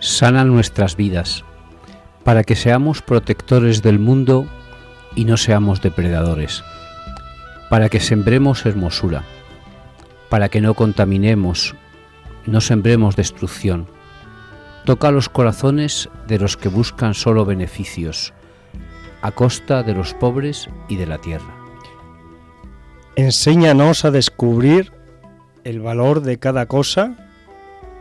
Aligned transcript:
sana 0.00 0.44
nuestras 0.44 0.96
vidas, 0.96 1.44
para 2.24 2.44
que 2.44 2.56
seamos 2.56 3.02
protectores 3.02 3.82
del 3.82 3.98
mundo 3.98 4.46
y 5.14 5.24
no 5.24 5.36
seamos 5.36 5.80
depredadores, 5.80 6.64
para 7.70 7.88
que 7.88 8.00
sembremos 8.00 8.66
hermosura, 8.66 9.24
para 10.28 10.48
que 10.48 10.60
no 10.60 10.74
contaminemos, 10.74 11.74
no 12.46 12.60
sembremos 12.60 13.16
destrucción. 13.16 13.86
Toca 14.84 15.10
los 15.10 15.28
corazones 15.28 16.08
de 16.28 16.38
los 16.38 16.56
que 16.56 16.68
buscan 16.68 17.14
solo 17.14 17.44
beneficios, 17.44 18.32
a 19.22 19.30
costa 19.32 19.82
de 19.82 19.94
los 19.94 20.14
pobres 20.14 20.68
y 20.88 20.96
de 20.96 21.06
la 21.06 21.18
tierra. 21.18 21.54
Enséñanos 23.16 24.04
a 24.04 24.10
descubrir 24.10 24.92
el 25.64 25.80
valor 25.80 26.20
de 26.20 26.38
cada 26.38 26.66
cosa 26.66 27.25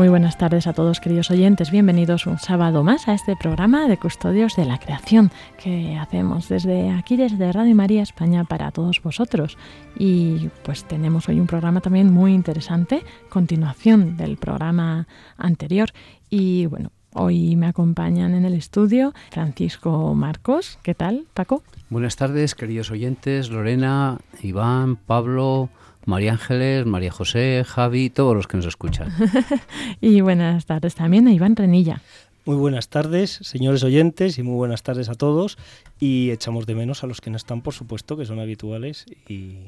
Muy 0.00 0.08
buenas 0.08 0.38
tardes 0.38 0.66
a 0.66 0.72
todos 0.72 0.98
queridos 0.98 1.30
oyentes, 1.30 1.70
bienvenidos 1.70 2.26
un 2.26 2.38
sábado 2.38 2.82
más 2.82 3.06
a 3.06 3.12
este 3.12 3.36
programa 3.36 3.86
de 3.86 3.98
Custodios 3.98 4.56
de 4.56 4.64
la 4.64 4.78
Creación 4.78 5.30
que 5.62 5.98
hacemos 5.98 6.48
desde 6.48 6.88
aquí, 6.88 7.18
desde 7.18 7.52
Radio 7.52 7.74
María 7.74 8.00
España 8.00 8.44
para 8.44 8.70
todos 8.70 9.02
vosotros. 9.02 9.58
Y 9.98 10.48
pues 10.62 10.84
tenemos 10.84 11.28
hoy 11.28 11.38
un 11.38 11.46
programa 11.46 11.82
también 11.82 12.10
muy 12.10 12.32
interesante, 12.32 13.04
continuación 13.28 14.16
del 14.16 14.38
programa 14.38 15.06
anterior. 15.36 15.90
Y 16.30 16.64
bueno, 16.64 16.92
hoy 17.12 17.56
me 17.56 17.66
acompañan 17.66 18.32
en 18.32 18.46
el 18.46 18.54
estudio 18.54 19.12
Francisco 19.30 20.14
Marcos. 20.14 20.78
¿Qué 20.82 20.94
tal, 20.94 21.26
Paco? 21.34 21.62
Buenas 21.90 22.16
tardes, 22.16 22.54
queridos 22.54 22.90
oyentes, 22.90 23.50
Lorena, 23.50 24.16
Iván, 24.40 24.96
Pablo, 24.96 25.68
María 26.10 26.32
Ángeles, 26.32 26.86
María 26.86 27.12
José, 27.12 27.64
Javi, 27.64 28.10
todos 28.10 28.34
los 28.34 28.48
que 28.48 28.56
nos 28.56 28.66
escuchan. 28.66 29.12
y 30.00 30.20
buenas 30.20 30.66
tardes 30.66 30.96
también 30.96 31.28
a 31.28 31.32
Iván 31.32 31.54
Renilla. 31.54 32.02
Muy 32.44 32.56
buenas 32.56 32.88
tardes, 32.88 33.38
señores 33.42 33.84
oyentes, 33.84 34.36
y 34.36 34.42
muy 34.42 34.56
buenas 34.56 34.82
tardes 34.82 35.08
a 35.08 35.14
todos. 35.14 35.56
Y 36.00 36.32
echamos 36.32 36.66
de 36.66 36.74
menos 36.74 37.04
a 37.04 37.06
los 37.06 37.20
que 37.20 37.30
no 37.30 37.36
están, 37.36 37.62
por 37.62 37.74
supuesto, 37.74 38.16
que 38.16 38.26
son 38.26 38.40
habituales 38.40 39.06
y, 39.28 39.58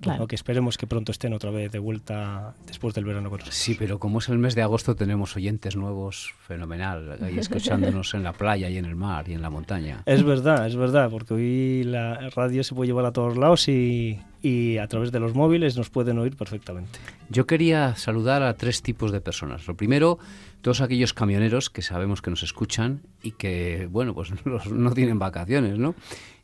Claro. 0.00 0.26
que 0.28 0.36
esperemos 0.36 0.78
que 0.78 0.86
pronto 0.86 1.10
estén 1.10 1.32
otra 1.32 1.50
vez 1.50 1.72
de 1.72 1.78
vuelta 1.80 2.54
después 2.66 2.94
del 2.94 3.04
verano 3.04 3.30
con 3.30 3.38
nosotros. 3.38 3.56
Sí, 3.56 3.74
pero 3.78 3.98
como 3.98 4.20
es 4.20 4.28
el 4.28 4.38
mes 4.38 4.54
de 4.54 4.62
agosto 4.62 4.94
tenemos 4.94 5.36
oyentes 5.36 5.74
nuevos, 5.74 6.34
fenomenal, 6.46 7.18
ahí 7.20 7.38
escuchándonos 7.38 8.14
en 8.14 8.22
la 8.22 8.32
playa 8.32 8.68
y 8.68 8.78
en 8.78 8.84
el 8.84 8.94
mar 8.94 9.28
y 9.28 9.32
en 9.32 9.42
la 9.42 9.50
montaña. 9.50 10.02
Es 10.06 10.22
verdad, 10.22 10.66
es 10.66 10.76
verdad, 10.76 11.10
porque 11.10 11.34
hoy 11.34 11.82
la 11.84 12.30
radio 12.30 12.62
se 12.62 12.74
puede 12.74 12.88
llevar 12.88 13.06
a 13.06 13.12
todos 13.12 13.36
lados 13.36 13.68
y, 13.68 14.20
y 14.42 14.78
a 14.78 14.86
través 14.86 15.10
de 15.10 15.20
los 15.20 15.34
móviles 15.34 15.76
nos 15.76 15.90
pueden 15.90 16.18
oír 16.18 16.36
perfectamente. 16.36 16.98
Yo 17.28 17.46
quería 17.46 17.96
saludar 17.96 18.42
a 18.42 18.54
tres 18.54 18.82
tipos 18.82 19.10
de 19.10 19.20
personas. 19.20 19.66
Lo 19.66 19.74
primero, 19.76 20.18
todos 20.62 20.80
aquellos 20.80 21.14
camioneros 21.14 21.70
que 21.70 21.82
sabemos 21.82 22.22
que 22.22 22.30
nos 22.30 22.42
escuchan 22.42 23.02
y 23.22 23.32
que, 23.32 23.88
bueno, 23.90 24.14
pues 24.14 24.30
no 24.70 24.92
tienen 24.92 25.18
vacaciones, 25.18 25.78
¿no? 25.78 25.94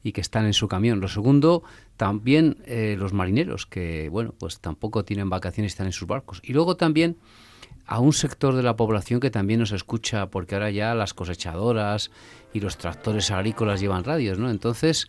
Y 0.02 0.12
que 0.12 0.20
están 0.20 0.46
en 0.46 0.52
su 0.52 0.68
camión. 0.68 1.00
Lo 1.00 1.08
segundo, 1.08 1.62
también 1.96 2.58
eh, 2.66 2.96
los 2.98 3.12
marineros 3.12 3.66
que, 3.66 4.08
bueno, 4.10 4.34
pues 4.38 4.60
tampoco 4.60 5.04
tienen 5.04 5.30
vacaciones 5.30 5.72
y 5.72 5.74
están 5.74 5.86
en 5.86 5.92
sus 5.92 6.06
barcos. 6.06 6.40
Y 6.44 6.52
luego 6.52 6.76
también 6.76 7.16
a 7.86 8.00
un 8.00 8.12
sector 8.12 8.54
de 8.54 8.62
la 8.62 8.76
población 8.76 9.20
que 9.20 9.30
también 9.30 9.60
nos 9.60 9.72
escucha, 9.72 10.30
porque 10.30 10.54
ahora 10.54 10.70
ya 10.70 10.94
las 10.94 11.14
cosechadoras 11.14 12.10
y 12.52 12.60
los 12.60 12.78
tractores 12.78 13.30
agrícolas 13.30 13.80
llevan 13.80 14.04
radios, 14.04 14.38
¿no? 14.38 14.50
Entonces, 14.50 15.08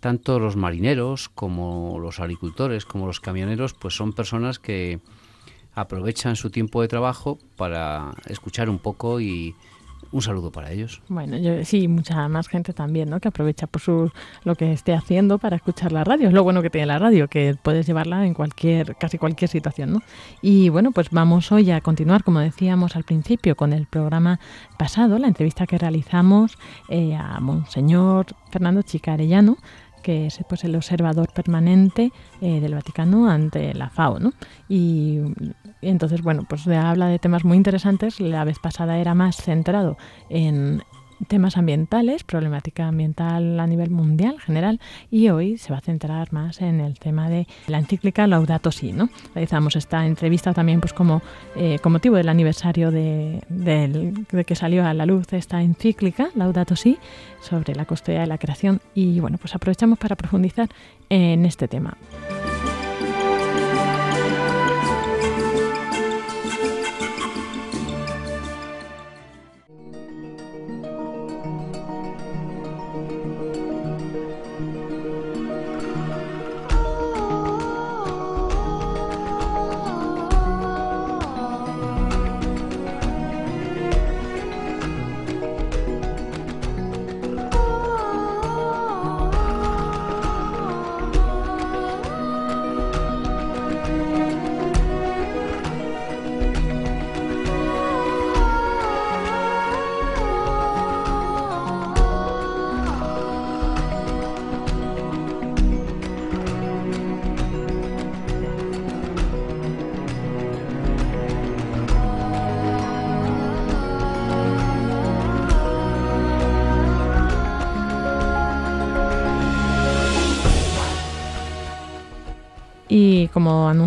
tanto 0.00 0.38
los 0.38 0.56
marineros 0.56 1.28
como 1.28 1.98
los 2.00 2.20
agricultores, 2.20 2.84
como 2.84 3.06
los 3.06 3.20
camioneros, 3.20 3.74
pues 3.74 3.94
son 3.94 4.12
personas 4.12 4.58
que 4.58 5.00
aprovechan 5.76 6.34
su 6.34 6.50
tiempo 6.50 6.82
de 6.82 6.88
trabajo 6.88 7.38
para 7.56 8.12
escuchar 8.28 8.68
un 8.68 8.78
poco 8.78 9.20
y 9.20 9.54
un 10.12 10.22
saludo 10.22 10.50
para 10.50 10.72
ellos. 10.72 11.02
Bueno, 11.08 11.36
yo, 11.36 11.64
sí, 11.64 11.88
mucha 11.88 12.28
más 12.28 12.48
gente 12.48 12.72
también, 12.72 13.10
¿no? 13.10 13.20
Que 13.20 13.28
aprovecha 13.28 13.66
por 13.66 13.82
su, 13.82 14.10
lo 14.44 14.54
que 14.54 14.72
esté 14.72 14.94
haciendo 14.94 15.38
para 15.38 15.56
escuchar 15.56 15.92
la 15.92 16.04
radio. 16.04 16.28
Es 16.28 16.34
lo 16.34 16.42
bueno 16.42 16.62
que 16.62 16.70
tiene 16.70 16.86
la 16.86 16.98
radio, 16.98 17.28
que 17.28 17.56
puedes 17.60 17.86
llevarla 17.86 18.26
en 18.26 18.32
cualquier, 18.32 18.96
casi 18.96 19.18
cualquier 19.18 19.50
situación, 19.50 19.92
¿no? 19.92 20.02
Y 20.40 20.70
bueno, 20.70 20.92
pues 20.92 21.10
vamos 21.10 21.52
hoy 21.52 21.70
a 21.70 21.80
continuar, 21.80 22.24
como 22.24 22.40
decíamos 22.40 22.96
al 22.96 23.04
principio, 23.04 23.56
con 23.56 23.72
el 23.72 23.86
programa 23.86 24.40
pasado, 24.78 25.18
la 25.18 25.28
entrevista 25.28 25.66
que 25.66 25.76
realizamos 25.76 26.56
eh, 26.88 27.14
a 27.14 27.38
Monseñor 27.40 28.26
Fernando 28.50 28.82
Chicarellano, 28.82 29.58
que 30.06 30.26
es 30.26 30.38
pues, 30.48 30.62
el 30.62 30.76
observador 30.76 31.32
permanente 31.32 32.12
eh, 32.40 32.60
del 32.60 32.74
Vaticano 32.74 33.28
ante 33.28 33.74
la 33.74 33.90
FAO. 33.90 34.20
¿no? 34.20 34.32
Y, 34.68 35.18
entonces, 35.82 36.22
bueno, 36.22 36.46
pues 36.48 36.64
habla 36.68 37.08
de 37.08 37.18
temas 37.18 37.44
muy 37.44 37.56
interesantes. 37.56 38.20
La 38.20 38.44
vez 38.44 38.60
pasada 38.60 38.98
era 38.98 39.16
más 39.16 39.34
centrado 39.36 39.96
en 40.30 40.84
temas 41.28 41.56
ambientales, 41.56 42.24
problemática 42.24 42.86
ambiental 42.86 43.58
a 43.58 43.66
nivel 43.66 43.90
mundial 43.90 44.40
general, 44.40 44.80
y 45.10 45.28
hoy 45.28 45.58
se 45.58 45.72
va 45.72 45.78
a 45.78 45.80
centrar 45.80 46.32
más 46.32 46.60
en 46.60 46.80
el 46.80 46.98
tema 46.98 47.28
de 47.28 47.46
la 47.66 47.78
encíclica 47.78 48.26
Laudato 48.26 48.70
Si. 48.70 48.92
¿no? 48.92 49.08
Realizamos 49.34 49.76
esta 49.76 50.06
entrevista 50.06 50.52
también 50.52 50.80
pues 50.80 50.92
como 50.92 51.22
eh, 51.56 51.78
con 51.80 51.92
motivo 51.92 52.16
del 52.16 52.28
aniversario 52.28 52.90
de, 52.90 53.42
de, 53.48 54.44
que 54.44 54.54
salió 54.54 54.84
a 54.84 54.94
la 54.94 55.06
luz 55.06 55.32
esta 55.32 55.62
encíclica 55.62 56.28
Laudato 56.34 56.76
Si 56.76 56.98
sobre 57.40 57.74
la 57.74 57.84
custodia 57.84 58.20
de 58.20 58.26
la 58.26 58.38
creación 58.38 58.80
y 58.94 59.20
bueno, 59.20 59.38
pues 59.38 59.54
aprovechamos 59.54 59.98
para 59.98 60.16
profundizar 60.16 60.68
en 61.08 61.46
este 61.46 61.68
tema. 61.68 61.96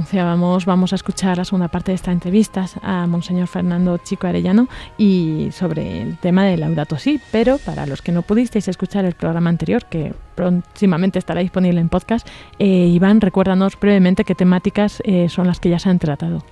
Anunciábamos, 0.10 0.66
vamos 0.66 0.92
a 0.92 0.96
escuchar 0.96 1.38
la 1.38 1.46
segunda 1.46 1.68
parte 1.68 1.92
de 1.92 1.96
esta 1.96 2.12
entrevista 2.12 2.66
a 2.82 3.06
Monseñor 3.06 3.48
Fernando 3.48 3.96
Chico 4.00 4.26
Arellano 4.26 4.68
y 4.98 5.50
sobre 5.52 6.02
el 6.02 6.18
tema 6.18 6.46
del 6.46 6.62
Laudato 6.62 6.98
Si. 6.98 7.22
Pero 7.32 7.60
para 7.60 7.86
los 7.86 8.02
que 8.02 8.12
no 8.12 8.24
pudisteis 8.24 8.68
escuchar 8.68 9.06
el 9.06 9.14
programa 9.14 9.52
anterior, 9.52 9.86
que 9.86 10.16
próximamente 10.34 11.20
estará 11.20 11.42
disponible 11.42 11.80
en 11.80 11.90
podcast, 11.90 12.28
eh, 12.58 12.66
Iván, 12.66 13.22
recuérdanos 13.22 13.80
brevemente 13.80 14.24
qué 14.24 14.34
temáticas 14.34 15.00
eh, 15.06 15.30
son 15.30 15.46
las 15.46 15.60
que 15.60 15.70
ya 15.70 15.78
se 15.78 15.90
han 15.90 16.00
tratado. 16.00 16.44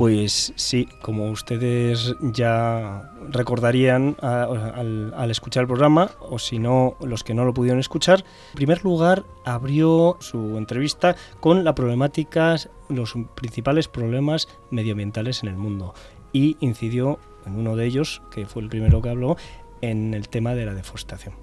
Pues 0.00 0.54
sí, 0.56 0.88
como 1.02 1.30
ustedes 1.30 2.16
ya 2.22 3.12
recordarían 3.28 4.16
al, 4.22 5.30
escuchar 5.30 5.64
el 5.64 5.66
programa, 5.66 6.12
o 6.20 6.38
si 6.38 6.58
no, 6.58 6.96
los 7.02 7.22
que 7.22 7.34
no 7.34 7.44
lo 7.44 7.52
pudieron 7.52 7.80
escuchar, 7.80 8.24
en 8.52 8.54
primer 8.54 8.82
lugar 8.82 9.24
abrió 9.44 10.16
su 10.20 10.56
entrevista 10.56 11.16
con 11.40 11.64
la 11.64 11.74
problemática, 11.74 12.56
los 12.88 13.12
principales 13.34 13.88
problemas 13.88 14.48
medioambientales 14.70 15.42
en 15.42 15.50
el 15.50 15.56
mundo 15.56 15.92
y 16.32 16.56
incidió 16.60 17.18
en 17.44 17.56
uno 17.56 17.76
de 17.76 17.84
ellos, 17.84 18.22
que 18.30 18.46
fue 18.46 18.62
el 18.62 18.70
primero 18.70 19.02
que 19.02 19.10
habló, 19.10 19.36
en 19.82 20.14
el 20.14 20.30
tema 20.30 20.54
de 20.54 20.64
la 20.64 20.72
deforestación. 20.72 21.34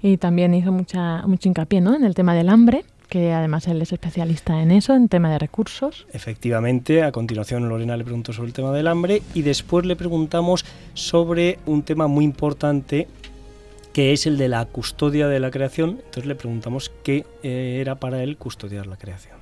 Y 0.00 0.18
también 0.18 0.54
hizo 0.54 0.70
mucha, 0.70 1.26
mucho 1.26 1.48
hincapié 1.48 1.80
¿no? 1.80 1.96
en 1.96 2.04
el 2.04 2.14
tema 2.14 2.32
del 2.32 2.48
hambre 2.48 2.84
que 3.08 3.32
además 3.32 3.66
él 3.68 3.80
es 3.82 3.92
especialista 3.92 4.62
en 4.62 4.70
eso, 4.70 4.94
en 4.94 5.08
tema 5.08 5.30
de 5.30 5.38
recursos. 5.38 6.06
Efectivamente, 6.12 7.02
a 7.02 7.12
continuación 7.12 7.68
Lorena 7.68 7.96
le 7.96 8.04
preguntó 8.04 8.32
sobre 8.32 8.48
el 8.48 8.54
tema 8.54 8.72
del 8.72 8.86
hambre 8.86 9.22
y 9.34 9.42
después 9.42 9.86
le 9.86 9.96
preguntamos 9.96 10.64
sobre 10.94 11.58
un 11.66 11.82
tema 11.82 12.06
muy 12.06 12.24
importante 12.24 13.08
que 13.92 14.12
es 14.12 14.26
el 14.26 14.36
de 14.36 14.48
la 14.48 14.64
custodia 14.66 15.26
de 15.26 15.40
la 15.40 15.50
creación. 15.50 16.00
Entonces 16.04 16.26
le 16.26 16.34
preguntamos 16.34 16.92
qué 17.02 17.24
eh, 17.42 17.78
era 17.80 17.94
para 17.94 18.22
él 18.22 18.36
custodiar 18.36 18.86
la 18.86 18.96
creación. 18.96 19.36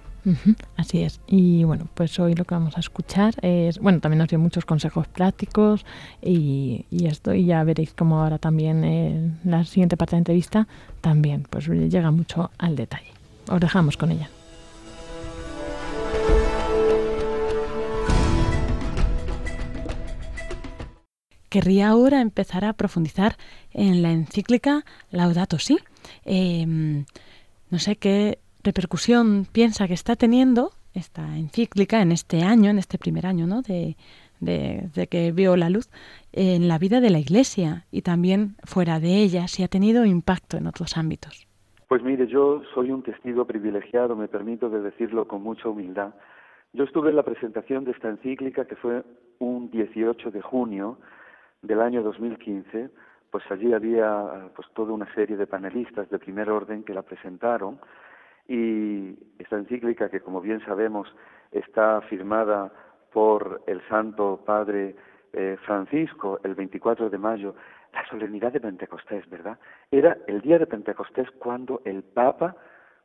así 0.77 1.03
es. 1.03 1.21
Y 1.27 1.65
bueno, 1.65 1.89
pues 1.95 2.19
hoy 2.21 2.35
lo 2.35 2.45
que 2.45 2.55
vamos 2.55 2.77
a 2.77 2.81
escuchar 2.81 3.35
es, 3.43 3.79
bueno, 3.79 4.01
también 4.01 4.19
nos 4.19 4.29
dio 4.29 4.39
muchos 4.39 4.65
consejos 4.65 5.09
prácticos 5.09 5.85
y, 6.23 6.87
esto, 7.05 7.35
y 7.35 7.47
ya 7.47 7.65
veréis 7.65 7.95
como 7.95 8.23
ahora 8.23 8.39
también 8.39 8.85
en 8.85 9.41
la 9.45 9.65
siguiente 9.65 9.97
parte 9.97 10.13
de 10.13 10.17
la 10.17 10.21
entrevista 10.21 10.69
también, 11.01 11.47
pues 11.51 11.67
llega 11.67 12.11
mucho 12.11 12.51
al 12.57 12.77
detalle. 12.77 13.14
Os 13.49 13.61
dejamos 13.61 13.97
con 13.97 14.11
ella. 14.13 14.29
Querría 21.49 21.89
ahora 21.89 22.21
empezar 22.21 22.65
a 22.65 22.73
profundizar 22.73 23.37
en 23.73 24.03
la 24.03 24.11
encíclica 24.11 24.85
Laudato 25.11 25.61
Si. 25.61 25.79
Em, 26.25 27.05
no 27.71 27.79
sé 27.79 27.95
qué 27.95 28.41
repercusión 28.65 29.47
piensa 29.53 29.87
que 29.87 29.95
está 29.95 30.17
teniendo 30.17 30.73
esta 30.95 31.37
encíclica 31.37 32.03
en 32.03 32.11
este 32.11 32.43
año, 32.43 32.71
en 32.71 32.79
este 32.79 32.99
primer 32.99 33.27
año 33.27 33.47
¿no? 33.47 33.63
de, 33.63 33.97
de, 34.41 35.07
que 35.09 35.33
vio 35.33 35.57
la 35.57 35.71
luz 35.71 35.89
en 36.33 36.69
la 36.69 36.79
vida 36.79 37.01
de 37.01 37.11
la 37.11 37.19
Iglesia 37.19 37.87
y 37.91 38.03
también 38.03 38.57
fuera 38.65 39.01
de 39.01 39.19
ella, 39.19 39.49
si 39.49 39.63
ha 39.63 39.69
tenido 39.69 40.05
impacto 40.05 40.57
en 40.57 40.67
otros 40.67 40.97
ámbitos. 40.97 41.47
Pues 41.89 42.03
mire, 42.03 42.27
yo 42.27 42.63
soy 42.73 42.91
un 42.91 43.03
testigo 43.03 43.45
privilegiado, 43.45 44.17
me 44.17 44.29
permito 44.29 44.71
de 44.71 44.81
decirlo 44.81 45.29
con 45.29 45.43
mucha 45.43 45.69
humildad. 45.69 46.15
Yo 46.73 46.85
estuve 46.85 47.11
en 47.11 47.17
la 47.17 47.23
presentación 47.23 47.85
de 47.85 47.93
esta 47.93 48.09
encíclica 48.09 48.65
que 48.65 48.77
fue 48.77 49.05
un 49.39 49.71
18 49.71 50.31
de 50.31 50.41
junio 50.41 50.99
del 51.63 51.81
año 51.81 52.03
2015, 52.03 52.91
pues 53.31 53.45
allí 53.51 53.73
había 53.73 54.49
pues 54.57 54.67
toda 54.75 54.93
una 54.93 55.13
serie 55.15 55.37
de 55.37 55.47
panelistas 55.47 56.09
de 56.09 56.19
primer 56.19 56.51
orden 56.51 56.85
que 56.85 56.95
la 56.95 57.03
presentaron 57.03 57.79
y 58.49 59.17
esta 59.39 59.57
encíclica 59.57 60.09
que 60.09 60.21
como 60.21 60.41
bien 60.41 60.65
sabemos 60.65 61.09
está 61.51 62.01
firmada 62.03 62.73
por 63.13 63.63
el 63.67 63.81
Santo 63.89 64.43
Padre 64.45 64.97
eh, 65.33 65.57
Francisco 65.65 66.41
el 66.45 66.55
24 66.55 67.11
de 67.11 67.19
mayo 67.19 67.55
la 67.95 68.07
solemnidad 68.07 68.53
de 68.53 68.61
Pentecostés, 68.61 69.29
¿verdad? 69.31 69.59
Era 69.91 70.19
el 70.27 70.41
día 70.41 70.59
de 70.59 70.67
Pentecostés 70.67 71.31
cuando 71.39 71.81
el 71.85 72.03
Papa 72.03 72.57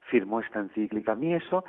firmó 0.10 0.40
esta 0.40 0.60
encíclica. 0.60 1.14
A 1.14 1.16
mí 1.16 1.34
eso 1.34 1.64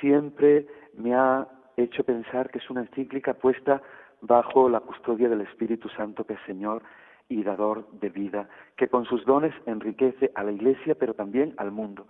siempre 0.00 0.66
me 0.94 1.14
ha 1.14 1.46
hecho 1.76 2.04
pensar 2.04 2.50
que 2.50 2.58
es 2.58 2.70
una 2.70 2.82
encíclica 2.82 3.34
puesta 3.34 3.80
bajo 4.20 4.68
la 4.68 4.80
custodia 4.80 5.28
del 5.28 5.42
Espíritu 5.42 5.88
Santo, 5.90 6.24
que 6.24 6.34
es 6.34 6.40
Señor 6.46 6.82
y 7.28 7.42
dador 7.42 7.88
de 7.92 8.10
vida, 8.10 8.48
que 8.76 8.88
con 8.88 9.04
sus 9.04 9.24
dones 9.24 9.54
enriquece 9.66 10.30
a 10.34 10.42
la 10.42 10.52
Iglesia, 10.52 10.94
pero 10.94 11.14
también 11.14 11.54
al 11.56 11.70
mundo. 11.70 12.06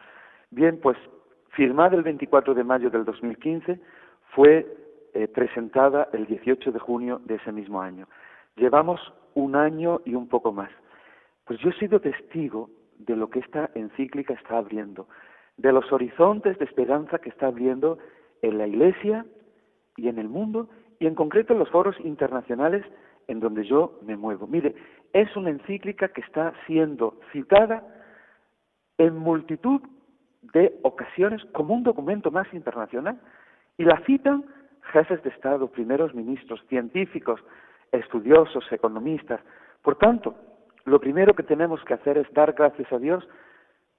Bien, 0.50 0.78
pues 0.80 0.96
firmada 1.50 1.96
el 1.96 2.02
24 2.02 2.54
de 2.54 2.64
mayo 2.64 2.90
del 2.90 3.04
2015, 3.04 3.80
fue 4.34 4.66
eh, 5.14 5.28
presentada 5.28 6.08
el 6.12 6.26
18 6.26 6.72
de 6.72 6.78
junio 6.78 7.20
de 7.24 7.36
ese 7.36 7.52
mismo 7.52 7.80
año. 7.80 8.08
Llevamos 8.56 9.00
un 9.34 9.56
año 9.56 10.00
y 10.04 10.14
un 10.14 10.28
poco 10.28 10.52
más. 10.52 10.70
Pues 11.44 11.58
yo 11.60 11.70
he 11.70 11.78
sido 11.78 12.00
testigo 12.00 12.70
de 12.98 13.16
lo 13.16 13.28
que 13.28 13.40
esta 13.40 13.70
encíclica 13.74 14.34
está 14.34 14.58
abriendo, 14.58 15.08
de 15.56 15.72
los 15.72 15.90
horizontes 15.92 16.58
de 16.58 16.64
esperanza 16.64 17.18
que 17.18 17.28
está 17.28 17.46
abriendo 17.46 17.98
en 18.42 18.58
la 18.58 18.66
Iglesia 18.66 19.26
y 19.96 20.08
en 20.08 20.18
el 20.18 20.28
mundo, 20.28 20.68
y 20.98 21.06
en 21.06 21.14
concreto 21.14 21.52
en 21.52 21.58
los 21.58 21.70
foros 21.70 21.96
internacionales 22.00 22.84
en 23.28 23.40
donde 23.40 23.64
yo 23.64 23.98
me 24.02 24.16
muevo. 24.16 24.46
Mire, 24.46 24.74
es 25.12 25.34
una 25.36 25.50
encíclica 25.50 26.08
que 26.08 26.20
está 26.20 26.52
siendo 26.66 27.18
citada 27.32 27.82
en 28.98 29.16
multitud 29.16 29.80
de 30.52 30.78
ocasiones 30.82 31.42
como 31.52 31.74
un 31.74 31.82
documento 31.82 32.30
más 32.30 32.52
internacional 32.52 33.18
y 33.78 33.84
la 33.84 34.00
citan 34.04 34.44
jefes 34.92 35.22
de 35.22 35.30
Estado, 35.30 35.68
primeros 35.68 36.14
ministros, 36.14 36.62
científicos, 36.68 37.40
estudiosos, 37.94 38.64
economistas. 38.70 39.40
Por 39.82 39.96
tanto, 39.96 40.34
lo 40.84 41.00
primero 41.00 41.34
que 41.34 41.42
tenemos 41.42 41.82
que 41.84 41.94
hacer 41.94 42.18
es 42.18 42.32
dar 42.32 42.52
gracias 42.52 42.92
a 42.92 42.98
Dios 42.98 43.26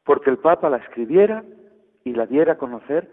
porque 0.04 0.30
el 0.30 0.38
Papa 0.38 0.70
la 0.70 0.78
escribiera 0.78 1.44
y 2.04 2.14
la 2.14 2.26
diera 2.28 2.54
a 2.54 2.58
conocer 2.58 3.10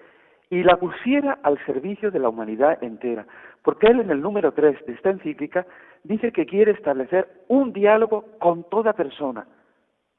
y 0.51 0.63
la 0.63 0.77
pusiera 0.77 1.39
al 1.43 1.59
servicio 1.65 2.11
de 2.11 2.19
la 2.19 2.29
humanidad 2.29 2.83
entera. 2.85 3.27
Porque 3.63 3.87
él 3.87 4.01
en 4.01 4.11
el 4.11 4.21
número 4.21 4.53
3 4.53 4.85
de 4.87 4.93
esta 4.93 5.11
encíclica 5.11 5.67
dice 6.05 6.31
que 6.33 6.45
quiere 6.45 6.73
establecer 6.73 7.27
un 7.49 7.73
diálogo 7.73 8.27
con 8.39 8.65
toda 8.65 8.93
persona 8.93 9.47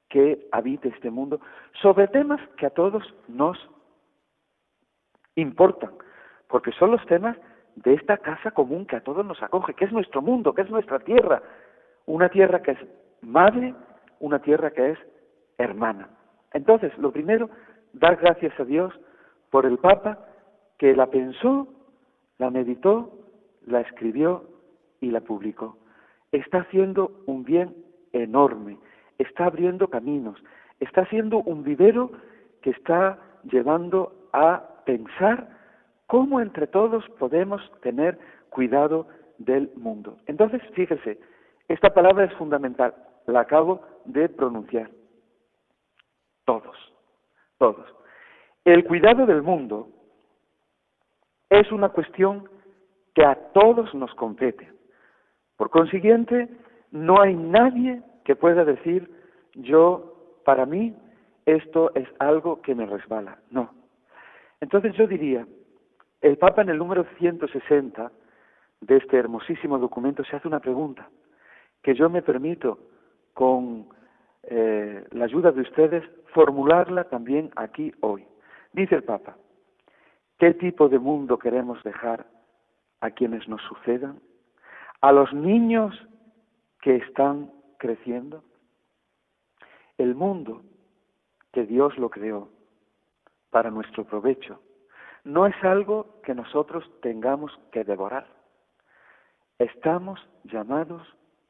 que 0.10 0.48
habite 0.51 0.89
este 0.89 1.12
mundo 1.12 1.39
sobre 1.82 2.08
temas 2.08 2.41
que 2.58 2.65
a 2.65 2.72
todos 2.72 3.03
nos 3.27 3.58
importan, 5.36 5.91
porque 6.48 6.72
son 6.74 6.91
los 6.91 7.05
temas 7.05 7.38
de 7.75 7.94
esta 7.94 8.18
casa 8.18 8.51
común 8.51 8.86
que 8.86 8.96
a 8.96 9.03
todos 9.03 9.25
nos 9.25 9.42
acoge, 9.42 9.74
que 9.74 9.86
es 9.86 9.92
nuestro 9.92 10.22
mundo, 10.22 10.53
que 10.53 10.62
es 10.62 10.70
nuestra 10.70 11.00
tierra, 11.00 11.42
una 12.06 12.30
tierra 12.30 12.62
que 12.62 12.72
es 12.72 12.80
madre, 13.22 13.74
una 14.20 14.39
tierra 14.39 14.72
que 14.72 14.92
es 14.92 15.00
hermana. 15.58 16.10
Entonces, 16.53 16.96
lo 16.98 17.12
primero, 17.12 17.50
dar 17.94 18.18
gracias 18.18 18.58
a 18.60 18.65
Dios 18.65 18.94
por 19.50 19.65
el 19.65 19.77
Papa 19.77 20.20
que 20.77 20.96
la 20.96 21.08
pensó, 21.08 21.68
la 22.38 22.50
meditó, 22.50 23.12
la 23.65 23.82
escribió 23.82 24.46
y 25.00 25.12
la 25.12 25.22
publicó. 25.22 25.77
Está 26.32 26.60
haciendo 26.60 27.12
un 27.25 27.44
bien 27.44 27.75
enorme, 28.12 28.77
está 29.18 29.46
abriendo 29.46 29.88
caminos, 29.88 30.44
está 30.80 31.06
siendo 31.08 31.38
un 31.38 31.63
vivero 31.63 32.12
que 32.62 32.72
está 32.72 33.20
llevando 33.44 34.13
a 34.34 34.63
pensar 34.86 35.48
cómo 36.13 36.39
entre 36.39 36.67
todos 36.67 37.03
podemos 37.17 37.60
tener 37.82 38.20
cuidado 38.51 39.08
del 39.39 39.72
mundo. 39.75 40.20
Entonces, 40.27 40.62
fíjese, 40.75 41.20
esta 41.67 41.91
palabra 41.91 42.25
es 42.25 42.34
fundamental, 42.36 42.93
la 43.25 43.39
acabo 43.39 43.82
de 44.05 44.29
pronunciar. 44.29 44.91
Todos, 46.46 46.77
todos. 47.58 47.84
El 48.63 48.86
cuidado 48.86 49.25
del 49.25 49.41
mundo 49.41 49.89
es 51.50 51.72
una 51.72 51.89
cuestión 51.89 52.48
que 53.15 53.25
a 53.25 53.34
todos 53.51 53.91
nos 53.96 54.13
compete. 54.13 54.72
Por 55.58 55.72
consiguiente, 55.72 56.48
no 56.91 57.22
hay 57.22 57.34
nadie 57.34 58.03
que 58.24 58.36
pueda 58.36 58.63
decir, 58.63 59.10
yo, 59.55 60.13
para 60.46 60.67
mí, 60.67 60.96
esto 61.48 61.91
es 61.96 62.08
algo 62.20 62.62
que 62.62 62.75
me 62.75 62.86
resbala. 62.86 63.39
No. 63.50 63.74
Entonces 64.62 64.93
yo 64.96 65.08
diría, 65.08 65.48
el 66.24 66.38
Papa 66.38 66.62
en 66.62 66.70
el 66.70 66.77
número 66.77 67.06
160 67.18 68.10
de 68.80 68.98
este 68.98 69.18
hermosísimo 69.18 69.77
documento 69.77 70.24
se 70.24 70.38
hace 70.38 70.48
una 70.48 70.62
pregunta 70.62 71.10
que 71.82 71.94
yo 71.96 72.10
me 72.10 72.22
permito, 72.22 72.80
con 73.34 73.89
eh, 74.44 75.06
la 75.12 75.25
ayuda 75.25 75.51
de 75.51 75.62
ustedes, 75.62 76.03
formularla 76.34 77.03
también 77.10 77.51
aquí 77.58 77.92
hoy. 78.00 78.25
Dice 78.72 78.96
el 78.96 79.03
Papa, 79.03 79.36
¿qué 80.39 80.53
tipo 80.53 80.88
de 80.88 80.98
mundo 80.98 81.38
queremos 81.38 81.84
dejar 81.84 82.25
a 83.01 83.12
quienes 83.12 83.46
nos 83.50 83.62
sucedan? 83.63 84.22
¿A 85.01 85.12
los 85.12 85.34
niños 85.34 85.94
que 86.82 86.96
están 86.96 87.51
creciendo? 87.77 88.46
El 89.98 90.15
mundo 90.15 90.62
que 91.51 91.65
Dios 91.65 91.98
lo 91.98 92.10
creó 92.10 92.48
para 93.50 93.70
nuestro 93.70 94.06
provecho 94.06 94.62
no 95.24 95.46
es 95.48 95.56
algo 95.63 96.22
que 96.24 96.36
nosotros 96.36 96.89
tengamos 97.01 97.51
que 97.72 97.84
devorar. 97.84 98.27
Estamos 99.58 100.20
llamados 100.44 101.01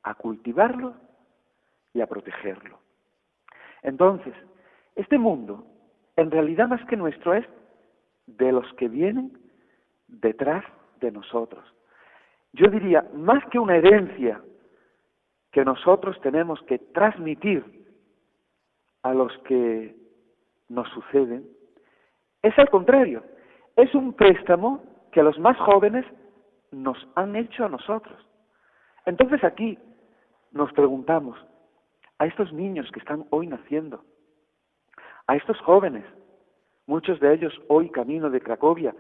a 0.04 0.14
cultivarlo 0.16 0.96
y 1.94 2.02
a 2.02 2.08
protegerlo. 2.08 2.80
Entonces, 3.82 4.34
este 4.96 5.18
mundo, 5.18 5.66
en 6.16 6.30
realidad 6.30 6.68
más 6.68 6.86
que 6.86 6.98
nuestro, 6.98 7.34
es 7.34 7.46
de 8.28 8.52
los 8.52 8.72
que 8.74 8.88
vienen 8.88 9.38
detrás 10.08 10.64
de 11.00 11.12
nosotros. 11.12 11.64
Yo 12.54 12.68
diría, 12.68 13.08
más 13.14 13.44
que 13.50 13.60
una 13.60 13.78
herencia 13.78 14.42
que 15.52 15.66
nosotros 15.66 16.20
tenemos 16.22 16.62
que 16.64 16.78
transmitir 16.80 17.64
a 19.02 19.14
los 19.14 19.36
que 19.40 19.96
nos 20.70 20.88
suceden, 20.90 21.48
es 22.42 22.58
al 22.58 22.70
contrario, 22.70 23.24
es 23.76 23.94
un 23.96 24.14
préstamo 24.14 24.84
que 25.12 25.24
los 25.24 25.38
más 25.40 25.58
jóvenes 25.58 26.06
nos 26.72 26.98
han 27.16 27.36
hecho 27.36 27.66
a 27.66 27.70
nosotros. 27.70 28.18
Entonces 29.06 29.44
aquí 29.44 29.78
nos 30.52 30.72
preguntamos, 30.74 31.38
a 32.20 32.26
estos 32.26 32.54
niños 32.54 32.90
que 32.92 33.00
están 33.00 33.26
hoy 33.32 33.48
naciendo, 33.48 34.04
a 35.28 35.36
estos 35.36 35.60
jóvenes, 35.62 36.06
muchos 36.86 37.20
de 37.20 37.34
ellos 37.34 37.54
hoy 37.68 37.90
camino 37.90 38.30
de 38.30 38.40
Cracovia 38.40 38.96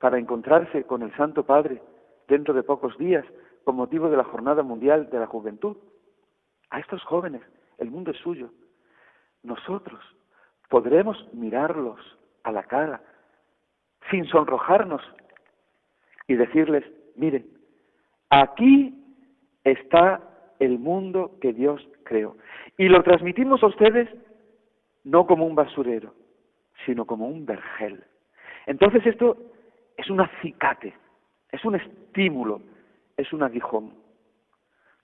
para 0.00 0.18
encontrarse 0.18 0.84
con 0.84 1.02
el 1.02 1.14
Santo 1.16 1.44
Padre 1.44 1.82
dentro 2.28 2.54
de 2.54 2.62
pocos 2.62 2.96
días 2.98 3.24
con 3.64 3.76
motivo 3.76 4.08
de 4.08 4.16
la 4.16 4.24
Jornada 4.24 4.62
Mundial 4.62 5.10
de 5.10 5.18
la 5.18 5.26
Juventud, 5.26 5.76
a 6.70 6.80
estos 6.80 7.02
jóvenes, 7.04 7.42
el 7.78 7.90
mundo 7.90 8.10
es 8.10 8.18
suyo. 8.18 8.50
Nosotros 9.42 10.00
podremos 10.68 11.16
mirarlos 11.32 11.98
a 12.44 12.52
la 12.52 12.62
cara 12.62 13.02
sin 14.10 14.26
sonrojarnos 14.26 15.02
y 16.26 16.34
decirles, 16.34 16.84
miren, 17.16 17.46
aquí 18.30 18.94
está 19.64 20.20
el 20.58 20.78
mundo 20.78 21.38
que 21.40 21.52
Dios 21.52 21.86
creó. 22.04 22.36
Y 22.76 22.88
lo 22.88 23.02
transmitimos 23.02 23.62
a 23.62 23.66
ustedes 23.66 24.08
no 25.04 25.26
como 25.26 25.46
un 25.46 25.54
basurero, 25.54 26.14
sino 26.84 27.06
como 27.06 27.28
un 27.28 27.46
vergel. 27.46 28.04
Entonces 28.66 29.04
esto 29.06 29.36
es 29.96 30.10
un 30.10 30.20
acicate, 30.20 30.94
es 31.50 31.64
un 31.64 31.76
estímulo, 31.76 32.60
es 33.16 33.32
un 33.32 33.42
aguijón. 33.42 33.92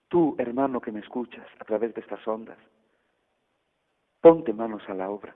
Tú, 0.07 0.35
hermano 0.37 0.79
que 0.79 0.91
me 0.91 0.99
escuchas 0.99 1.45
a 1.59 1.65
través 1.65 1.93
de 1.93 2.01
estas 2.01 2.25
ondas, 2.27 2.57
ponte 4.21 4.53
manos 4.53 4.87
a 4.87 4.93
la 4.93 5.09
obra, 5.09 5.35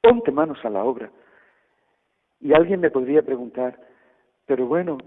ponte 0.00 0.30
manos 0.30 0.62
a 0.64 0.70
la 0.70 0.84
obra. 0.84 1.10
Y 2.40 2.52
alguien 2.52 2.80
me 2.80 2.90
podría 2.90 3.22
preguntar, 3.22 3.78
pero 4.46 4.66
bueno, 4.66 4.98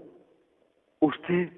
usted, 1.00 1.52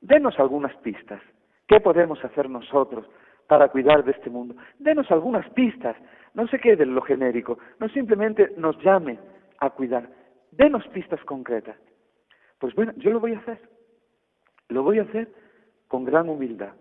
denos 0.00 0.38
algunas 0.38 0.74
pistas. 0.76 1.20
¿Qué 1.66 1.80
podemos 1.80 2.22
hacer 2.24 2.50
nosotros 2.50 3.06
para 3.46 3.68
cuidar 3.68 4.04
de 4.04 4.12
este 4.12 4.30
mundo? 4.30 4.54
Denos 4.78 5.10
algunas 5.10 5.48
pistas. 5.50 5.96
No 6.34 6.46
se 6.48 6.58
quede 6.58 6.82
en 6.82 6.94
lo 6.94 7.02
genérico. 7.02 7.58
No 7.78 7.88
simplemente 7.88 8.52
nos 8.56 8.78
llame 8.82 9.18
a 9.58 9.70
cuidar. 9.70 10.08
Denos 10.50 10.86
pistas 10.88 11.22
concretas. 11.24 11.76
Pues 12.58 12.74
bueno, 12.74 12.92
yo 12.96 13.10
lo 13.10 13.20
voy 13.20 13.34
a 13.34 13.38
hacer. 13.38 13.58
Lo 14.68 14.82
voy 14.82 14.98
a 14.98 15.02
hacer 15.02 15.28
con 15.88 16.04
gran 16.04 16.28
humildad. 16.28 16.74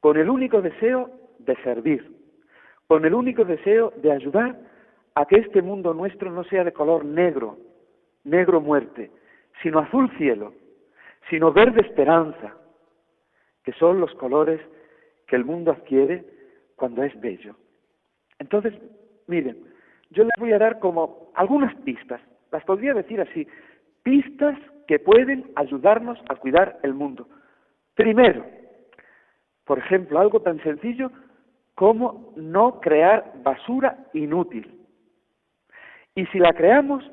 Con 0.00 0.16
el 0.16 0.28
único 0.28 0.62
deseo 0.62 1.10
de 1.38 1.56
servir. 1.62 2.16
Con 2.86 3.04
el 3.04 3.14
único 3.14 3.44
deseo 3.44 3.92
de 3.96 4.12
ayudar 4.12 4.58
a 5.14 5.26
que 5.26 5.36
este 5.36 5.62
mundo 5.62 5.94
nuestro 5.94 6.30
no 6.30 6.44
sea 6.44 6.64
de 6.64 6.72
color 6.72 7.04
negro, 7.04 7.58
negro 8.24 8.60
muerte, 8.60 9.10
sino 9.62 9.80
azul 9.80 10.10
cielo, 10.16 10.54
sino 11.28 11.52
verde 11.52 11.80
esperanza, 11.80 12.54
que 13.64 13.72
son 13.72 14.00
los 14.00 14.14
colores 14.14 14.60
que 15.26 15.36
el 15.36 15.44
mundo 15.44 15.72
adquiere 15.72 16.24
cuando 16.76 17.02
es 17.02 17.18
bello. 17.20 17.56
Entonces, 18.38 18.74
miren, 19.26 19.58
yo 20.10 20.24
les 20.24 20.32
voy 20.38 20.52
a 20.52 20.58
dar 20.58 20.78
como 20.78 21.30
algunas 21.34 21.74
pistas, 21.82 22.20
las 22.50 22.64
podría 22.64 22.94
decir 22.94 23.20
así, 23.20 23.46
pistas 24.02 24.58
que 24.88 24.98
pueden 24.98 25.52
ayudarnos 25.54 26.18
a 26.28 26.34
cuidar 26.36 26.78
el 26.82 26.94
mundo. 26.94 27.28
Primero, 27.94 28.44
por 29.64 29.78
ejemplo, 29.78 30.18
algo 30.18 30.40
tan 30.40 30.60
sencillo 30.62 31.12
como 31.74 32.32
no 32.36 32.80
crear 32.80 33.34
basura 33.44 34.06
inútil. 34.14 34.79
Y 36.14 36.26
si 36.26 36.38
la 36.38 36.52
creamos, 36.52 37.08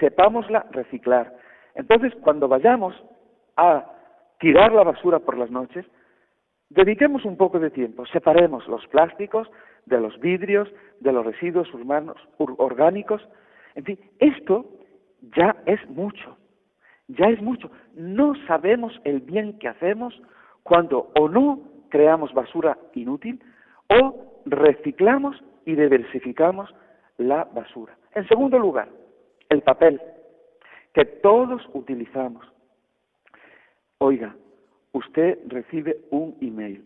sepámosla 0.00 0.66
reciclar. 0.70 1.34
Entonces, 1.74 2.14
cuando 2.22 2.48
vayamos 2.48 2.94
a 3.56 3.84
tirar 4.40 4.72
la 4.72 4.84
basura 4.84 5.18
por 5.18 5.36
las 5.36 5.50
noches, 5.50 5.84
dediquemos 6.70 7.24
un 7.24 7.36
poco 7.36 7.58
de 7.58 7.70
tiempo, 7.70 8.06
separemos 8.06 8.66
los 8.68 8.86
plásticos 8.88 9.48
de 9.86 10.00
los 10.00 10.18
vidrios, 10.20 10.68
de 11.00 11.12
los 11.12 11.24
residuos 11.24 11.72
humanos, 11.72 12.16
orgánicos. 12.38 13.26
En 13.74 13.84
fin, 13.84 13.98
esto 14.18 14.66
ya 15.36 15.56
es 15.66 15.80
mucho, 15.88 16.36
ya 17.08 17.26
es 17.26 17.40
mucho. 17.40 17.70
No 17.94 18.34
sabemos 18.46 19.00
el 19.04 19.20
bien 19.20 19.58
que 19.58 19.68
hacemos 19.68 20.20
cuando 20.62 21.10
o 21.18 21.28
no 21.28 21.60
creamos 21.88 22.32
basura 22.34 22.78
inútil 22.94 23.42
o 23.88 24.42
reciclamos 24.44 25.42
y 25.64 25.74
diversificamos 25.74 26.74
la 27.18 27.44
basura. 27.44 27.96
En 28.14 28.26
segundo 28.26 28.58
lugar, 28.58 28.88
el 29.48 29.62
papel 29.62 30.00
que 30.94 31.04
todos 31.04 31.62
utilizamos. 31.74 32.46
Oiga, 33.98 34.34
usted 34.92 35.38
recibe 35.46 35.98
un 36.10 36.36
email. 36.40 36.84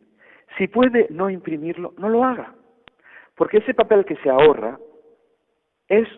Si 0.58 0.66
puede 0.68 1.06
no 1.10 1.30
imprimirlo, 1.30 1.94
no 1.98 2.08
lo 2.08 2.24
haga, 2.24 2.54
porque 3.36 3.58
ese 3.58 3.74
papel 3.74 4.04
que 4.04 4.16
se 4.16 4.28
ahorra 4.28 4.78
es 5.88 6.08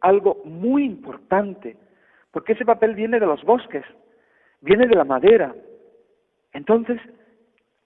algo 0.00 0.42
muy 0.44 0.84
importante, 0.84 1.76
porque 2.30 2.52
ese 2.52 2.64
papel 2.64 2.94
viene 2.94 3.18
de 3.18 3.26
los 3.26 3.42
bosques, 3.44 3.84
viene 4.60 4.86
de 4.86 4.94
la 4.94 5.04
madera. 5.04 5.54
Entonces, 6.52 7.00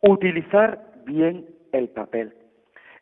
utilizar 0.00 0.92
bien 1.06 1.46
el 1.72 1.88
papel. 1.88 2.34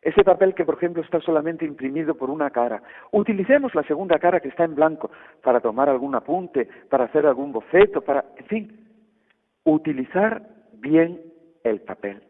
Ese 0.03 0.25
papel 0.25 0.53
que, 0.53 0.65
por 0.65 0.75
ejemplo, 0.75 1.01
está 1.01 1.21
solamente 1.21 1.65
imprimido 1.65 2.17
por 2.17 2.29
una 2.29 2.51
cara. 2.51 2.83
Utilicemos 3.13 3.73
la 3.77 3.85
segunda 3.85 4.19
cara 4.19 4.41
que 4.41 4.49
está 4.49 4.65
en 4.65 4.75
blanco 4.75 5.13
para 5.43 5.61
tomar 5.61 5.89
algún 5.89 6.17
apunte, 6.17 6.69
para 6.91 7.05
hacer 7.05 7.25
algún 7.25 7.53
boceto, 7.53 8.01
para, 8.03 8.25
en 8.37 8.47
fin, 8.47 8.89
utilizar 9.63 10.43
bien 10.73 11.21
el 11.63 11.83
papel. 11.83 12.21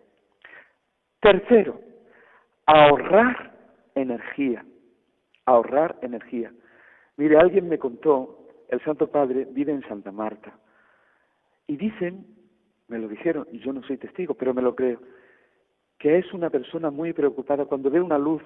Tercero, 1.19 1.81
ahorrar 2.67 3.53
energía. 3.95 4.65
Ahorrar 5.47 5.97
energía. 6.03 6.53
Mire, 7.17 7.39
alguien 7.39 7.71
me 7.71 7.79
contó, 7.79 8.49
el 8.69 8.83
Santo 8.85 9.11
Padre 9.11 9.47
vive 9.51 9.73
en 9.73 9.83
Santa 9.89 10.13
Marta. 10.13 10.53
Y 11.67 11.77
dicen, 11.77 12.27
me 12.89 12.99
lo 12.99 13.09
dijeron, 13.09 13.47
y 13.51 13.61
yo 13.61 13.73
no 13.73 13.83
soy 13.83 13.97
testigo, 13.97 14.35
pero 14.35 14.53
me 14.53 14.61
lo 14.61 14.75
creo, 14.75 15.01
que 16.03 16.19
es 16.19 16.35
una 16.35 16.51
persona 16.51 16.91
muy 16.91 17.13
preocupada 17.13 17.65
cuando 17.65 17.89
ve 17.89 18.01
una 18.01 18.19
luz 18.19 18.43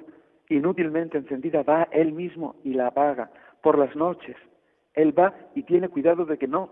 inútilmente 0.51 1.17
encendida, 1.17 1.63
va 1.63 1.89
él 1.91 2.13
mismo 2.13 2.57
y 2.63 2.75
la 2.75 2.89
apaga 2.89 3.31
por 3.63 3.79
las 3.79 3.97
noches. 3.97 4.37
Él 4.93 5.19
va 5.19 5.35
y 5.55 5.63
tiene 5.63 5.89
cuidado 5.89 6.27
de 6.27 6.37
que 6.37 6.47
no 6.47 6.69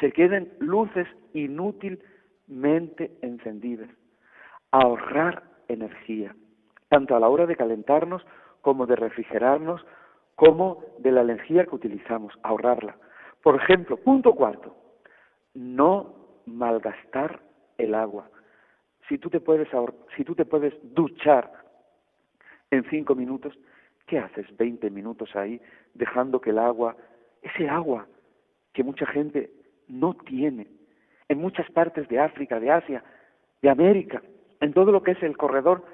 se 0.00 0.10
queden 0.10 0.52
luces 0.58 1.06
inútilmente 1.34 3.12
encendidas. 3.22 3.88
Ahorrar 4.72 5.44
energía, 5.68 6.34
tanto 6.88 7.14
a 7.14 7.20
la 7.20 7.28
hora 7.28 7.46
de 7.46 7.54
calentarnos 7.54 8.26
como 8.62 8.86
de 8.86 8.96
refrigerarnos, 8.96 9.86
como 10.34 10.82
de 10.98 11.12
la 11.12 11.20
energía 11.20 11.64
que 11.64 11.76
utilizamos, 11.76 12.34
ahorrarla. 12.42 12.96
Por 13.40 13.54
ejemplo, 13.54 13.98
punto 13.98 14.32
cuarto, 14.32 14.74
no 15.54 16.40
malgastar 16.46 17.38
el 17.78 17.94
agua. 17.94 18.28
Si 19.10 19.18
tú 19.18 19.28
te 19.28 19.40
puedes, 19.40 19.66
si 20.16 20.22
tú 20.22 20.36
te 20.36 20.44
puedes 20.44 20.72
duchar 20.94 21.50
en 22.70 22.84
cinco 22.90 23.16
minutos, 23.16 23.58
¿qué 24.06 24.20
haces 24.20 24.46
20 24.56 24.88
minutos 24.90 25.34
ahí 25.34 25.60
dejando 25.94 26.40
que 26.40 26.50
el 26.50 26.60
agua, 26.60 26.96
ese 27.42 27.68
agua 27.68 28.06
que 28.72 28.84
mucha 28.84 29.06
gente 29.06 29.50
no 29.88 30.14
tiene 30.14 30.68
en 31.28 31.38
muchas 31.38 31.68
partes 31.72 32.06
de 32.06 32.20
África, 32.20 32.60
de 32.60 32.70
Asia, 32.70 33.02
de 33.60 33.68
América, 33.68 34.22
en 34.60 34.72
todo 34.72 34.92
lo 34.92 35.02
que 35.02 35.10
es 35.10 35.22
el 35.24 35.36
corredor 35.36 35.84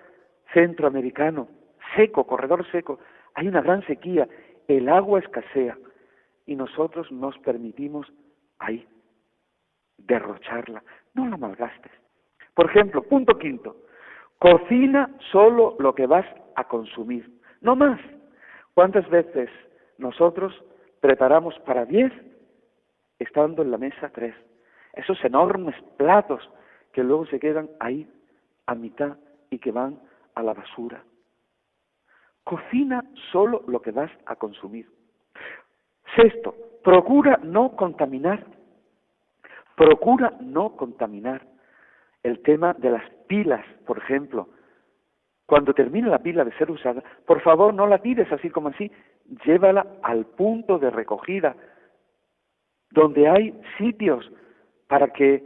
centroamericano, 0.52 1.48
seco, 1.96 2.26
corredor 2.26 2.70
seco, 2.70 2.98
hay 3.32 3.48
una 3.48 3.62
gran 3.62 3.82
sequía, 3.86 4.28
el 4.68 4.90
agua 4.90 5.20
escasea 5.20 5.78
y 6.44 6.54
nosotros 6.54 7.10
nos 7.10 7.38
permitimos 7.38 8.12
ahí 8.58 8.86
derrocharla. 9.96 10.82
No 11.14 11.26
la 11.28 11.38
malgastes. 11.38 12.05
Por 12.56 12.68
ejemplo, 12.68 13.02
punto 13.02 13.38
quinto, 13.38 13.76
cocina 14.40 15.14
solo 15.30 15.76
lo 15.78 15.94
que 15.94 16.08
vas 16.08 16.26
a 16.56 16.64
consumir, 16.64 17.30
no 17.60 17.76
más. 17.76 18.00
¿Cuántas 18.74 19.08
veces 19.08 19.48
nosotros 19.98 20.52
preparamos 21.00 21.56
para 21.60 21.84
diez 21.84 22.12
estando 23.18 23.62
en 23.62 23.70
la 23.70 23.78
mesa 23.78 24.10
tres. 24.12 24.34
Esos 24.92 25.22
enormes 25.24 25.74
platos 25.96 26.42
que 26.92 27.04
luego 27.04 27.26
se 27.26 27.38
quedan 27.38 27.70
ahí 27.80 28.10
a 28.66 28.74
mitad 28.74 29.16
y 29.50 29.58
que 29.58 29.70
van 29.70 30.00
a 30.34 30.42
la 30.42 30.54
basura. 30.54 31.04
Cocina 32.44 33.04
solo 33.32 33.62
lo 33.66 33.80
que 33.80 33.90
vas 33.90 34.10
a 34.26 34.36
consumir. 34.36 34.88
Sexto, 36.14 36.54
procura 36.82 37.38
no 37.42 37.76
contaminar. 37.76 38.44
Procura 39.76 40.32
no 40.40 40.76
contaminar. 40.76 41.46
El 42.26 42.40
tema 42.40 42.74
de 42.74 42.90
las 42.90 43.08
pilas, 43.28 43.64
por 43.86 43.98
ejemplo. 43.98 44.48
Cuando 45.46 45.72
termine 45.72 46.08
la 46.08 46.18
pila 46.18 46.44
de 46.44 46.50
ser 46.58 46.68
usada, 46.72 47.00
por 47.24 47.40
favor 47.40 47.72
no 47.72 47.86
la 47.86 47.98
tires 47.98 48.30
así 48.32 48.50
como 48.50 48.70
así, 48.70 48.90
llévala 49.44 49.86
al 50.02 50.26
punto 50.26 50.80
de 50.80 50.90
recogida, 50.90 51.54
donde 52.90 53.28
hay 53.28 53.54
sitios 53.78 54.28
para 54.88 55.12
que 55.12 55.44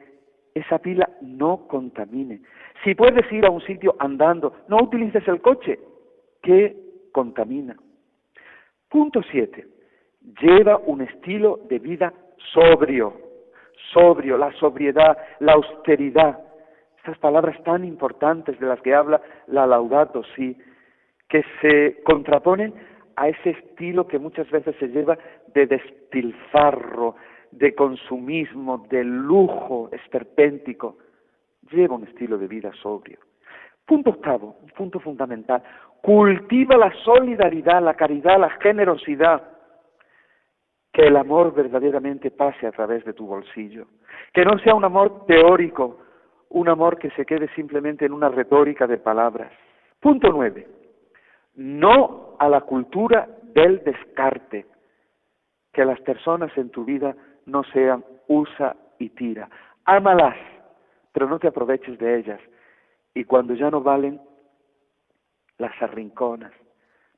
esa 0.54 0.78
pila 0.78 1.06
no 1.20 1.68
contamine. 1.68 2.40
Si 2.82 2.94
puedes 2.94 3.30
ir 3.30 3.44
a 3.44 3.50
un 3.50 3.60
sitio 3.60 3.94
andando, 3.98 4.54
no 4.68 4.78
utilices 4.78 5.28
el 5.28 5.42
coche 5.42 5.78
que 6.40 6.78
contamina. 7.12 7.76
Punto 8.88 9.20
siete. 9.30 9.66
Lleva 10.40 10.78
un 10.78 11.02
estilo 11.02 11.60
de 11.68 11.78
vida 11.78 12.14
sobrio, 12.54 13.12
sobrio, 13.92 14.38
la 14.38 14.50
sobriedad, 14.52 15.18
la 15.40 15.52
austeridad. 15.52 16.49
Estas 17.00 17.16
palabras 17.18 17.56
tan 17.64 17.84
importantes 17.84 18.60
de 18.60 18.66
las 18.66 18.80
que 18.82 18.94
habla 18.94 19.22
la 19.46 19.66
Laudato 19.66 20.22
Si, 20.36 20.54
que 21.28 21.42
se 21.62 22.02
contraponen 22.02 22.74
a 23.16 23.28
ese 23.28 23.50
estilo 23.50 24.06
que 24.06 24.18
muchas 24.18 24.50
veces 24.50 24.76
se 24.78 24.88
lleva 24.88 25.16
de 25.54 25.66
despilfarro, 25.66 27.16
de 27.52 27.74
consumismo, 27.74 28.86
de 28.90 29.02
lujo 29.02 29.88
esperpéntico, 29.92 30.98
lleva 31.70 31.96
un 31.96 32.04
estilo 32.04 32.36
de 32.36 32.46
vida 32.46 32.70
sobrio. 32.82 33.18
Punto 33.86 34.10
octavo, 34.10 34.56
un 34.62 34.68
punto 34.68 35.00
fundamental, 35.00 35.62
cultiva 36.02 36.76
la 36.76 36.92
solidaridad, 37.02 37.82
la 37.82 37.94
caridad, 37.94 38.38
la 38.38 38.50
generosidad, 38.60 39.42
que 40.92 41.06
el 41.06 41.16
amor 41.16 41.54
verdaderamente 41.54 42.30
pase 42.30 42.66
a 42.66 42.72
través 42.72 43.04
de 43.06 43.14
tu 43.14 43.26
bolsillo, 43.26 43.86
que 44.34 44.44
no 44.44 44.58
sea 44.58 44.74
un 44.74 44.84
amor 44.84 45.24
teórico, 45.26 45.98
un 46.50 46.68
amor 46.68 46.98
que 46.98 47.10
se 47.10 47.24
quede 47.24 47.48
simplemente 47.54 48.04
en 48.04 48.12
una 48.12 48.28
retórica 48.28 48.86
de 48.86 48.98
palabras. 48.98 49.52
Punto 49.98 50.30
nueve, 50.32 50.68
no 51.54 52.36
a 52.38 52.48
la 52.48 52.60
cultura 52.62 53.28
del 53.54 53.82
descarte, 53.84 54.66
que 55.72 55.84
las 55.84 56.00
personas 56.00 56.56
en 56.56 56.70
tu 56.70 56.84
vida 56.84 57.14
no 57.46 57.62
sean 57.64 58.04
usa 58.26 58.76
y 58.98 59.10
tira. 59.10 59.48
Ámalas, 59.84 60.36
pero 61.12 61.28
no 61.28 61.38
te 61.38 61.48
aproveches 61.48 61.98
de 61.98 62.18
ellas. 62.18 62.40
Y 63.14 63.24
cuando 63.24 63.54
ya 63.54 63.70
no 63.70 63.80
valen, 63.80 64.20
las 65.58 65.80
arrinconas, 65.82 66.52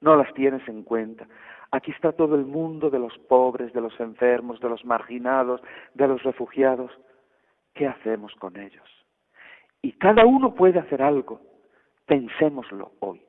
no 0.00 0.16
las 0.16 0.32
tienes 0.34 0.66
en 0.68 0.82
cuenta. 0.82 1.26
Aquí 1.70 1.90
está 1.90 2.12
todo 2.12 2.34
el 2.34 2.44
mundo 2.44 2.90
de 2.90 2.98
los 2.98 3.16
pobres, 3.18 3.72
de 3.72 3.80
los 3.80 3.98
enfermos, 4.00 4.60
de 4.60 4.68
los 4.68 4.84
marginados, 4.84 5.62
de 5.94 6.08
los 6.08 6.22
refugiados. 6.22 6.90
¿Qué 7.74 7.86
hacemos 7.86 8.34
con 8.34 8.58
ellos? 8.58 9.01
Y 9.82 9.92
cada 9.92 10.24
uno 10.24 10.54
puede 10.54 10.78
hacer 10.78 11.02
algo. 11.02 11.40
Pensémoslo 12.06 12.92
hoy. 13.00 13.20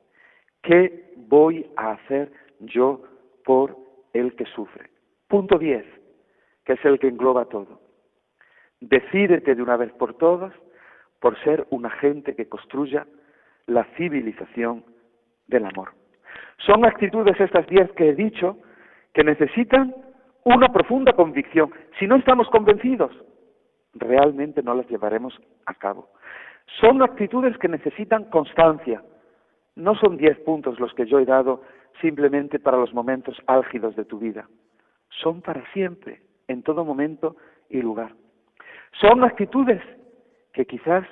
¿Qué 0.61 1.13
voy 1.17 1.69
a 1.75 1.91
hacer 1.91 2.31
yo 2.59 3.01
por 3.43 3.75
el 4.13 4.35
que 4.35 4.45
sufre? 4.45 4.89
Punto 5.27 5.57
10 5.57 6.03
que 6.65 6.73
es 6.73 6.85
el 6.85 6.99
que 6.99 7.07
engloba 7.07 7.45
todo. 7.45 7.79
Decídete 8.79 9.55
de 9.55 9.61
una 9.61 9.77
vez 9.77 9.91
por 9.93 10.15
todas 10.15 10.53
por 11.19 11.37
ser 11.43 11.65
un 11.69 11.85
agente 11.85 12.35
que 12.35 12.49
construya 12.49 13.07
la 13.65 13.85
civilización 13.95 14.83
del 15.47 15.65
amor. 15.65 15.93
Son 16.57 16.85
actitudes 16.85 17.39
estas 17.39 17.65
diez 17.67 17.89
que 17.93 18.09
he 18.09 18.15
dicho 18.15 18.57
que 19.13 19.23
necesitan 19.23 19.95
una 20.43 20.67
profunda 20.73 21.13
convicción. 21.13 21.71
Si 21.99 22.07
no 22.07 22.17
estamos 22.17 22.49
convencidos, 22.49 23.11
realmente 23.93 24.61
no 24.63 24.73
las 24.73 24.87
llevaremos 24.89 25.39
a 25.65 25.73
cabo. 25.75 26.09
Son 26.79 27.01
actitudes 27.01 27.57
que 27.57 27.67
necesitan 27.67 28.25
constancia. 28.25 29.03
No 29.75 29.95
son 29.95 30.17
diez 30.17 30.37
puntos 30.39 30.79
los 30.79 30.93
que 30.93 31.05
yo 31.05 31.19
he 31.19 31.25
dado 31.25 31.61
simplemente 32.01 32.59
para 32.59 32.77
los 32.77 32.93
momentos 32.93 33.37
álgidos 33.47 33.95
de 33.95 34.05
tu 34.05 34.19
vida. 34.19 34.47
Son 35.09 35.41
para 35.41 35.63
siempre 35.73 36.21
en 36.47 36.63
todo 36.63 36.85
momento 36.85 37.35
y 37.69 37.81
lugar. 37.81 38.13
Son 38.99 39.23
actitudes 39.23 39.81
que 40.53 40.65
quizás 40.65 41.07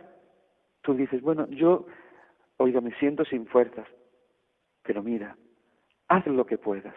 tú 0.81 0.93
dices, 0.93 1.21
bueno, 1.21 1.47
yo, 1.49 1.85
oiga, 2.57 2.81
me 2.81 2.93
siento 2.95 3.25
sin 3.25 3.45
fuerzas, 3.47 3.87
pero 4.83 5.01
mira, 5.03 5.35
haz 6.07 6.25
lo 6.27 6.45
que 6.45 6.57
puedas. 6.57 6.95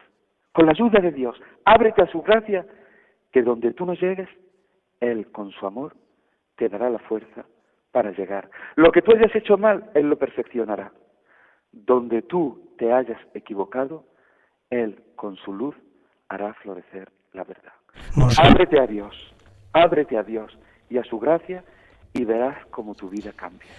Con 0.53 0.67
la 0.67 0.73
ayuda 0.73 1.01
de 1.01 1.13
Dios, 1.13 1.41
ábrete 1.65 2.03
a 2.03 2.07
su 2.07 2.23
gracia, 2.23 2.67
que 3.33 3.43
donde 3.43 3.73
tú 3.73 3.85
no 3.85 3.95
llegues, 3.95 4.29
Él 5.01 5.31
con 5.33 5.51
su 5.51 5.67
amor 5.67 5.95
te 6.57 6.69
dará 6.69 6.89
la 6.89 7.01
fuerza 7.01 7.45
para 7.95 8.11
llegar. 8.11 8.51
Lo 8.75 8.91
que 8.91 9.03
tú 9.03 9.13
hayas 9.13 9.35
hecho 9.37 9.57
mal, 9.57 9.89
Él 9.95 10.11
lo 10.11 10.19
perfeccionará. 10.19 10.93
Donde 11.71 12.23
tú 12.23 12.75
te 12.77 12.93
hayas 12.93 13.21
equivocado, 13.35 14.05
Él 14.69 15.01
con 15.15 15.37
su 15.37 15.53
luz 15.53 15.77
hará 16.29 16.55
florecer 16.55 17.13
la 17.33 17.45
verdad. 17.45 17.73
Ábrete 18.37 18.81
a 18.81 18.87
Dios, 18.89 19.15
ábrete 19.73 20.19
a 20.19 20.25
Dios 20.25 20.59
y 20.91 20.99
a 20.99 21.05
su 21.05 21.21
gracia 21.21 21.63
y 22.13 22.25
verás 22.25 22.57
cómo 22.71 22.97
tu 22.97 23.09
vida 23.09 23.33
cambia. 23.33 23.71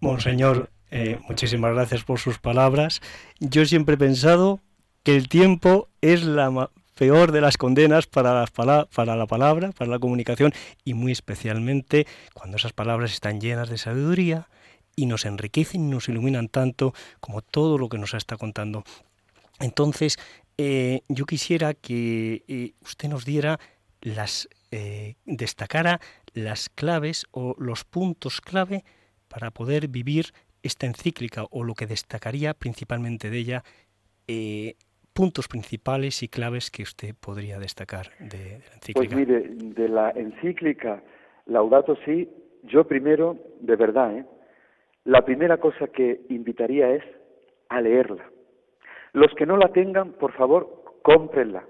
Monseñor, 0.00 0.68
eh, 0.92 1.18
muchísimas 1.28 1.74
gracias 1.74 2.04
por 2.04 2.20
sus 2.20 2.38
palabras. 2.38 3.00
Yo 3.40 3.64
siempre 3.64 3.96
he 3.96 3.98
pensado 3.98 4.60
que 5.02 5.16
el 5.16 5.28
tiempo 5.28 5.88
es 6.00 6.24
la 6.24 6.70
peor 6.98 7.32
de 7.32 7.40
las 7.40 7.56
condenas 7.56 8.06
para, 8.06 8.44
para 8.46 9.16
la 9.16 9.26
palabra, 9.26 9.70
para 9.72 9.90
la 9.90 9.98
comunicación 9.98 10.52
y 10.84 10.94
muy 10.94 11.12
especialmente 11.12 12.06
cuando 12.34 12.56
esas 12.56 12.72
palabras 12.72 13.12
están 13.12 13.40
llenas 13.40 13.68
de 13.68 13.78
sabiduría 13.78 14.48
y 14.96 15.06
nos 15.06 15.24
enriquecen 15.24 15.86
y 15.86 15.90
nos 15.90 16.08
iluminan 16.08 16.48
tanto 16.48 16.92
como 17.20 17.40
todo 17.40 17.78
lo 17.78 17.88
que 17.88 17.98
nos 17.98 18.14
está 18.14 18.36
contando. 18.36 18.82
Entonces, 19.60 20.18
eh, 20.58 21.02
yo 21.08 21.24
quisiera 21.24 21.72
que 21.72 22.42
eh, 22.48 22.72
usted 22.82 23.08
nos 23.08 23.24
diera 23.24 23.60
las, 24.00 24.48
destacara 25.24 26.00
las 26.34 26.68
claves 26.68 27.26
o 27.30 27.54
los 27.58 27.84
puntos 27.84 28.40
clave 28.40 28.84
para 29.28 29.50
poder 29.50 29.88
vivir 29.88 30.32
esta 30.62 30.86
encíclica 30.86 31.44
o 31.50 31.62
lo 31.64 31.74
que 31.74 31.86
destacaría 31.86 32.54
principalmente 32.54 33.30
de 33.30 33.38
ella, 33.38 33.64
eh, 34.26 34.76
puntos 35.18 35.48
principales 35.48 36.22
y 36.22 36.28
claves 36.28 36.70
que 36.70 36.84
usted 36.84 37.12
podría 37.20 37.58
destacar 37.58 38.06
de, 38.20 38.60
la 38.60 38.74
encíclica. 38.76 38.94
Pues 38.94 39.12
mire, 39.12 39.48
de 39.48 39.88
la 39.88 40.10
encíclica 40.10 41.02
Laudato 41.46 41.96
Si, 42.04 42.28
yo 42.62 42.84
primero, 42.84 43.36
de 43.58 43.74
verdad, 43.74 44.16
¿eh? 44.16 44.24
la 45.02 45.22
primera 45.22 45.56
cosa 45.56 45.88
que 45.88 46.20
invitaría 46.28 46.90
es 46.90 47.02
a 47.68 47.80
leerla. 47.80 48.30
Los 49.12 49.34
que 49.34 49.44
no 49.44 49.56
la 49.56 49.72
tengan, 49.72 50.12
por 50.12 50.34
favor, 50.34 50.84
cómprenla. 51.02 51.64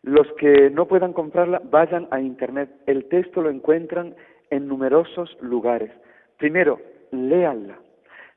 Los 0.00 0.26
que 0.38 0.70
no 0.70 0.88
puedan 0.88 1.12
comprarla, 1.12 1.60
vayan 1.62 2.08
a 2.10 2.22
Internet. 2.22 2.70
El 2.86 3.04
texto 3.10 3.42
lo 3.42 3.50
encuentran 3.50 4.16
en 4.48 4.66
numerosos 4.66 5.36
lugares. 5.42 5.90
Primero, 6.38 6.80
léanla. 7.10 7.78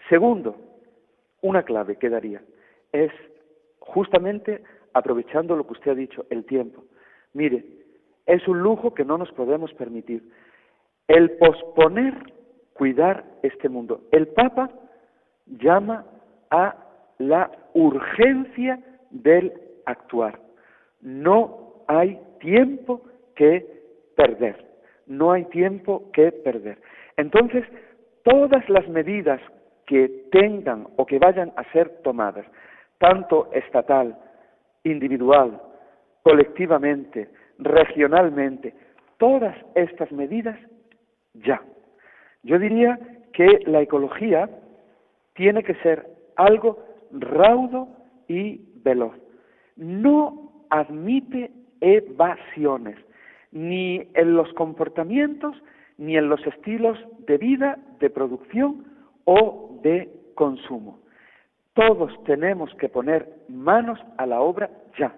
Segundo, 0.10 0.58
una 1.42 1.64
clave 1.64 1.96
que 1.96 2.10
daría 2.10 2.42
es 2.92 3.12
justamente 3.86 4.64
aprovechando 4.94 5.56
lo 5.56 5.66
que 5.66 5.74
usted 5.74 5.92
ha 5.92 5.96
dicho, 5.96 6.26
el 6.30 6.46
tiempo. 6.46 6.84
Mire, 7.34 7.66
es 8.26 8.48
un 8.48 8.60
lujo 8.60 8.94
que 8.94 9.06
no 9.06 9.18
nos 9.18 9.32
podemos 9.32 9.74
permitir. 9.74 10.24
El 11.08 11.32
posponer 11.32 12.14
cuidar 12.74 13.24
este 13.44 13.70
mundo. 13.70 14.02
El 14.12 14.28
Papa 14.28 14.70
llama 15.46 16.06
a 16.50 16.76
la 17.20 17.52
urgencia 17.74 18.80
del 19.12 19.54
actuar. 19.86 20.40
No 21.02 21.84
hay 21.88 22.20
tiempo 22.40 23.02
que 23.36 23.66
perder. 24.16 24.66
No 25.08 25.32
hay 25.32 25.46
tiempo 25.46 26.10
que 26.12 26.32
perder. 26.32 26.80
Entonces, 27.18 27.64
todas 28.24 28.68
las 28.70 28.88
medidas 28.90 29.40
que 29.86 30.28
tengan 30.32 30.88
o 30.96 31.06
que 31.06 31.20
vayan 31.20 31.54
a 31.56 31.64
ser 31.72 32.02
tomadas, 32.02 32.46
tanto 32.98 33.50
estatal, 33.54 34.18
individual, 34.84 35.62
colectivamente, 36.24 37.30
regionalmente, 37.60 38.74
todas 39.18 39.56
estas 39.76 40.12
medidas 40.12 40.58
ya. 41.34 41.62
Yo 42.44 42.60
diría 42.60 43.00
que 43.34 43.62
la 43.66 43.82
ecología 43.82 44.50
tiene 45.34 45.64
que 45.64 45.76
ser 45.76 46.08
algo 46.36 46.84
raudo 47.12 47.88
y 48.28 48.62
veloz. 48.84 49.16
No 49.76 50.66
admite 50.70 51.52
evasiones, 51.82 52.98
ni 53.52 54.08
en 54.14 54.36
los 54.36 54.52
comportamientos, 54.54 55.56
ni 55.98 56.18
en 56.18 56.30
los 56.30 56.46
estilos 56.46 56.98
de 57.28 57.38
vida, 57.38 57.78
de 58.00 58.10
producción 58.10 58.86
o 59.26 59.80
de 59.82 60.10
consumo. 60.36 61.00
Todos 61.76 62.12
tenemos 62.24 62.74
que 62.76 62.90
poner 62.90 63.28
manos 63.50 64.00
a 64.18 64.26
la 64.26 64.40
obra 64.42 64.70
ya. 64.98 65.14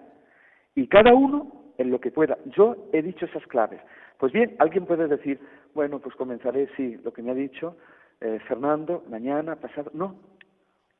Y 0.74 0.88
cada 0.88 1.14
uno 1.14 1.72
en 1.78 1.90
lo 1.90 2.00
que 2.00 2.10
pueda. 2.10 2.36
Yo 2.46 2.88
he 2.92 3.00
dicho 3.00 3.26
esas 3.26 3.46
claves. 3.46 3.80
Pues 4.18 4.32
bien, 4.32 4.56
alguien 4.58 4.84
puede 4.84 5.06
decir, 5.06 5.40
bueno, 5.72 6.00
pues 6.00 6.16
comenzaré, 6.16 6.68
sí, 6.76 6.96
lo 7.04 7.12
que 7.12 7.22
me 7.22 7.30
ha 7.30 7.34
dicho 7.34 7.76
eh, 8.20 8.40
Fernando, 8.48 9.04
mañana, 9.08 9.56
pasado. 9.56 9.92
No, 9.94 10.16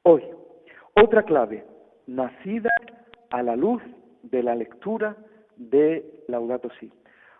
hoy. 0.05 0.23
Otra 0.95 1.25
clave, 1.25 1.65
nacida 2.07 2.71
a 3.31 3.43
la 3.43 3.57
luz 3.57 3.83
de 4.23 4.43
la 4.45 4.55
lectura 4.55 5.17
de 5.57 6.25
Laudato 6.29 6.71
Si. 6.79 6.91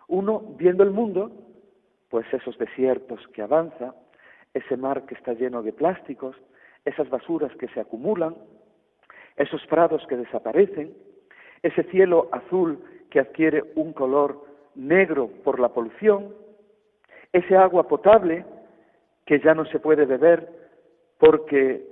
Uno, 0.09 0.55
viendo 0.57 0.83
el 0.83 0.91
mundo, 0.91 1.31
pues 2.09 2.25
esos 2.33 2.57
desiertos 2.57 3.25
que 3.29 3.41
avanza, 3.41 3.95
ese 4.53 4.75
mar 4.75 5.05
que 5.05 5.15
está 5.15 5.33
lleno 5.33 5.63
de 5.63 5.71
plásticos, 5.71 6.35
esas 6.89 7.09
basuras 7.09 7.55
que 7.57 7.67
se 7.69 7.79
acumulan, 7.79 8.35
esos 9.37 9.65
prados 9.67 10.05
que 10.07 10.17
desaparecen, 10.17 10.93
ese 11.61 11.83
cielo 11.83 12.29
azul 12.31 12.79
que 13.09 13.19
adquiere 13.19 13.63
un 13.75 13.93
color 13.93 14.45
negro 14.75 15.29
por 15.43 15.59
la 15.59 15.69
polución, 15.69 16.33
ese 17.31 17.55
agua 17.55 17.87
potable 17.87 18.45
que 19.25 19.39
ya 19.39 19.53
no 19.53 19.65
se 19.65 19.79
puede 19.79 20.05
beber 20.05 20.49
porque 21.19 21.85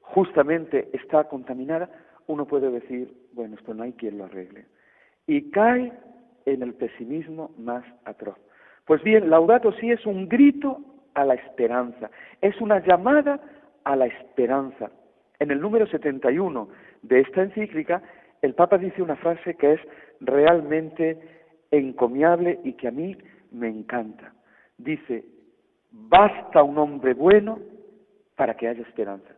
justamente 0.00 0.88
está 0.92 1.24
contaminada, 1.24 1.88
uno 2.26 2.46
puede 2.46 2.70
decir, 2.70 3.14
bueno, 3.32 3.56
esto 3.56 3.74
no 3.74 3.84
hay 3.84 3.92
quien 3.92 4.18
lo 4.18 4.24
arregle. 4.24 4.66
Y 5.26 5.50
cae 5.50 5.92
en 6.46 6.62
el 6.62 6.74
pesimismo 6.74 7.52
más 7.58 7.84
atroz. 8.04 8.36
Pues 8.86 9.02
bien, 9.04 9.30
Laudato 9.30 9.72
sí 9.74 9.90
es 9.90 10.04
un 10.06 10.28
grito 10.28 10.78
a 11.14 11.24
la 11.24 11.34
esperanza, 11.34 12.10
es 12.40 12.60
una 12.60 12.80
llamada 12.84 13.40
a 13.84 13.96
la 13.96 14.06
esperanza. 14.06 14.90
En 15.38 15.50
el 15.50 15.60
número 15.60 15.86
71 15.86 16.68
de 17.02 17.20
esta 17.20 17.42
encíclica, 17.42 18.02
el 18.42 18.54
Papa 18.54 18.78
dice 18.78 19.02
una 19.02 19.16
frase 19.16 19.54
que 19.54 19.74
es 19.74 19.80
realmente 20.20 21.18
encomiable 21.70 22.60
y 22.64 22.74
que 22.74 22.88
a 22.88 22.92
mí 22.92 23.16
me 23.52 23.68
encanta. 23.68 24.32
Dice, 24.76 25.24
basta 25.90 26.62
un 26.62 26.78
hombre 26.78 27.14
bueno 27.14 27.58
para 28.36 28.56
que 28.56 28.68
haya 28.68 28.82
esperanza. 28.82 29.28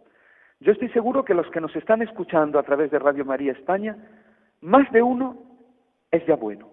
Yo 0.60 0.72
estoy 0.72 0.88
seguro 0.90 1.24
que 1.24 1.34
los 1.34 1.50
que 1.50 1.60
nos 1.60 1.74
están 1.74 2.02
escuchando 2.02 2.58
a 2.58 2.62
través 2.62 2.90
de 2.90 2.98
Radio 2.98 3.24
María 3.24 3.52
España, 3.52 3.96
más 4.60 4.90
de 4.92 5.02
uno 5.02 5.42
es 6.10 6.24
ya 6.26 6.36
bueno. 6.36 6.68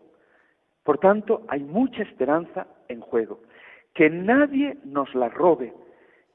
Por 0.84 1.00
tanto, 1.00 1.44
hay 1.48 1.62
mucha 1.62 2.04
esperanza 2.04 2.68
en 2.88 3.02
juego. 3.02 3.42
Que 3.94 4.10
nadie 4.10 4.78
nos 4.86 5.14
la 5.16 5.30
robe, 5.30 5.74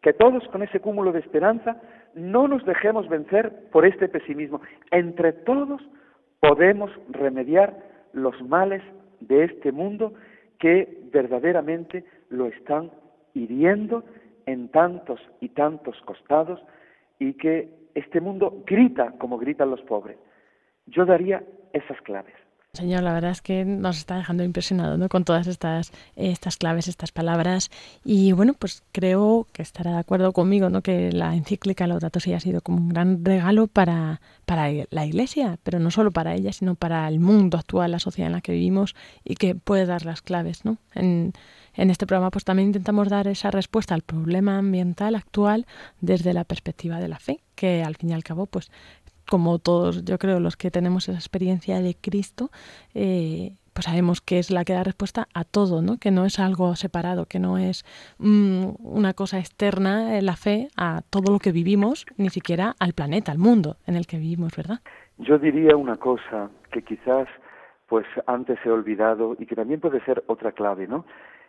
que 0.04 0.12
todos 0.12 0.46
con 0.48 0.62
ese 0.62 0.80
cúmulo 0.80 1.12
de 1.12 1.20
esperanza 1.20 1.80
no 2.14 2.46
nos 2.46 2.62
dejemos 2.66 3.08
vencer 3.08 3.70
por 3.72 3.86
este 3.86 4.06
pesimismo. 4.06 4.60
Entre 4.90 5.32
todos 5.32 5.80
podemos 6.40 6.90
remediar 7.08 7.74
los 8.12 8.38
males 8.42 8.82
de 9.20 9.44
este 9.44 9.72
mundo 9.72 10.12
que 10.58 11.08
verdaderamente 11.10 12.04
lo 12.28 12.48
están 12.48 12.90
hiriendo 13.32 14.04
en 14.44 14.68
tantos 14.68 15.20
y 15.40 15.48
tantos 15.48 15.98
costados 16.02 16.62
y 17.18 17.32
que 17.32 17.70
este 17.94 18.20
mundo 18.20 18.62
grita 18.66 19.14
como 19.18 19.38
gritan 19.38 19.70
los 19.70 19.80
pobres. 19.84 20.18
Yo 20.84 21.06
daría 21.06 21.42
esas 21.72 21.98
claves. 22.02 22.34
Señor, 22.74 23.04
la 23.04 23.12
verdad 23.12 23.30
es 23.30 23.40
que 23.40 23.64
nos 23.64 23.98
está 23.98 24.16
dejando 24.16 24.42
impresionado 24.42 24.98
¿no? 24.98 25.08
con 25.08 25.24
todas 25.24 25.46
estas, 25.46 25.92
estas 26.16 26.56
claves, 26.56 26.88
estas 26.88 27.12
palabras. 27.12 27.70
Y 28.04 28.32
bueno, 28.32 28.54
pues 28.54 28.82
creo 28.90 29.46
que 29.52 29.62
estará 29.62 29.92
de 29.92 29.98
acuerdo 29.98 30.32
conmigo 30.32 30.68
¿no? 30.70 30.82
que 30.82 31.12
la 31.12 31.36
encíclica 31.36 31.86
Laudato 31.86 32.18
Si 32.18 32.32
ha 32.32 32.40
sido 32.40 32.62
como 32.62 32.78
un 32.78 32.88
gran 32.88 33.24
regalo 33.24 33.68
para, 33.68 34.20
para 34.44 34.68
la 34.90 35.06
Iglesia, 35.06 35.56
pero 35.62 35.78
no 35.78 35.92
solo 35.92 36.10
para 36.10 36.34
ella, 36.34 36.52
sino 36.52 36.74
para 36.74 37.06
el 37.06 37.20
mundo 37.20 37.58
actual, 37.58 37.92
la 37.92 38.00
sociedad 38.00 38.26
en 38.26 38.32
la 38.32 38.40
que 38.40 38.52
vivimos 38.52 38.96
y 39.24 39.36
que 39.36 39.54
puede 39.54 39.86
dar 39.86 40.04
las 40.04 40.20
claves. 40.20 40.64
¿no? 40.64 40.78
En, 40.94 41.32
en 41.74 41.90
este 41.90 42.06
programa 42.06 42.30
pues 42.30 42.44
también 42.44 42.68
intentamos 42.68 43.08
dar 43.08 43.28
esa 43.28 43.50
respuesta 43.50 43.94
al 43.94 44.02
problema 44.02 44.58
ambiental 44.58 45.14
actual 45.14 45.66
desde 46.00 46.32
la 46.32 46.44
perspectiva 46.44 46.98
de 46.98 47.08
la 47.08 47.18
fe, 47.18 47.40
que 47.54 47.82
al 47.82 47.94
fin 47.96 48.10
y 48.10 48.14
al 48.14 48.24
cabo 48.24 48.46
pues 48.46 48.70
como 49.34 49.58
todos, 49.58 50.04
yo 50.04 50.16
creo, 50.16 50.38
los 50.38 50.56
que 50.56 50.70
tenemos 50.70 51.08
esa 51.08 51.18
experiencia 51.18 51.80
de 51.80 51.96
Cristo, 52.00 52.50
eh, 52.94 53.56
pues 53.72 53.86
sabemos 53.86 54.20
que 54.20 54.38
es 54.38 54.52
la 54.52 54.64
que 54.64 54.74
da 54.74 54.84
respuesta 54.84 55.26
a 55.34 55.42
todo, 55.42 55.82
¿no? 55.82 55.98
que 55.98 56.12
no 56.12 56.24
es 56.24 56.38
algo 56.38 56.76
separado, 56.76 57.26
que 57.26 57.40
no 57.40 57.58
es 57.58 57.84
mm, 58.18 58.76
una 58.78 59.12
cosa 59.12 59.40
externa 59.40 60.16
en 60.16 60.26
la 60.26 60.36
fe 60.36 60.68
a 60.76 61.02
todo 61.10 61.32
lo 61.32 61.40
que 61.40 61.50
vivimos, 61.50 62.06
ni 62.16 62.30
siquiera 62.30 62.76
al 62.78 62.92
planeta, 62.92 63.32
al 63.32 63.38
mundo 63.38 63.74
en 63.88 63.96
el 63.96 64.06
que 64.06 64.18
vivimos, 64.18 64.56
¿verdad? 64.56 64.78
Yo 65.18 65.36
diría 65.36 65.74
una 65.74 65.96
cosa 65.96 66.48
que 66.70 66.82
quizás 66.82 67.26
pues 67.88 68.06
antes 68.28 68.60
he 68.64 68.70
olvidado 68.70 69.34
y 69.36 69.46
que 69.46 69.56
también 69.56 69.80
puede 69.80 70.00
ser 70.04 70.22
otra 70.28 70.52
clave, 70.52 70.86
¿no? 70.86 71.06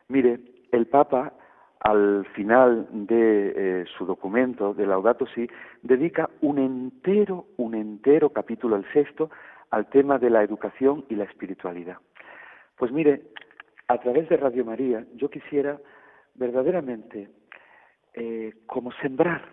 Mire, 0.08 0.40
el 0.72 0.88
Papa 0.88 1.34
al 1.86 2.26
final 2.34 2.88
de 2.92 3.54
eh, 3.56 3.86
su 3.96 4.08
documento 4.08 4.74
de 4.74 4.88
Laudato 4.88 5.28
Si, 5.28 5.48
dedica 5.84 6.28
un 6.42 6.58
entero, 6.58 7.46
un 7.58 7.76
entero 7.76 8.32
capítulo, 8.32 8.76
el 8.76 8.92
sexto, 8.92 9.30
al 9.70 9.88
tema 9.92 10.18
de 10.18 10.32
la 10.32 10.42
educación 10.42 11.06
y 11.10 11.16
la 11.16 11.26
espiritualidad. 11.26 11.98
Pues 12.76 12.92
mire, 12.92 13.22
a 13.88 14.00
través 14.00 14.28
de 14.30 14.38
Radio 14.38 14.66
María 14.66 15.06
yo 15.14 15.30
quisiera 15.30 15.80
verdaderamente 16.34 17.30
eh, 18.16 18.56
como 18.66 18.92
sembrar 18.94 19.44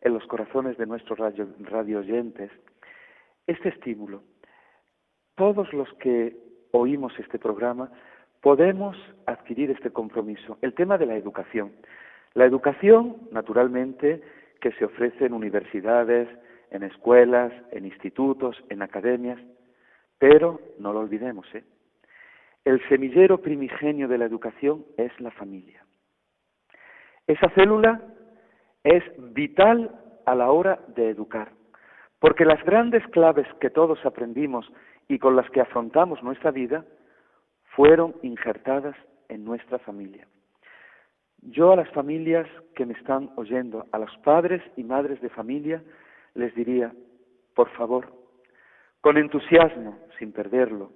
en 0.00 0.12
los 0.12 0.26
corazones 0.26 0.76
de 0.78 0.86
nuestros 0.86 1.20
radio, 1.20 2.00
oyentes 2.00 2.50
este 3.46 3.68
estímulo. 3.68 4.24
Todos 5.36 5.72
los 5.72 5.92
que 6.00 6.36
oímos 6.72 7.12
este 7.20 7.38
programa 7.38 7.92
podemos 8.40 8.96
adquirir 9.26 9.70
este 9.70 9.90
compromiso. 9.90 10.58
El 10.62 10.74
tema 10.74 10.98
de 10.98 11.06
la 11.06 11.16
educación. 11.16 11.72
La 12.34 12.44
educación, 12.44 13.16
naturalmente, 13.32 14.22
que 14.60 14.72
se 14.72 14.84
ofrece 14.84 15.26
en 15.26 15.32
universidades, 15.32 16.28
en 16.70 16.82
escuelas, 16.82 17.52
en 17.70 17.86
institutos, 17.86 18.62
en 18.68 18.82
academias, 18.82 19.40
pero 20.18 20.60
no 20.78 20.92
lo 20.92 21.00
olvidemos, 21.00 21.46
¿eh? 21.54 21.64
el 22.64 22.86
semillero 22.88 23.40
primigenio 23.40 24.08
de 24.08 24.18
la 24.18 24.24
educación 24.24 24.84
es 24.96 25.12
la 25.20 25.30
familia. 25.30 25.84
Esa 27.26 27.48
célula 27.50 28.02
es 28.82 29.04
vital 29.34 29.94
a 30.26 30.34
la 30.34 30.50
hora 30.50 30.80
de 30.88 31.10
educar, 31.10 31.52
porque 32.18 32.44
las 32.44 32.62
grandes 32.64 33.06
claves 33.08 33.46
que 33.60 33.70
todos 33.70 34.04
aprendimos 34.04 34.70
y 35.06 35.18
con 35.18 35.36
las 35.36 35.48
que 35.50 35.60
afrontamos 35.60 36.22
nuestra 36.24 36.50
vida 36.50 36.84
fueron 37.76 38.14
injertadas 38.22 38.96
en 39.28 39.44
nuestra 39.44 39.78
familia. 39.78 40.26
Yo 41.42 41.72
a 41.72 41.76
las 41.76 41.90
familias 41.90 42.48
que 42.74 42.86
me 42.86 42.94
están 42.94 43.30
oyendo, 43.36 43.86
a 43.92 43.98
los 43.98 44.16
padres 44.24 44.62
y 44.76 44.82
madres 44.82 45.20
de 45.20 45.28
familia, 45.28 45.82
les 46.34 46.54
diría, 46.54 46.92
por 47.54 47.68
favor, 47.72 48.10
con 49.02 49.18
entusiasmo, 49.18 49.98
sin 50.18 50.32
perderlo, 50.32 50.92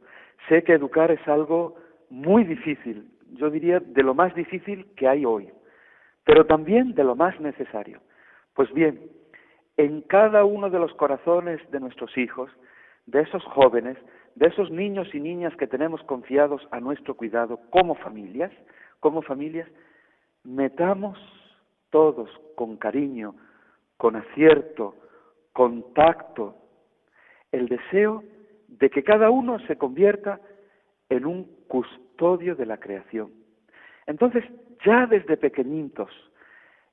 sé 0.49 0.65
que 0.65 0.73
educar 0.73 1.11
es 1.11 1.29
algo 1.29 1.77
muy 2.09 2.45
difícil, 2.45 3.11
yo 3.33 3.51
diría 3.51 3.79
de 3.81 4.03
lo 4.03 4.15
más 4.15 4.35
difícil 4.35 4.87
que 4.97 5.07
hay 5.07 5.25
hoy, 5.25 5.51
pero 6.25 6.47
también 6.47 6.95
de 6.95 7.05
lo 7.05 7.15
más 7.15 7.39
necesario. 7.41 8.01
Pues 8.55 8.73
bien, 8.73 9.11
en 9.77 10.01
cada 10.03 10.45
uno 10.45 10.71
de 10.71 10.79
los 10.79 10.93
corazones 10.95 11.61
de 11.71 11.79
nuestros 11.79 12.17
hijos, 12.17 12.51
de 13.07 13.21
esos 13.21 13.45
jóvenes, 13.45 13.99
de 14.35 14.47
esos 14.47 14.71
niños 14.71 15.15
y 15.15 15.21
niñas 15.21 15.55
que 15.57 15.67
tenemos 15.67 16.03
confiados 16.05 16.67
a 16.71 16.81
nuestro 16.81 17.15
cuidado 17.15 17.61
como 17.71 17.95
familias, 17.95 18.53
como 19.01 19.23
familias, 19.23 19.69
metamos 20.45 21.19
todos 21.91 22.31
con 22.55 22.77
cariño, 22.77 23.35
con 23.97 24.17
acierto, 24.17 24.95
con 25.53 25.93
tacto, 25.93 26.57
el 27.53 27.69
deseo 27.69 28.23
de 28.69 28.89
que 28.91 29.03
cada 29.03 29.31
uno 29.31 29.59
se 29.67 29.77
convierta 29.77 30.41
en 31.09 31.27
un 31.27 31.45
custodio 31.67 32.55
de 32.55 32.67
la 32.67 32.79
creación. 32.79 33.33
Entonces, 34.07 34.45
ya 34.85 35.07
desde 35.07 35.37
pequeñitos, 35.37 36.11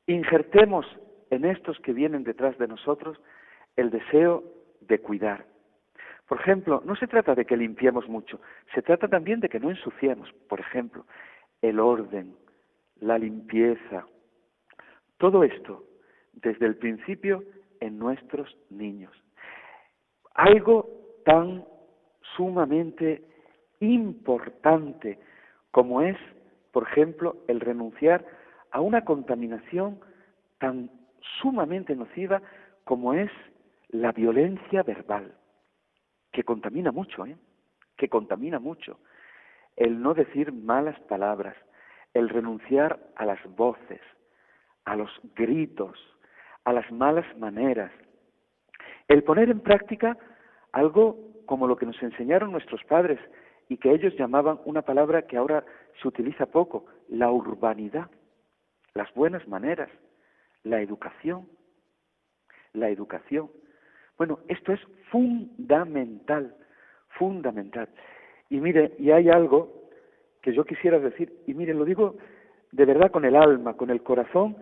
injertemos 0.08 0.86
en 1.30 1.46
estos 1.46 1.80
que 1.80 1.94
vienen 1.94 2.24
detrás 2.24 2.58
de 2.58 2.68
nosotros 2.68 3.18
el 3.76 3.92
deseo 3.92 4.44
de 4.82 5.00
cuidar. 5.00 5.46
Por 6.28 6.40
ejemplo, 6.42 6.82
no 6.86 6.96
se 6.96 7.08
trata 7.08 7.36
de 7.36 7.46
que 7.46 7.56
limpiemos 7.56 8.08
mucho, 8.08 8.40
se 8.74 8.82
trata 8.82 9.08
también 9.08 9.40
de 9.40 9.50
que 9.50 9.60
no 9.60 9.70
ensuciemos. 9.70 10.32
Por 10.50 10.60
ejemplo, 10.60 11.06
el 11.62 11.80
orden, 11.80 12.36
la 13.00 13.18
limpieza, 13.18 14.06
todo 15.18 15.44
esto 15.44 15.84
desde 16.34 16.66
el 16.66 16.76
principio 16.76 17.44
en 17.80 17.98
nuestros 17.98 18.56
niños. 18.70 19.12
Algo 20.34 20.90
tan 21.26 21.66
sumamente 22.36 23.24
importante 23.80 25.20
como 25.72 26.02
es, 26.02 26.18
por 26.72 26.84
ejemplo, 26.84 27.38
el 27.48 27.60
renunciar 27.60 28.26
a 28.72 28.82
una 28.82 29.04
contaminación 29.06 30.00
tan 30.60 30.90
sumamente 31.42 31.96
nociva 31.96 32.42
como 32.84 33.14
es 33.14 33.32
la 33.90 34.12
violencia 34.12 34.84
verbal, 34.84 35.34
que 36.32 36.44
contamina 36.44 36.92
mucho, 36.92 37.26
¿eh? 37.26 37.38
que 37.98 38.10
contamina 38.10 38.60
mucho. 38.60 39.00
El 39.76 40.02
no 40.02 40.14
decir 40.14 40.52
malas 40.52 41.00
palabras, 41.02 41.56
el 42.14 42.30
renunciar 42.30 43.00
a 43.16 43.26
las 43.26 43.44
voces, 43.56 44.02
a 44.86 44.96
los 44.96 45.10
gritos, 45.36 45.98
a 46.64 46.74
las 46.74 46.92
malas 46.92 47.26
maneras, 47.38 47.92
el 49.08 49.24
poner 49.24 49.50
en 49.50 49.62
práctica 49.62 50.18
algo 50.72 51.18
como 51.46 51.68
lo 51.68 51.78
que 51.78 51.86
nos 51.86 52.02
enseñaron 52.04 52.52
nuestros 52.52 52.84
padres 52.84 53.20
y 53.70 53.78
que 53.78 53.92
ellos 53.92 54.14
llamaban 54.18 54.60
una 54.66 54.82
palabra 54.82 55.28
que 55.28 55.38
ahora 55.38 55.64
se 56.02 56.08
utiliza 56.08 56.46
poco, 56.46 56.86
la 57.10 57.32
urbanidad, 57.32 58.10
las 58.94 59.14
buenas 59.14 59.48
maneras, 59.48 59.90
la 60.64 60.82
educación, 60.82 61.48
la 62.74 62.90
educación. 62.90 63.50
Bueno, 64.18 64.40
esto 64.48 64.74
es 64.74 64.80
fundamental, 65.12 66.56
fundamental. 67.10 67.88
Y 68.50 68.60
mire, 68.60 68.94
y 68.98 69.12
hay 69.12 69.30
algo 69.30 69.90
que 70.42 70.54
yo 70.54 70.64
quisiera 70.66 71.00
decir, 71.00 71.34
y 71.46 71.54
mire, 71.54 71.74
lo 71.74 71.86
digo 71.86 72.16
de 72.72 72.86
verdad 72.86 73.12
con 73.12 73.26
el 73.26 73.36
alma, 73.36 73.76
con 73.76 73.90
el 73.90 74.02
corazón, 74.04 74.58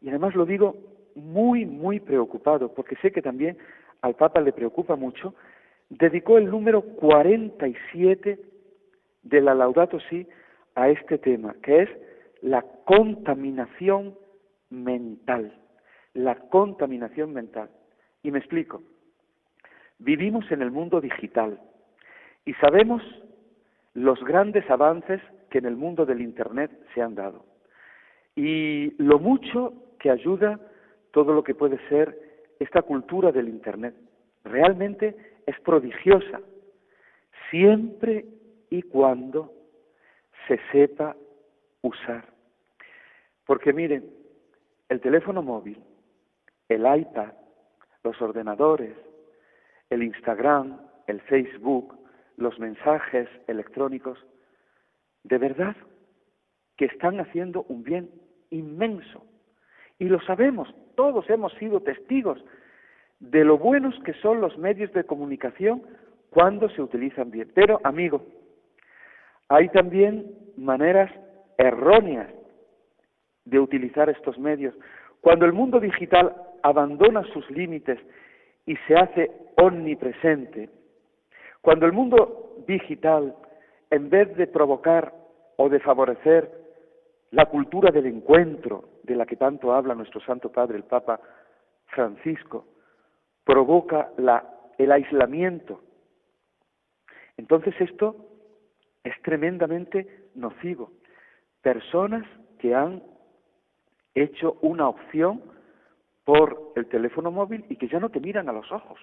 y 0.00 0.08
además 0.08 0.34
lo 0.34 0.44
digo 0.44 0.76
muy, 1.14 1.64
muy 1.64 2.00
preocupado, 2.00 2.72
porque 2.74 2.96
sé 2.96 3.10
que 3.12 3.22
también 3.22 3.56
al 4.02 4.14
Papa 4.14 4.40
le 4.40 4.52
preocupa 4.52 4.96
mucho, 4.96 5.34
dedicó 5.88 6.38
el 6.38 6.50
número 6.50 6.82
47 6.82 8.38
de 9.22 9.40
la 9.40 9.54
Laudato 9.54 9.98
Si 10.08 10.26
a 10.74 10.88
este 10.88 11.18
tema, 11.18 11.54
que 11.62 11.82
es 11.82 11.90
la 12.42 12.62
contaminación 12.84 14.14
mental. 14.70 15.52
La 16.12 16.34
contaminación 16.36 17.32
mental. 17.32 17.70
Y 18.22 18.30
me 18.30 18.38
explico. 18.38 18.82
Vivimos 19.98 20.50
en 20.50 20.62
el 20.62 20.70
mundo 20.70 21.00
digital 21.00 21.60
y 22.44 22.54
sabemos 22.54 23.02
los 23.94 24.22
grandes 24.24 24.68
avances 24.70 25.20
que 25.50 25.58
en 25.58 25.66
el 25.66 25.76
mundo 25.76 26.04
del 26.04 26.20
Internet 26.20 26.70
se 26.94 27.02
han 27.02 27.14
dado 27.14 27.44
y 28.36 28.90
lo 29.02 29.18
mucho 29.18 29.72
que 29.98 30.10
ayuda 30.10 30.60
todo 31.10 31.32
lo 31.32 31.42
que 31.42 31.54
puede 31.54 31.78
ser 31.88 32.16
esta 32.60 32.82
cultura 32.82 33.32
del 33.32 33.48
Internet. 33.48 33.94
Realmente 34.44 35.16
es 35.46 35.58
prodigiosa, 35.60 36.40
siempre 37.50 38.26
y 38.68 38.82
cuando 38.82 39.52
se 40.46 40.60
sepa 40.70 41.16
usar. 41.82 42.24
Porque 43.46 43.72
miren, 43.72 44.10
el 44.88 45.00
teléfono 45.00 45.42
móvil, 45.42 45.82
el 46.68 46.80
iPad, 46.80 47.32
los 48.04 48.20
ordenadores, 48.20 48.94
el 49.90 50.02
Instagram, 50.02 50.78
el 51.06 51.20
Facebook, 51.22 51.98
los 52.36 52.58
mensajes 52.58 53.28
electrónicos, 53.46 54.18
de 55.24 55.38
verdad 55.38 55.76
que 56.76 56.86
están 56.86 57.20
haciendo 57.20 57.64
un 57.68 57.82
bien 57.82 58.10
inmenso. 58.50 59.24
Y 59.98 60.04
lo 60.04 60.20
sabemos, 60.22 60.72
todos 60.94 61.28
hemos 61.30 61.52
sido 61.54 61.80
testigos 61.80 62.42
de 63.18 63.44
lo 63.44 63.58
buenos 63.58 63.94
que 64.04 64.12
son 64.14 64.40
los 64.40 64.58
medios 64.58 64.92
de 64.92 65.04
comunicación 65.04 65.82
cuando 66.30 66.68
se 66.68 66.82
utilizan 66.82 67.30
bien. 67.30 67.50
Pero, 67.54 67.80
amigo, 67.82 68.26
hay 69.48 69.68
también 69.70 70.26
maneras 70.56 71.10
erróneas 71.56 72.28
de 73.44 73.58
utilizar 73.58 74.10
estos 74.10 74.38
medios. 74.38 74.74
Cuando 75.20 75.46
el 75.46 75.52
mundo 75.52 75.80
digital 75.80 76.34
abandona 76.62 77.22
sus 77.32 77.48
límites 77.50 77.98
y 78.66 78.76
se 78.88 78.96
hace 78.96 79.30
omnipresente, 79.56 80.68
cuando 81.62 81.86
el 81.86 81.92
mundo 81.92 82.56
digital, 82.66 83.34
en 83.90 84.10
vez 84.10 84.36
de 84.36 84.46
provocar 84.46 85.14
o 85.56 85.68
de 85.68 85.80
favorecer 85.80 86.50
la 87.30 87.46
cultura 87.46 87.90
del 87.90 88.06
encuentro, 88.06 88.90
de 89.02 89.16
la 89.16 89.24
que 89.24 89.36
tanto 89.36 89.72
habla 89.72 89.94
nuestro 89.94 90.20
Santo 90.20 90.50
Padre, 90.50 90.76
el 90.76 90.84
Papa 90.84 91.20
Francisco, 91.86 92.66
provoca 93.44 94.10
el 94.78 94.92
aislamiento. 94.92 95.80
Entonces 97.36 97.74
esto 97.80 98.16
es 99.04 99.14
tremendamente 99.22 100.28
nocivo. 100.34 100.90
Personas 101.62 102.24
que 102.58 102.74
han 102.74 103.02
hecho 104.14 104.56
una 104.62 104.88
opción 104.88 105.42
por 106.26 106.72
el 106.74 106.86
teléfono 106.86 107.30
móvil 107.30 107.64
y 107.68 107.76
que 107.76 107.86
ya 107.86 108.00
no 108.00 108.10
te 108.10 108.18
miran 108.18 108.48
a 108.48 108.52
los 108.52 108.70
ojos. 108.72 108.98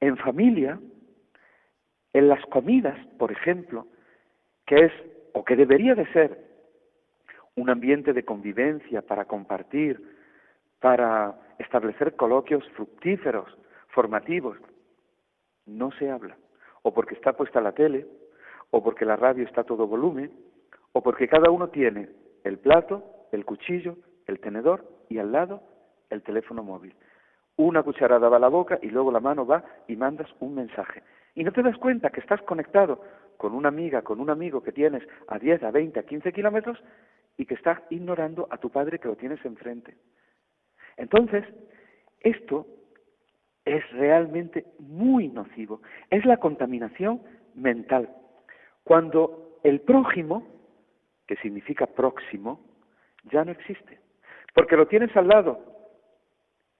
En 0.00 0.18
familia, 0.18 0.78
en 2.12 2.28
las 2.28 2.44
comidas, 2.46 2.94
por 3.18 3.32
ejemplo, 3.32 3.86
que 4.66 4.84
es 4.84 4.92
o 5.32 5.42
que 5.46 5.56
debería 5.56 5.94
de 5.94 6.06
ser 6.12 6.44
un 7.56 7.70
ambiente 7.70 8.12
de 8.12 8.22
convivencia 8.22 9.00
para 9.00 9.24
compartir, 9.24 9.98
para 10.78 11.40
establecer 11.58 12.16
coloquios 12.16 12.68
fructíferos, 12.76 13.56
formativos, 13.88 14.58
no 15.64 15.90
se 15.92 16.10
habla, 16.10 16.36
o 16.82 16.92
porque 16.92 17.14
está 17.14 17.32
puesta 17.32 17.62
la 17.62 17.72
tele, 17.72 18.06
o 18.70 18.82
porque 18.84 19.06
la 19.06 19.16
radio 19.16 19.44
está 19.44 19.62
a 19.62 19.64
todo 19.64 19.86
volumen, 19.86 20.30
o 20.92 21.02
porque 21.02 21.28
cada 21.28 21.50
uno 21.50 21.68
tiene 21.68 22.10
el 22.44 22.58
plato, 22.58 23.26
el 23.32 23.46
cuchillo, 23.46 23.96
el 24.26 24.38
tenedor 24.40 24.86
y 25.08 25.16
al 25.16 25.32
lado 25.32 25.62
el 26.14 26.22
teléfono 26.22 26.62
móvil. 26.62 26.94
Una 27.56 27.82
cucharada 27.82 28.28
va 28.28 28.38
a 28.38 28.40
la 28.40 28.48
boca 28.48 28.78
y 28.82 28.88
luego 28.88 29.12
la 29.12 29.20
mano 29.20 29.46
va 29.46 29.64
y 29.86 29.96
mandas 29.96 30.28
un 30.40 30.54
mensaje. 30.54 31.02
Y 31.34 31.44
no 31.44 31.52
te 31.52 31.62
das 31.62 31.76
cuenta 31.78 32.10
que 32.10 32.20
estás 32.20 32.42
conectado 32.42 33.00
con 33.36 33.54
una 33.54 33.68
amiga, 33.68 34.02
con 34.02 34.20
un 34.20 34.30
amigo 34.30 34.62
que 34.62 34.72
tienes 34.72 35.02
a 35.28 35.38
10, 35.38 35.62
a 35.62 35.70
20, 35.70 36.00
a 36.00 36.02
15 36.04 36.32
kilómetros 36.32 36.82
y 37.36 37.46
que 37.46 37.54
estás 37.54 37.80
ignorando 37.90 38.48
a 38.50 38.58
tu 38.58 38.70
padre 38.70 38.98
que 38.98 39.08
lo 39.08 39.16
tienes 39.16 39.44
enfrente. 39.44 39.96
Entonces, 40.96 41.44
esto 42.20 42.66
es 43.64 43.88
realmente 43.92 44.66
muy 44.78 45.28
nocivo. 45.28 45.80
Es 46.10 46.24
la 46.24 46.36
contaminación 46.36 47.22
mental. 47.54 48.08
Cuando 48.84 49.58
el 49.62 49.80
prójimo, 49.80 50.46
que 51.26 51.36
significa 51.36 51.86
próximo, 51.86 52.60
ya 53.24 53.44
no 53.44 53.52
existe. 53.52 53.98
Porque 54.54 54.76
lo 54.76 54.86
tienes 54.86 55.16
al 55.16 55.28
lado 55.28 55.73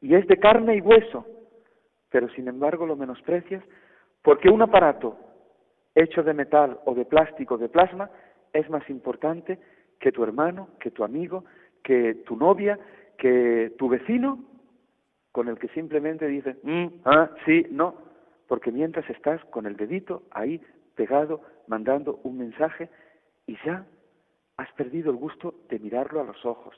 y 0.04 0.14
es 0.14 0.26
de 0.26 0.36
carne 0.36 0.76
y 0.76 0.82
hueso, 0.82 1.24
pero 2.10 2.28
sin 2.28 2.46
embargo 2.46 2.84
lo 2.84 2.94
menosprecias 2.94 3.64
porque 4.20 4.50
un 4.50 4.60
aparato 4.60 5.16
hecho 5.94 6.22
de 6.22 6.34
metal 6.34 6.78
o 6.84 6.94
de 6.94 7.06
plástico 7.06 7.54
o 7.54 7.58
de 7.58 7.70
plasma 7.70 8.10
es 8.52 8.68
más 8.68 8.88
importante 8.90 9.58
que 9.98 10.12
tu 10.12 10.22
hermano, 10.22 10.68
que 10.78 10.90
tu 10.90 11.04
amigo, 11.04 11.46
que 11.82 12.16
tu 12.26 12.36
novia, 12.36 12.78
que 13.16 13.72
tu 13.78 13.88
vecino, 13.88 14.44
con 15.32 15.48
el 15.48 15.58
que 15.58 15.68
simplemente 15.68 16.26
dices, 16.26 16.58
mm, 16.62 16.86
ah, 17.06 17.30
sí, 17.46 17.66
no, 17.70 17.94
porque 18.46 18.70
mientras 18.70 19.08
estás 19.08 19.42
con 19.46 19.64
el 19.64 19.74
dedito 19.74 20.24
ahí 20.32 20.60
pegado, 20.96 21.40
mandando 21.66 22.20
un 22.24 22.36
mensaje, 22.36 22.90
y 23.46 23.56
ya 23.64 23.86
has 24.58 24.70
perdido 24.72 25.10
el 25.10 25.16
gusto 25.16 25.54
de 25.70 25.78
mirarlo 25.78 26.20
a 26.20 26.24
los 26.24 26.44
ojos, 26.44 26.76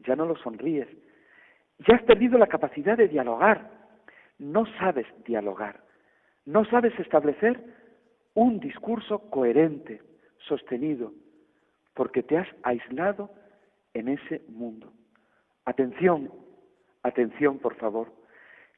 ya 0.00 0.14
no 0.14 0.26
lo 0.26 0.36
sonríes, 0.36 0.88
ya 1.78 1.96
has 1.96 2.02
perdido 2.02 2.38
la 2.38 2.46
capacidad 2.46 2.96
de 2.96 3.08
dialogar, 3.08 3.70
no 4.38 4.66
sabes 4.78 5.06
dialogar, 5.24 5.80
no 6.44 6.64
sabes 6.66 6.98
establecer 6.98 7.62
un 8.34 8.60
discurso 8.60 9.30
coherente, 9.30 10.02
sostenido, 10.38 11.12
porque 11.94 12.22
te 12.22 12.38
has 12.38 12.48
aislado 12.62 13.30
en 13.94 14.08
ese 14.08 14.42
mundo. 14.48 14.92
Atención, 15.64 16.30
atención 17.02 17.58
por 17.58 17.74
favor, 17.76 18.12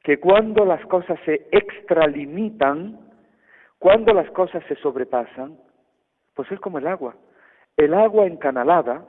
que 0.03 0.19
cuando 0.21 0.65
las 0.65 0.85
cosas 0.87 1.19
se 1.25 1.49
extralimitan, 1.51 3.01
cuando 3.79 4.15
las 4.15 4.31
cosas 4.31 4.63
se 4.69 4.77
sobrepasan, 4.77 5.59
pues 6.35 6.51
es 6.53 6.61
como 6.61 6.79
el 6.79 6.87
agua. 6.87 7.17
El 7.77 7.95
agua 7.95 8.27
encanalada, 8.27 9.07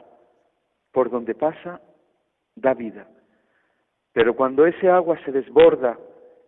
por 0.92 1.10
donde 1.10 1.36
pasa, 1.36 1.82
da 2.56 2.74
vida. 2.74 3.08
Pero 4.14 4.36
cuando 4.36 4.66
ese 4.66 4.90
agua 4.90 5.18
se 5.24 5.32
desborda 5.32 5.98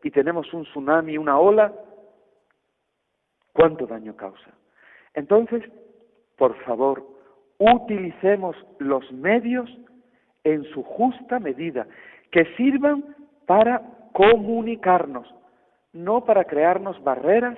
y 0.04 0.12
tenemos 0.12 0.52
un 0.54 0.64
tsunami, 0.64 1.18
una 1.18 1.40
ola, 1.40 1.74
¿cuánto 3.54 3.86
daño 3.86 4.16
causa? 4.16 4.52
Entonces, 5.14 5.64
por 6.38 6.56
favor, 6.64 7.06
utilicemos 7.60 8.56
los 8.80 9.12
medios 9.12 9.70
en 10.44 10.64
su 10.74 10.84
justa 10.84 11.40
medida, 11.40 11.86
que 12.32 12.46
sirvan 12.56 13.16
para 13.46 13.82
comunicarnos, 14.14 15.32
no 15.94 16.26
para 16.26 16.46
crearnos 16.46 17.02
barreras, 17.04 17.58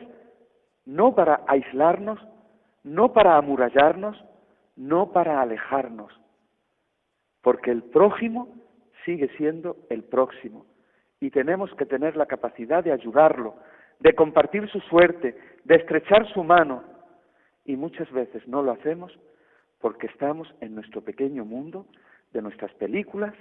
no 0.86 1.16
para 1.16 1.42
aislarnos, 1.48 2.20
no 2.84 3.14
para 3.14 3.38
amurallarnos, 3.38 4.22
no 4.76 5.12
para 5.12 5.42
alejarnos, 5.42 6.12
porque 7.42 7.72
el 7.72 7.84
prójimo 7.84 8.50
sigue 9.06 9.30
siendo 9.38 9.78
el 9.90 10.04
próximo 10.04 10.66
y 11.20 11.30
tenemos 11.30 11.74
que 11.76 11.86
tener 11.86 12.16
la 12.16 12.26
capacidad 12.26 12.84
de 12.84 12.92
ayudarlo, 12.92 13.56
de 14.00 14.14
compartir 14.14 14.68
su 14.70 14.80
suerte, 14.82 15.38
de 15.64 15.76
estrechar 15.76 16.28
su 16.34 16.44
mano 16.44 16.84
y 17.66 17.76
muchas 17.76 18.12
veces 18.12 18.48
no 18.48 18.62
lo 18.62 18.72
hacemos 18.72 19.18
porque 19.80 20.08
estamos 20.08 20.54
en 20.62 20.76
nuestro 20.76 21.02
pequeño 21.02 21.46
mundo, 21.46 21.86
de 22.32 22.42
nuestras 22.42 22.74
películas, 22.76 23.34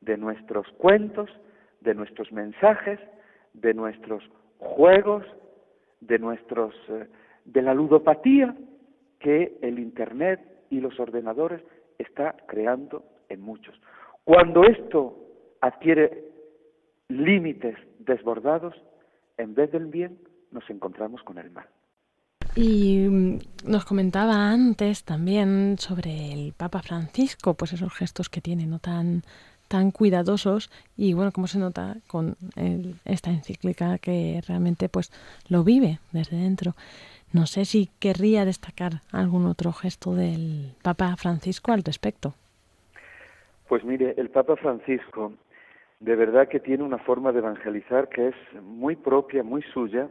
de 0.00 0.16
nuestros 0.16 0.66
cuentos, 0.78 1.30
de 1.80 1.94
nuestros 1.94 2.32
mensajes, 2.32 2.98
de 3.52 3.74
nuestros 3.74 4.22
juegos, 4.58 5.24
de 6.00 6.18
nuestros 6.18 6.74
eh, 6.88 7.06
de 7.44 7.62
la 7.62 7.74
ludopatía 7.74 8.54
que 9.18 9.58
el 9.62 9.78
internet 9.78 10.40
y 10.70 10.80
los 10.80 10.98
ordenadores 10.98 11.62
está 11.98 12.34
creando 12.46 13.04
en 13.28 13.40
muchos. 13.40 13.78
Cuando 14.24 14.64
esto 14.64 15.16
adquiere 15.60 16.24
límites 17.08 17.76
desbordados, 17.98 18.74
en 19.36 19.54
vez 19.54 19.70
del 19.72 19.86
bien 19.86 20.18
nos 20.50 20.68
encontramos 20.70 21.22
con 21.22 21.38
el 21.38 21.50
mal. 21.50 21.66
Y 22.56 23.06
mm, 23.08 23.38
nos 23.66 23.84
comentaba 23.84 24.50
antes 24.50 25.04
también 25.04 25.76
sobre 25.78 26.32
el 26.32 26.52
Papa 26.56 26.82
Francisco, 26.82 27.54
pues 27.54 27.72
esos 27.72 27.92
gestos 27.92 28.28
que 28.28 28.40
tiene 28.40 28.66
no 28.66 28.78
tan 28.78 29.22
tan 29.68 29.90
cuidadosos 29.90 30.70
y 30.96 31.14
bueno, 31.14 31.32
como 31.32 31.46
se 31.46 31.58
nota 31.58 31.96
con 32.06 32.36
esta 33.06 33.30
encíclica 33.30 33.98
que 33.98 34.42
realmente 34.46 34.88
pues 34.90 35.10
lo 35.48 35.64
vive 35.64 36.00
desde 36.12 36.36
dentro. 36.36 36.74
No 37.32 37.46
sé 37.46 37.64
si 37.64 37.90
querría 37.98 38.44
destacar 38.44 39.00
algún 39.10 39.46
otro 39.46 39.72
gesto 39.72 40.14
del 40.14 40.74
Papa 40.82 41.16
Francisco 41.16 41.72
al 41.72 41.82
respecto. 41.82 42.34
Pues 43.74 43.82
mire, 43.82 44.14
el 44.18 44.30
Papa 44.30 44.54
Francisco 44.54 45.32
de 45.98 46.14
verdad 46.14 46.46
que 46.46 46.60
tiene 46.60 46.84
una 46.84 46.98
forma 46.98 47.32
de 47.32 47.40
evangelizar 47.40 48.08
que 48.08 48.28
es 48.28 48.62
muy 48.62 48.94
propia, 48.94 49.42
muy 49.42 49.62
suya, 49.62 50.08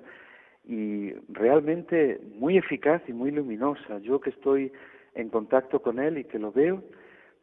y 0.66 1.14
realmente 1.30 2.20
muy 2.36 2.58
eficaz 2.58 3.02
y 3.08 3.14
muy 3.14 3.32
luminosa. 3.32 4.00
Yo 4.00 4.20
que 4.20 4.32
estoy 4.32 4.74
en 5.16 5.30
contacto 5.30 5.82
con 5.82 6.00
él 6.00 6.18
y 6.18 6.26
que 6.26 6.40
lo 6.40 6.52
veo, 6.52 6.84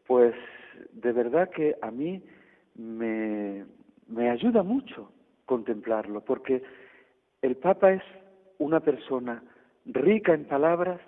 pues 0.06 0.34
de 0.92 1.10
verdad 1.12 1.48
que 1.48 1.76
a 1.80 1.90
mí 1.90 2.22
me, 2.74 3.64
me 4.06 4.28
ayuda 4.28 4.62
mucho 4.62 5.10
contemplarlo, 5.46 6.20
porque 6.20 6.62
el 7.40 7.56
Papa 7.56 7.94
es 7.94 8.02
una 8.58 8.80
persona 8.80 9.42
rica 9.86 10.34
en 10.34 10.44
palabras, 10.44 11.00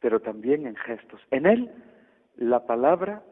pero 0.00 0.18
también 0.18 0.66
en 0.66 0.74
gestos. 0.74 1.20
En 1.30 1.46
él 1.46 1.70
la 2.36 2.66
palabra 2.66 3.22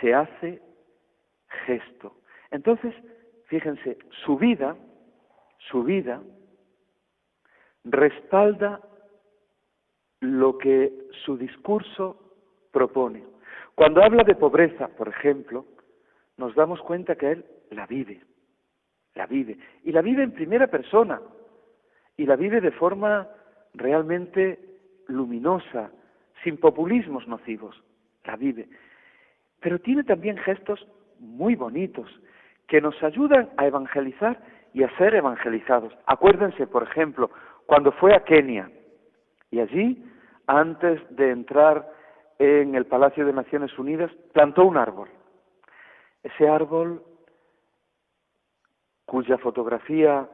se 0.00 0.14
hace 0.14 0.62
gesto. 1.66 2.16
Entonces, 2.50 2.94
fíjense, 3.46 3.98
su 4.24 4.36
vida 4.36 4.76
su 5.70 5.82
vida 5.82 6.22
respalda 7.84 8.80
lo 10.20 10.58
que 10.58 10.92
su 11.24 11.36
discurso 11.36 12.32
propone. 12.70 13.24
Cuando 13.74 14.02
habla 14.02 14.24
de 14.24 14.34
pobreza, 14.34 14.88
por 14.88 15.08
ejemplo, 15.08 15.66
nos 16.36 16.54
damos 16.54 16.80
cuenta 16.82 17.16
que 17.16 17.32
él 17.32 17.44
la 17.70 17.86
vive, 17.86 18.22
la 19.14 19.26
vive, 19.26 19.58
y 19.84 19.92
la 19.92 20.02
vive 20.02 20.22
en 20.22 20.32
primera 20.32 20.66
persona, 20.66 21.20
y 22.16 22.26
la 22.26 22.36
vive 22.36 22.60
de 22.60 22.70
forma 22.72 23.28
realmente 23.74 24.58
luminosa, 25.08 25.90
sin 26.42 26.58
populismos 26.58 27.26
nocivos, 27.26 27.82
la 28.24 28.36
vive. 28.36 28.68
Pero 29.64 29.78
tiene 29.78 30.04
también 30.04 30.36
gestos 30.36 30.86
muy 31.18 31.54
bonitos 31.54 32.06
que 32.68 32.82
nos 32.82 33.02
ayudan 33.02 33.48
a 33.56 33.66
evangelizar 33.66 34.38
y 34.74 34.82
a 34.82 34.94
ser 34.98 35.14
evangelizados. 35.14 35.90
Acuérdense, 36.04 36.66
por 36.66 36.82
ejemplo, 36.82 37.30
cuando 37.64 37.90
fue 37.92 38.14
a 38.14 38.24
Kenia 38.24 38.70
y 39.50 39.60
allí, 39.60 40.04
antes 40.46 41.00
de 41.16 41.30
entrar 41.30 41.90
en 42.38 42.74
el 42.74 42.84
Palacio 42.84 43.24
de 43.24 43.32
Naciones 43.32 43.78
Unidas, 43.78 44.12
plantó 44.34 44.66
un 44.66 44.76
árbol. 44.76 45.08
Ese 46.22 46.46
árbol, 46.46 47.02
cuya 49.06 49.38
fotografía 49.38 50.28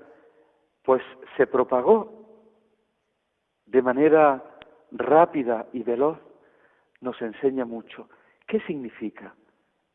pues 0.82 1.04
se 1.36 1.46
propagó 1.46 2.26
de 3.66 3.80
manera 3.80 4.42
rápida 4.90 5.66
y 5.72 5.84
veloz, 5.84 6.18
nos 7.00 7.22
enseña 7.22 7.64
mucho. 7.64 8.08
¿Qué 8.50 8.58
significa 8.62 9.32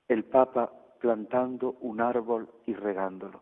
el 0.08 0.24
Papa 0.24 0.72
plantando 1.02 1.76
un 1.82 2.00
árbol 2.00 2.48
y 2.66 2.74
regándolo? 2.74 3.42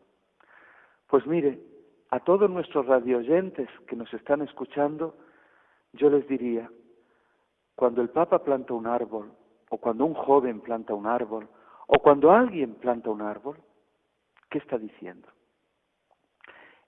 Pues 1.06 1.28
mire, 1.28 1.62
a 2.10 2.20
todos 2.22 2.50
nuestros 2.50 2.88
radioyentes 2.88 3.70
que 3.86 3.96
nos 3.96 4.12
están 4.12 4.42
escuchando, 4.42 5.16
yo 5.92 6.10
les 6.10 6.28
diría, 6.28 6.68
cuando 7.76 8.02
el 8.02 8.10
Papa 8.10 8.44
planta 8.44 8.74
un 8.74 8.88
árbol, 8.88 9.32
o 9.70 9.78
cuando 9.78 10.04
un 10.04 10.16
joven 10.16 10.62
planta 10.62 10.96
un 10.96 11.06
árbol, 11.06 11.48
o 11.86 12.00
cuando 12.00 12.32
alguien 12.32 12.74
planta 12.74 13.12
un 13.12 13.22
árbol, 13.22 13.58
¿qué 14.50 14.58
está 14.58 14.80
diciendo? 14.80 15.28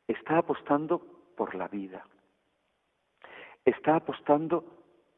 Está 0.08 0.40
apostando 0.40 0.98
por 1.38 1.54
la 1.54 1.68
vida, 1.68 2.04
está 3.64 3.98
apostando 3.98 4.66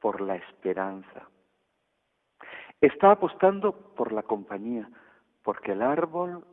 por 0.01 0.19
la 0.19 0.35
esperanza, 0.35 1.29
Está 2.81 3.11
apostando 3.11 3.93
por 3.95 4.11
la 4.11 4.23
compañía, 4.23 4.89
porque 5.43 5.71
el 5.71 5.81
árbol 5.81 6.45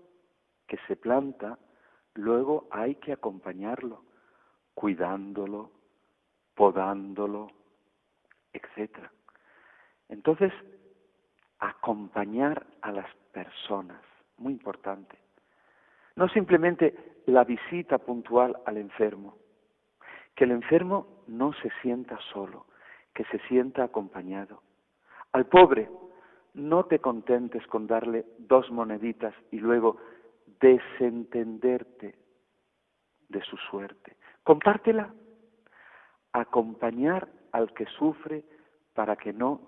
que 0.66 0.79
se 0.89 0.97
planta, 0.97 1.59
luego 2.14 2.66
hay 2.70 2.95
que 2.97 3.12
acompañarlo, 3.12 4.05
cuidándolo, 4.72 5.70
podándolo, 6.55 7.51
etc. 8.53 8.99
Entonces, 10.09 10.53
acompañar 11.59 12.66
a 12.81 12.93
las 12.93 13.14
personas, 13.33 14.01
muy 14.39 14.53
importante. 14.53 15.18
No 16.16 16.29
simplemente 16.29 17.22
la 17.27 17.45
visita 17.45 17.99
puntual 17.99 18.57
al 18.64 18.79
enfermo, 18.79 19.37
que 20.35 20.45
el 20.45 20.53
enfermo 20.53 21.22
no 21.27 21.53
se 21.55 21.70
sienta 21.83 22.18
solo, 22.33 22.66
que 23.12 23.25
se 23.25 23.39
sienta 23.49 23.85
acompañado. 23.85 24.62
Al 25.33 25.47
pobre, 25.47 25.89
no 26.55 26.84
te 26.84 27.00
contentes 27.00 27.66
con 27.66 27.86
darle 27.86 28.24
dos 28.38 28.70
moneditas 28.70 29.34
y 29.50 29.59
luego 29.59 29.96
desentenderte 30.61 32.14
de 33.28 33.42
su 33.42 33.57
suerte. 33.57 34.16
Compártela. 34.42 35.12
Acompañar 36.32 37.28
al 37.52 37.72
que 37.74 37.86
sufre 37.86 38.44
para 38.94 39.16
que 39.16 39.32
no 39.32 39.61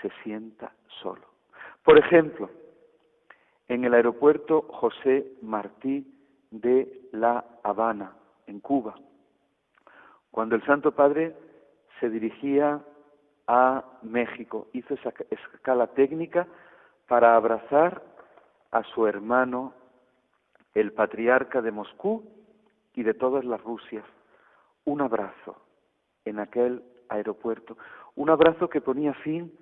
se 0.00 0.10
sienta 0.22 0.72
solo. 1.02 1.26
Por 1.84 1.98
ejemplo, 1.98 2.50
en 3.68 3.84
el 3.84 3.94
aeropuerto 3.94 4.62
José 4.62 5.32
Martí 5.40 6.06
de 6.50 7.08
La 7.12 7.44
Habana, 7.62 8.14
en 8.46 8.60
Cuba, 8.60 8.94
cuando 10.30 10.54
el 10.54 10.64
Santo 10.64 10.92
Padre 10.92 11.34
se 12.00 12.10
dirigía 12.10 12.82
a 13.54 13.84
México, 14.00 14.68
hizo 14.72 14.94
esa 14.94 15.12
escala 15.28 15.86
técnica 15.88 16.48
para 17.06 17.36
abrazar 17.36 18.02
a 18.70 18.82
su 18.82 19.06
hermano, 19.06 19.74
el 20.74 20.92
patriarca 20.92 21.60
de 21.60 21.70
Moscú 21.70 22.24
y 22.94 23.02
de 23.02 23.12
todas 23.12 23.44
las 23.44 23.60
Rusias. 23.60 24.06
Un 24.86 25.02
abrazo 25.02 25.54
en 26.24 26.38
aquel 26.38 26.82
aeropuerto, 27.10 27.76
un 28.14 28.30
abrazo 28.30 28.70
que 28.70 28.80
ponía 28.80 29.12
fin 29.12 29.52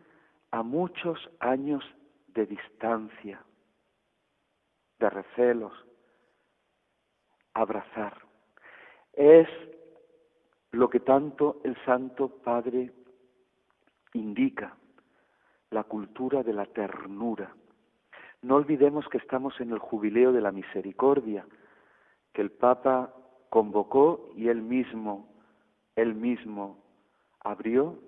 a 0.52 0.62
muchos 0.62 1.18
años 1.40 1.82
de 2.28 2.46
distancia, 2.46 3.42
de 5.00 5.10
recelos, 5.10 5.72
abrazar. 7.54 8.18
Es 9.14 9.48
lo 10.70 10.88
que 10.88 11.00
tanto 11.00 11.60
el 11.64 11.76
Santo 11.84 12.28
Padre 12.28 12.92
indica, 14.12 14.76
la 15.70 15.84
cultura 15.84 16.42
de 16.42 16.52
la 16.52 16.66
ternura. 16.66 17.54
No 18.42 18.56
olvidemos 18.56 19.08
que 19.08 19.18
estamos 19.18 19.60
en 19.60 19.70
el 19.70 19.78
jubileo 19.78 20.32
de 20.32 20.40
la 20.40 20.52
misericordia, 20.52 21.46
que 22.32 22.42
el 22.42 22.50
Papa 22.50 23.14
convocó 23.48 24.30
y 24.34 24.48
él 24.48 24.62
mismo, 24.62 25.28
él 25.96 26.14
mismo 26.14 26.82
abrió, 27.40 27.98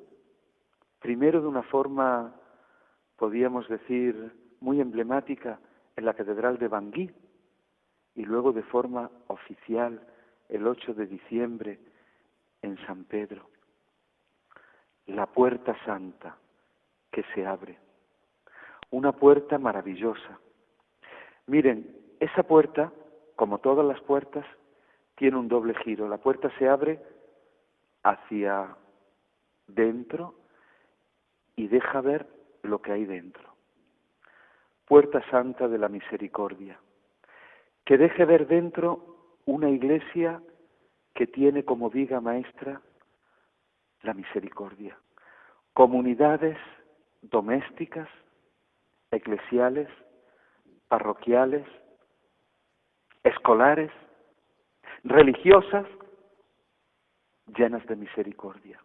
primero 1.00 1.40
de 1.40 1.48
una 1.48 1.62
forma, 1.62 2.34
podríamos 3.16 3.68
decir, 3.68 4.32
muy 4.60 4.80
emblemática 4.80 5.58
en 5.96 6.04
la 6.04 6.14
Catedral 6.14 6.58
de 6.58 6.68
Bangui 6.68 7.10
y 8.14 8.24
luego 8.24 8.52
de 8.52 8.62
forma 8.62 9.10
oficial 9.26 10.06
el 10.48 10.66
8 10.66 10.94
de 10.94 11.06
diciembre 11.06 11.80
en 12.62 12.76
San 12.86 13.04
Pedro. 13.04 13.51
La 15.12 15.26
puerta 15.26 15.76
santa 15.84 16.36
que 17.10 17.22
se 17.34 17.44
abre. 17.44 17.78
Una 18.90 19.12
puerta 19.12 19.58
maravillosa. 19.58 20.38
Miren, 21.46 21.94
esa 22.18 22.42
puerta, 22.42 22.90
como 23.36 23.58
todas 23.58 23.84
las 23.84 24.00
puertas, 24.00 24.46
tiene 25.16 25.36
un 25.36 25.48
doble 25.48 25.74
giro. 25.84 26.08
La 26.08 26.16
puerta 26.16 26.50
se 26.58 26.66
abre 26.66 26.98
hacia 28.02 28.74
dentro 29.66 30.34
y 31.56 31.68
deja 31.68 32.00
ver 32.00 32.26
lo 32.62 32.80
que 32.80 32.92
hay 32.92 33.04
dentro. 33.04 33.54
Puerta 34.86 35.22
Santa 35.30 35.68
de 35.68 35.76
la 35.76 35.88
Misericordia, 35.88 36.78
que 37.84 37.98
deje 37.98 38.24
ver 38.24 38.46
dentro 38.46 39.34
una 39.44 39.68
iglesia 39.68 40.40
que 41.14 41.26
tiene 41.26 41.64
como 41.64 41.90
viga 41.90 42.20
maestra 42.20 42.80
la 44.02 44.14
misericordia. 44.14 44.96
Comunidades 45.72 46.58
domésticas, 47.22 48.08
eclesiales, 49.10 49.88
parroquiales, 50.88 51.66
escolares, 53.22 53.90
religiosas, 55.04 55.86
llenas 57.56 57.86
de 57.86 57.96
misericordia. 57.96 58.80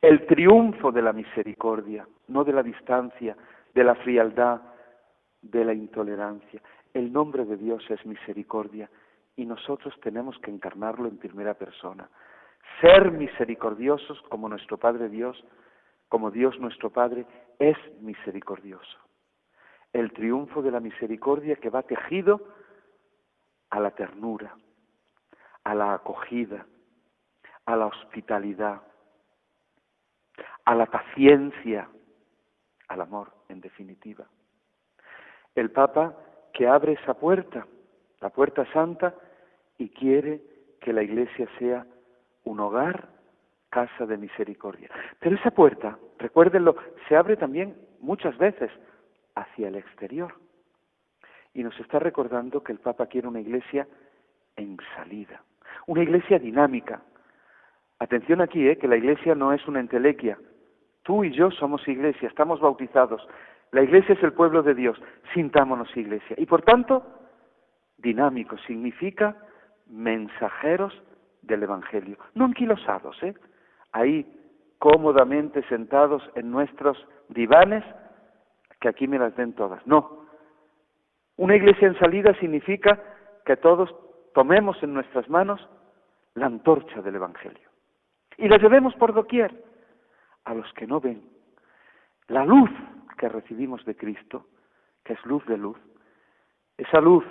El 0.00 0.26
triunfo 0.26 0.92
de 0.92 1.02
la 1.02 1.12
misericordia, 1.12 2.06
no 2.28 2.44
de 2.44 2.52
la 2.52 2.62
distancia, 2.62 3.36
de 3.74 3.84
la 3.84 3.94
frialdad, 3.96 4.60
de 5.42 5.64
la 5.64 5.72
intolerancia. 5.72 6.60
El 6.94 7.12
nombre 7.12 7.44
de 7.44 7.56
Dios 7.56 7.84
es 7.90 8.04
misericordia 8.06 8.90
y 9.36 9.46
nosotros 9.46 9.94
tenemos 10.00 10.38
que 10.38 10.50
encarnarlo 10.50 11.08
en 11.08 11.16
primera 11.16 11.54
persona. 11.54 12.08
Ser 12.80 13.10
misericordiosos 13.10 14.20
como 14.28 14.48
nuestro 14.48 14.78
Padre 14.78 15.08
Dios, 15.08 15.42
como 16.08 16.30
Dios 16.30 16.58
nuestro 16.60 16.90
Padre, 16.90 17.26
es 17.58 17.76
misericordioso. 18.00 18.98
El 19.92 20.12
triunfo 20.12 20.62
de 20.62 20.70
la 20.70 20.80
misericordia 20.80 21.56
que 21.56 21.70
va 21.70 21.82
tejido 21.82 22.40
a 23.70 23.80
la 23.80 23.90
ternura, 23.90 24.54
a 25.64 25.74
la 25.74 25.94
acogida, 25.94 26.66
a 27.66 27.76
la 27.76 27.86
hospitalidad, 27.86 28.82
a 30.64 30.74
la 30.74 30.86
paciencia, 30.86 31.88
al 32.88 33.00
amor, 33.00 33.32
en 33.48 33.60
definitiva. 33.60 34.26
El 35.54 35.70
Papa 35.70 36.16
que 36.52 36.66
abre 36.66 36.92
esa 36.92 37.14
puerta, 37.14 37.66
la 38.20 38.30
puerta 38.30 38.64
santa, 38.72 39.14
y 39.76 39.90
quiere 39.90 40.42
que 40.80 40.92
la 40.92 41.02
iglesia 41.02 41.48
sea 41.58 41.86
un 42.48 42.60
hogar, 42.60 43.08
casa 43.70 44.06
de 44.06 44.16
misericordia. 44.16 44.88
Pero 45.20 45.36
esa 45.36 45.50
puerta, 45.50 45.98
recuérdenlo, 46.18 46.76
se 47.06 47.16
abre 47.16 47.36
también 47.36 47.76
muchas 48.00 48.36
veces 48.38 48.70
hacia 49.34 49.68
el 49.68 49.76
exterior. 49.76 50.34
Y 51.52 51.62
nos 51.62 51.78
está 51.80 51.98
recordando 51.98 52.62
que 52.62 52.72
el 52.72 52.78
Papa 52.78 53.06
quiere 53.06 53.28
una 53.28 53.40
iglesia 53.40 53.86
en 54.56 54.78
salida, 54.96 55.42
una 55.86 56.02
iglesia 56.02 56.38
dinámica. 56.38 57.02
Atención 57.98 58.40
aquí, 58.40 58.66
¿eh? 58.66 58.78
que 58.78 58.88
la 58.88 58.96
iglesia 58.96 59.34
no 59.34 59.52
es 59.52 59.66
una 59.66 59.80
entelequia. 59.80 60.38
Tú 61.02 61.24
y 61.24 61.32
yo 61.32 61.50
somos 61.50 61.86
iglesia, 61.88 62.28
estamos 62.28 62.60
bautizados. 62.60 63.26
La 63.72 63.82
iglesia 63.82 64.14
es 64.14 64.22
el 64.22 64.32
pueblo 64.32 64.62
de 64.62 64.74
Dios. 64.74 64.98
Sintámonos 65.34 65.94
iglesia. 65.96 66.36
Y 66.38 66.46
por 66.46 66.62
tanto, 66.62 67.04
dinámico 67.98 68.56
significa 68.58 69.36
mensajeros 69.86 70.94
del 71.48 71.64
Evangelio, 71.64 72.16
no 72.34 72.44
anquilosados, 72.44 73.20
¿eh? 73.24 73.34
ahí 73.92 74.24
cómodamente 74.78 75.62
sentados 75.64 76.22
en 76.36 76.52
nuestros 76.52 76.96
divanes, 77.28 77.84
que 78.80 78.88
aquí 78.88 79.08
me 79.08 79.18
las 79.18 79.34
den 79.34 79.54
todas. 79.54 79.84
No. 79.86 80.24
Una 81.36 81.56
iglesia 81.56 81.88
en 81.88 81.98
salida 81.98 82.32
significa 82.34 83.02
que 83.44 83.56
todos 83.56 83.92
tomemos 84.34 84.80
en 84.84 84.94
nuestras 84.94 85.28
manos 85.28 85.60
la 86.34 86.46
antorcha 86.46 87.02
del 87.02 87.16
Evangelio 87.16 87.68
y 88.36 88.48
la 88.48 88.58
llevemos 88.58 88.94
por 88.94 89.12
doquier 89.12 89.64
a 90.44 90.54
los 90.54 90.72
que 90.74 90.86
no 90.86 91.00
ven. 91.00 91.22
La 92.28 92.44
luz 92.44 92.70
que 93.18 93.28
recibimos 93.28 93.84
de 93.84 93.96
Cristo, 93.96 94.46
que 95.04 95.14
es 95.14 95.26
luz 95.26 95.44
de 95.46 95.58
luz, 95.58 95.76
esa 96.76 97.00
luz 97.00 97.24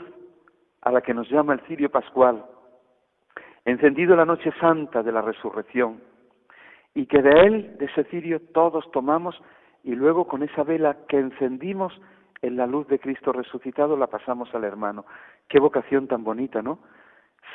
a 0.82 0.92
la 0.92 1.02
que 1.02 1.14
nos 1.14 1.30
llama 1.30 1.54
el 1.54 1.62
cirio 1.62 1.90
pascual, 1.90 2.46
encendido 3.68 4.16
la 4.16 4.26
noche 4.26 4.52
santa 4.62 5.04
de 5.04 5.12
la 5.12 5.22
resurrección, 5.22 6.02
y 6.94 7.06
que 7.06 7.22
de 7.22 7.32
él, 7.46 7.78
de 7.78 7.86
ese 7.86 8.06
cirio, 8.06 8.40
todos 8.54 8.90
tomamos 8.92 9.40
y 9.84 9.94
luego 9.94 10.26
con 10.26 10.42
esa 10.42 10.64
vela 10.64 10.96
que 11.08 11.20
encendimos 11.20 11.94
en 12.42 12.56
la 12.56 12.66
luz 12.66 12.88
de 12.88 12.98
Cristo 12.98 13.34
resucitado 13.34 13.98
la 13.98 14.08
pasamos 14.08 14.54
al 14.56 14.64
hermano. 14.64 15.06
Qué 15.50 15.60
vocación 15.60 16.08
tan 16.08 16.24
bonita, 16.24 16.62
¿no? 16.62 16.80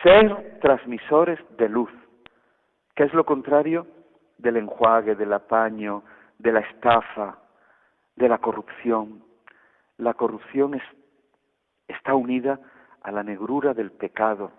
Ser 0.03 0.59
transmisores 0.61 1.39
de 1.57 1.69
luz, 1.71 1.91
que 2.95 3.05
es 3.05 3.15
lo 3.15 3.25
contrario 3.25 3.87
del 4.37 4.59
enjuague, 4.59 5.15
del 5.15 5.33
apaño, 5.33 6.03
de 6.39 6.53
la 6.53 6.61
estafa, 6.61 7.39
de 8.17 8.29
la 8.29 8.37
corrupción. 8.37 9.23
La 9.97 10.13
corrupción 10.13 10.75
es, 10.75 10.83
está 11.89 12.15
unida 12.15 12.61
a 13.03 13.11
la 13.11 13.23
negrura 13.23 13.73
del 13.73 13.93
pecado, 13.93 14.53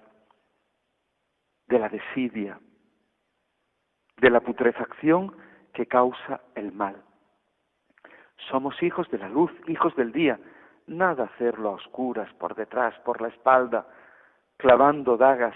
de 1.68 1.80
la 1.80 1.90
desidia, 1.90 2.60
de 4.18 4.30
la 4.30 4.42
putrefacción 4.42 5.36
que 5.74 5.86
causa 5.86 6.42
el 6.56 6.72
mal. 6.72 7.02
Somos 8.50 8.82
hijos 8.84 9.10
de 9.10 9.18
la 9.18 9.30
luz, 9.30 9.52
hijos 9.68 9.96
del 9.96 10.12
día. 10.12 10.40
Nada 10.88 11.26
hacerlo 11.26 11.70
a 11.70 11.74
oscuras, 11.74 12.32
por 12.36 12.56
detrás, 12.56 12.94
por 13.00 13.22
la 13.22 13.30
espalda, 13.30 13.88
clavando 14.58 15.18
dagas 15.18 15.56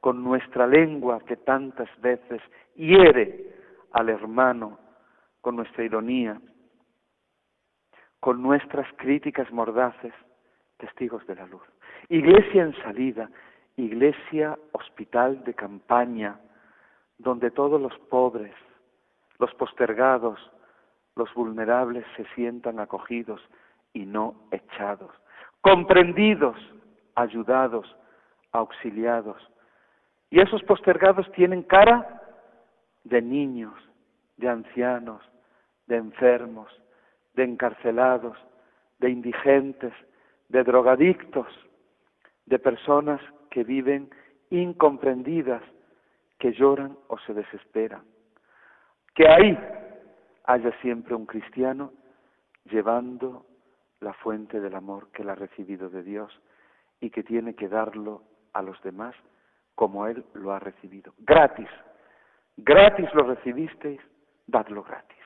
con 0.00 0.22
nuestra 0.22 0.66
lengua 0.66 1.20
que 1.20 1.36
tantas 1.36 1.88
veces 2.00 2.42
hiere 2.74 3.54
al 3.92 4.08
hermano, 4.08 4.78
con 5.40 5.56
nuestra 5.56 5.84
ironía, 5.84 6.40
con 8.20 8.42
nuestras 8.42 8.86
críticas 8.96 9.50
mordaces, 9.52 10.12
testigos 10.78 11.26
de 11.26 11.36
la 11.36 11.46
luz. 11.46 11.62
Iglesia 12.08 12.64
en 12.64 12.74
salida, 12.82 13.30
iglesia 13.76 14.58
hospital 14.72 15.42
de 15.44 15.54
campaña, 15.54 16.40
donde 17.18 17.50
todos 17.50 17.80
los 17.80 17.96
pobres, 18.10 18.54
los 19.38 19.52
postergados, 19.54 20.38
los 21.16 21.32
vulnerables 21.34 22.04
se 22.16 22.24
sientan 22.34 22.80
acogidos 22.80 23.40
y 23.92 24.06
no 24.06 24.34
echados, 24.50 25.10
comprendidos, 25.60 26.56
ayudados, 27.14 27.86
auxiliados. 28.52 29.40
Y 30.30 30.40
esos 30.40 30.62
postergados 30.64 31.30
tienen 31.32 31.62
cara 31.62 32.22
de 33.04 33.22
niños, 33.22 33.74
de 34.36 34.48
ancianos, 34.48 35.22
de 35.86 35.96
enfermos, 35.96 36.68
de 37.34 37.44
encarcelados, 37.44 38.36
de 38.98 39.10
indigentes, 39.10 39.92
de 40.48 40.64
drogadictos, 40.64 41.46
de 42.46 42.58
personas 42.58 43.20
que 43.54 43.62
viven 43.62 44.10
incomprendidas, 44.50 45.62
que 46.40 46.50
lloran 46.50 46.98
o 47.06 47.18
se 47.20 47.32
desesperan. 47.32 48.02
Que 49.14 49.28
ahí 49.28 49.56
haya 50.42 50.72
siempre 50.80 51.14
un 51.14 51.24
cristiano 51.24 51.92
llevando 52.64 53.46
la 54.00 54.12
fuente 54.12 54.60
del 54.60 54.74
amor 54.74 55.12
que 55.12 55.22
él 55.22 55.30
ha 55.30 55.36
recibido 55.36 55.88
de 55.88 56.02
Dios 56.02 56.32
y 57.00 57.10
que 57.10 57.22
tiene 57.22 57.54
que 57.54 57.68
darlo 57.68 58.22
a 58.54 58.60
los 58.60 58.82
demás 58.82 59.14
como 59.76 60.08
él 60.08 60.24
lo 60.34 60.52
ha 60.52 60.58
recibido. 60.58 61.14
Gratis. 61.18 61.68
Gratis 62.56 63.08
lo 63.14 63.22
recibisteis, 63.22 64.00
dadlo 64.48 64.82
gratis. 64.82 65.23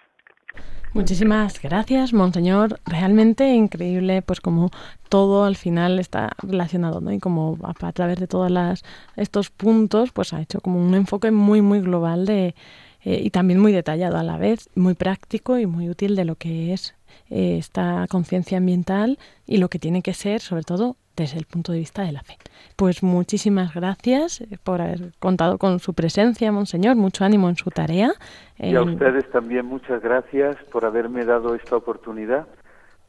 Muchísimas 0.98 1.62
gracias, 1.62 2.12
Monseñor. 2.12 2.80
Realmente 2.84 3.54
increíble, 3.54 4.20
pues 4.20 4.40
como 4.40 4.72
todo 5.08 5.44
al 5.44 5.54
final 5.54 6.00
está 6.00 6.32
relacionado, 6.42 7.00
¿no? 7.00 7.12
Y 7.12 7.20
como 7.20 7.56
a, 7.62 7.92
través 7.92 8.18
de 8.18 8.26
todos 8.26 8.82
estos 9.14 9.50
puntos, 9.50 10.10
pues 10.10 10.32
ha 10.32 10.40
hecho 10.40 10.60
como 10.60 10.84
un 10.84 10.96
enfoque 10.96 11.30
muy, 11.30 11.62
muy 11.62 11.80
global 11.80 12.26
de, 12.26 12.56
eh, 13.04 13.20
y 13.22 13.30
también 13.30 13.60
muy 13.60 13.70
detallado 13.70 14.18
a 14.18 14.24
la 14.24 14.38
vez, 14.38 14.70
muy 14.74 14.94
práctico 14.94 15.56
y 15.56 15.66
muy 15.66 15.88
útil 15.88 16.16
de 16.16 16.24
lo 16.24 16.34
que 16.34 16.72
es 16.72 16.96
eh, 17.30 17.58
esta 17.58 18.06
conciencia 18.10 18.58
ambiental 18.58 19.20
y 19.46 19.58
lo 19.58 19.68
que 19.68 19.78
tiene 19.78 20.02
que 20.02 20.14
ser, 20.14 20.40
sobre 20.40 20.64
todo, 20.64 20.96
desde 21.18 21.38
el 21.38 21.46
punto 21.46 21.72
de 21.72 21.78
vista 21.78 22.02
de 22.02 22.12
la 22.12 22.22
fe. 22.22 22.36
Pues 22.76 23.02
muchísimas 23.02 23.74
gracias 23.74 24.40
eh, 24.40 24.56
por 24.62 24.80
haber 24.80 25.12
contado 25.18 25.58
con 25.58 25.80
su 25.80 25.92
presencia, 25.92 26.50
Monseñor. 26.52 26.96
Mucho 26.96 27.24
ánimo 27.24 27.48
en 27.48 27.56
su 27.56 27.70
tarea. 27.70 28.12
Y 28.56 28.74
a 28.74 28.82
ustedes 28.82 29.28
también 29.30 29.66
muchas 29.66 30.00
gracias 30.00 30.56
por 30.72 30.84
haberme 30.84 31.24
dado 31.24 31.54
esta 31.54 31.76
oportunidad 31.76 32.46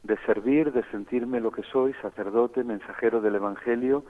de 0.02 0.16
servir, 0.26 0.72
de 0.72 0.82
sentirme 0.90 1.40
lo 1.40 1.52
que 1.52 1.62
soy, 1.62 1.94
sacerdote, 2.02 2.64
mensajero 2.64 3.20
del 3.20 3.36
Evangelio. 3.36 4.04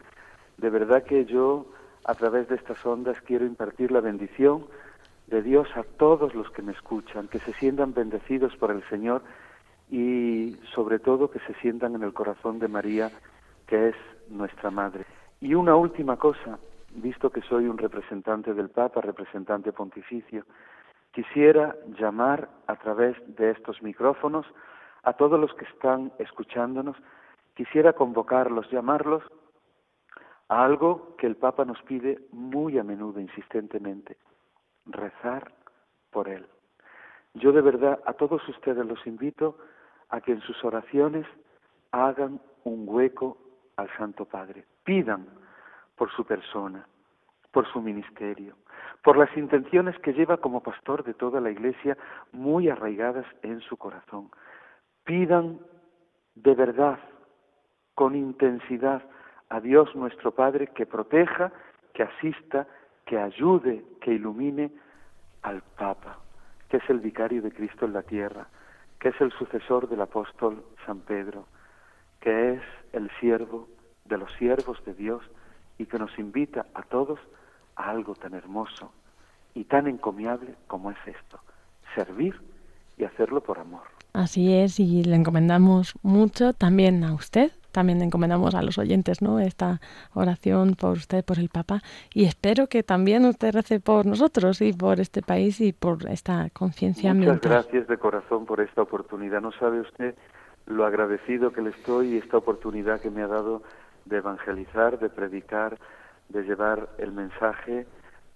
De 0.56 0.70
verdad 0.70 1.02
que 1.02 1.26
yo, 1.26 1.66
a 2.04 2.14
través 2.14 2.48
de 2.48 2.56
estas 2.56 2.84
ondas, 2.86 3.16
quiero 3.26 3.44
impartir 3.44 3.92
la 3.92 4.00
bendición 4.00 4.64
de 5.26 5.42
Dios 5.42 5.68
a 5.76 5.82
todos 5.82 6.34
los 6.34 6.50
que 6.50 6.62
me 6.62 6.72
escuchan, 6.72 7.28
que 7.28 7.38
se 7.40 7.52
sientan 7.54 7.92
bendecidos 7.92 8.56
por 8.56 8.70
el 8.70 8.82
Señor 8.88 9.22
y 9.90 10.56
sobre 10.74 10.98
todo 10.98 11.30
que 11.30 11.40
se 11.40 11.54
sientan 11.60 11.94
en 11.94 12.02
el 12.02 12.12
corazón 12.12 12.58
de 12.60 12.68
María, 12.68 13.10
que 13.70 13.90
es 13.90 13.96
nuestra 14.28 14.68
Madre. 14.70 15.06
Y 15.40 15.54
una 15.54 15.76
última 15.76 16.16
cosa, 16.16 16.58
visto 16.96 17.30
que 17.30 17.40
soy 17.42 17.68
un 17.68 17.78
representante 17.78 18.52
del 18.52 18.68
Papa, 18.68 19.00
representante 19.00 19.72
pontificio, 19.72 20.44
quisiera 21.12 21.76
llamar 21.96 22.48
a 22.66 22.74
través 22.74 23.16
de 23.36 23.50
estos 23.50 23.80
micrófonos 23.80 24.44
a 25.04 25.12
todos 25.12 25.38
los 25.38 25.54
que 25.54 25.64
están 25.66 26.12
escuchándonos, 26.18 26.96
quisiera 27.54 27.92
convocarlos, 27.92 28.68
llamarlos 28.70 29.22
a 30.48 30.64
algo 30.64 31.14
que 31.16 31.28
el 31.28 31.36
Papa 31.36 31.64
nos 31.64 31.80
pide 31.82 32.18
muy 32.32 32.76
a 32.76 32.82
menudo, 32.82 33.20
insistentemente, 33.20 34.16
rezar 34.86 35.52
por 36.10 36.28
él. 36.28 36.44
Yo 37.34 37.52
de 37.52 37.60
verdad 37.60 38.00
a 38.04 38.14
todos 38.14 38.46
ustedes 38.48 38.84
los 38.84 39.06
invito 39.06 39.56
a 40.08 40.20
que 40.20 40.32
en 40.32 40.40
sus 40.40 40.64
oraciones 40.64 41.24
hagan 41.92 42.40
un 42.64 42.84
hueco 42.88 43.38
al 43.80 43.90
Santo 43.96 44.24
Padre. 44.24 44.64
Pidan 44.84 45.26
por 45.96 46.10
su 46.12 46.24
persona, 46.24 46.86
por 47.50 47.66
su 47.72 47.80
ministerio, 47.80 48.56
por 49.02 49.16
las 49.16 49.34
intenciones 49.36 49.98
que 50.00 50.12
lleva 50.12 50.38
como 50.38 50.62
pastor 50.62 51.04
de 51.04 51.14
toda 51.14 51.40
la 51.40 51.50
Iglesia 51.50 51.96
muy 52.32 52.68
arraigadas 52.68 53.26
en 53.42 53.60
su 53.60 53.76
corazón. 53.76 54.30
Pidan 55.04 55.58
de 56.34 56.54
verdad, 56.54 56.98
con 57.94 58.14
intensidad, 58.14 59.02
a 59.48 59.60
Dios 59.60 59.94
nuestro 59.96 60.30
Padre 60.30 60.68
que 60.68 60.86
proteja, 60.86 61.50
que 61.92 62.04
asista, 62.04 62.66
que 63.04 63.18
ayude, 63.18 63.84
que 64.00 64.12
ilumine 64.12 64.70
al 65.42 65.62
Papa, 65.76 66.18
que 66.68 66.76
es 66.76 66.88
el 66.88 67.00
vicario 67.00 67.42
de 67.42 67.50
Cristo 67.50 67.86
en 67.86 67.92
la 67.92 68.02
tierra, 68.02 68.46
que 69.00 69.08
es 69.08 69.20
el 69.20 69.32
sucesor 69.32 69.88
del 69.88 70.02
apóstol 70.02 70.62
San 70.86 71.00
Pedro, 71.00 71.46
que 72.20 72.54
es 72.54 72.62
el 72.92 73.10
siervo 73.20 73.68
de 74.04 74.18
los 74.18 74.32
siervos 74.34 74.82
de 74.84 74.94
Dios 74.94 75.22
y 75.78 75.86
que 75.86 75.98
nos 75.98 76.16
invita 76.18 76.66
a 76.74 76.82
todos 76.82 77.18
a 77.76 77.90
algo 77.90 78.14
tan 78.14 78.34
hermoso 78.34 78.92
y 79.54 79.64
tan 79.64 79.86
encomiable 79.86 80.54
como 80.66 80.90
es 80.90 80.98
esto, 81.06 81.40
servir 81.94 82.40
y 82.98 83.04
hacerlo 83.04 83.40
por 83.40 83.58
amor. 83.58 83.82
Así 84.12 84.52
es, 84.52 84.80
y 84.80 85.04
le 85.04 85.14
encomendamos 85.14 85.94
mucho 86.02 86.52
también 86.52 87.04
a 87.04 87.14
usted, 87.14 87.52
también 87.70 88.02
encomendamos 88.02 88.56
a 88.56 88.62
los 88.62 88.76
oyentes 88.78 89.22
¿no? 89.22 89.38
esta 89.38 89.80
oración 90.14 90.74
por 90.74 90.92
usted, 90.92 91.24
por 91.24 91.38
el 91.38 91.48
Papa, 91.48 91.82
y 92.12 92.24
espero 92.24 92.66
que 92.66 92.82
también 92.82 93.24
usted 93.24 93.54
rece 93.54 93.78
por 93.78 94.06
nosotros 94.06 94.60
y 94.62 94.72
por 94.72 94.98
este 95.00 95.22
país 95.22 95.60
y 95.60 95.72
por 95.72 96.10
esta 96.10 96.50
conciencia 96.50 97.12
ambiental. 97.12 97.36
Muchas 97.36 97.64
gracias 97.64 97.88
de 97.88 97.98
corazón 97.98 98.46
por 98.46 98.60
esta 98.60 98.82
oportunidad. 98.82 99.40
No 99.40 99.52
sabe 99.52 99.80
usted 99.80 100.16
lo 100.66 100.84
agradecido 100.84 101.52
que 101.52 101.62
le 101.62 101.70
estoy 101.70 102.14
y 102.14 102.16
esta 102.18 102.36
oportunidad 102.36 103.00
que 103.00 103.10
me 103.10 103.22
ha 103.22 103.26
dado 103.26 103.62
de 104.04 104.18
evangelizar, 104.18 104.98
de 104.98 105.08
predicar, 105.08 105.78
de 106.28 106.42
llevar 106.42 106.88
el 106.98 107.12
mensaje 107.12 107.86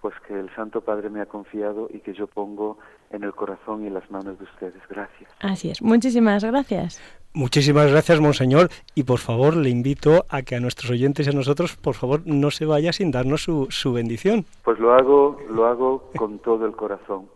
pues 0.05 0.13
que 0.27 0.39
el 0.39 0.53
Santo 0.53 0.81
Padre 0.81 1.09
me 1.09 1.19
ha 1.19 1.25
confiado 1.25 1.89
y 1.91 1.99
que 1.99 2.13
yo 2.13 2.27
pongo 2.27 2.77
en 3.09 3.23
el 3.23 3.33
corazón 3.33 3.83
y 3.83 3.87
en 3.87 3.95
las 3.95 4.11
manos 4.11 4.37
de 4.37 4.43
ustedes. 4.43 4.79
Gracias. 4.87 5.31
Así 5.39 5.71
es. 5.71 5.81
Muchísimas 5.81 6.43
gracias. 6.43 7.01
Muchísimas 7.33 7.89
gracias, 7.89 8.21
Monseñor. 8.21 8.69
Y 8.93 9.03
por 9.03 9.17
favor, 9.17 9.57
le 9.57 9.69
invito 9.69 10.25
a 10.29 10.43
que 10.43 10.55
a 10.55 10.59
nuestros 10.59 10.91
oyentes 10.91 11.25
y 11.25 11.31
a 11.31 11.33
nosotros, 11.33 11.75
por 11.75 11.95
favor, 11.95 12.21
no 12.25 12.51
se 12.51 12.65
vaya 12.65 12.93
sin 12.93 13.09
darnos 13.09 13.41
su, 13.41 13.65
su 13.71 13.93
bendición. 13.93 14.45
Pues 14.63 14.77
lo 14.77 14.93
hago, 14.93 15.39
lo 15.49 15.65
hago 15.65 16.11
con 16.15 16.37
todo 16.37 16.67
el 16.67 16.73
corazón. 16.73 17.27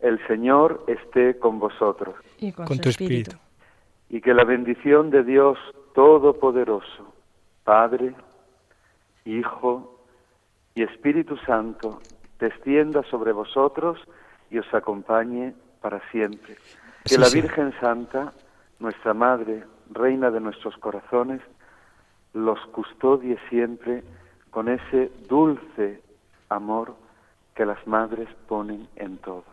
El 0.00 0.18
Señor 0.26 0.84
esté 0.86 1.38
con 1.38 1.58
vosotros. 1.58 2.14
Y 2.38 2.50
con, 2.50 2.64
Con 2.64 2.76
su 2.76 2.82
tu 2.82 2.88
espíritu. 2.88 3.36
Y 4.08 4.20
que 4.20 4.34
la 4.34 4.44
bendición 4.44 5.10
de 5.10 5.24
Dios 5.24 5.58
Todopoderoso, 5.94 7.14
Padre, 7.64 8.14
Hijo 9.24 10.00
y 10.74 10.82
Espíritu 10.82 11.36
Santo, 11.38 12.00
descienda 12.38 13.02
sobre 13.10 13.32
vosotros 13.32 13.98
y 14.50 14.58
os 14.58 14.72
acompañe 14.74 15.54
para 15.80 16.00
siempre. 16.10 16.56
Que 17.04 17.14
Sí, 17.14 17.18
la 17.18 17.26
sí. 17.26 17.40
Virgen 17.40 17.72
Santa, 17.80 18.32
nuestra 18.78 19.14
Madre, 19.14 19.64
Reina 19.90 20.30
de 20.30 20.40
nuestros 20.40 20.76
corazones, 20.78 21.40
los 22.34 22.58
custodie 22.72 23.38
siempre 23.48 24.02
con 24.50 24.68
ese 24.68 25.10
dulce 25.28 26.02
amor 26.48 26.94
que 27.54 27.64
las 27.64 27.84
madres 27.86 28.28
ponen 28.48 28.86
en 28.96 29.16
todos. 29.18 29.44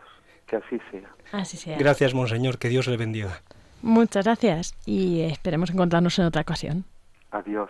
Que 0.46 0.56
así 0.56 0.78
sea. 0.90 1.08
Así 1.32 1.56
sea. 1.56 1.78
Gracias, 1.78 2.14
Monseñor. 2.14 2.58
Que 2.58 2.68
Dios 2.68 2.86
le 2.86 2.96
bendiga. 2.96 3.40
Muchas 3.84 4.24
gracias 4.24 4.74
y 4.86 5.20
esperemos 5.20 5.68
encontrarnos 5.68 6.18
en 6.18 6.24
otra 6.24 6.40
ocasión. 6.40 6.86
Adiós. 7.32 7.68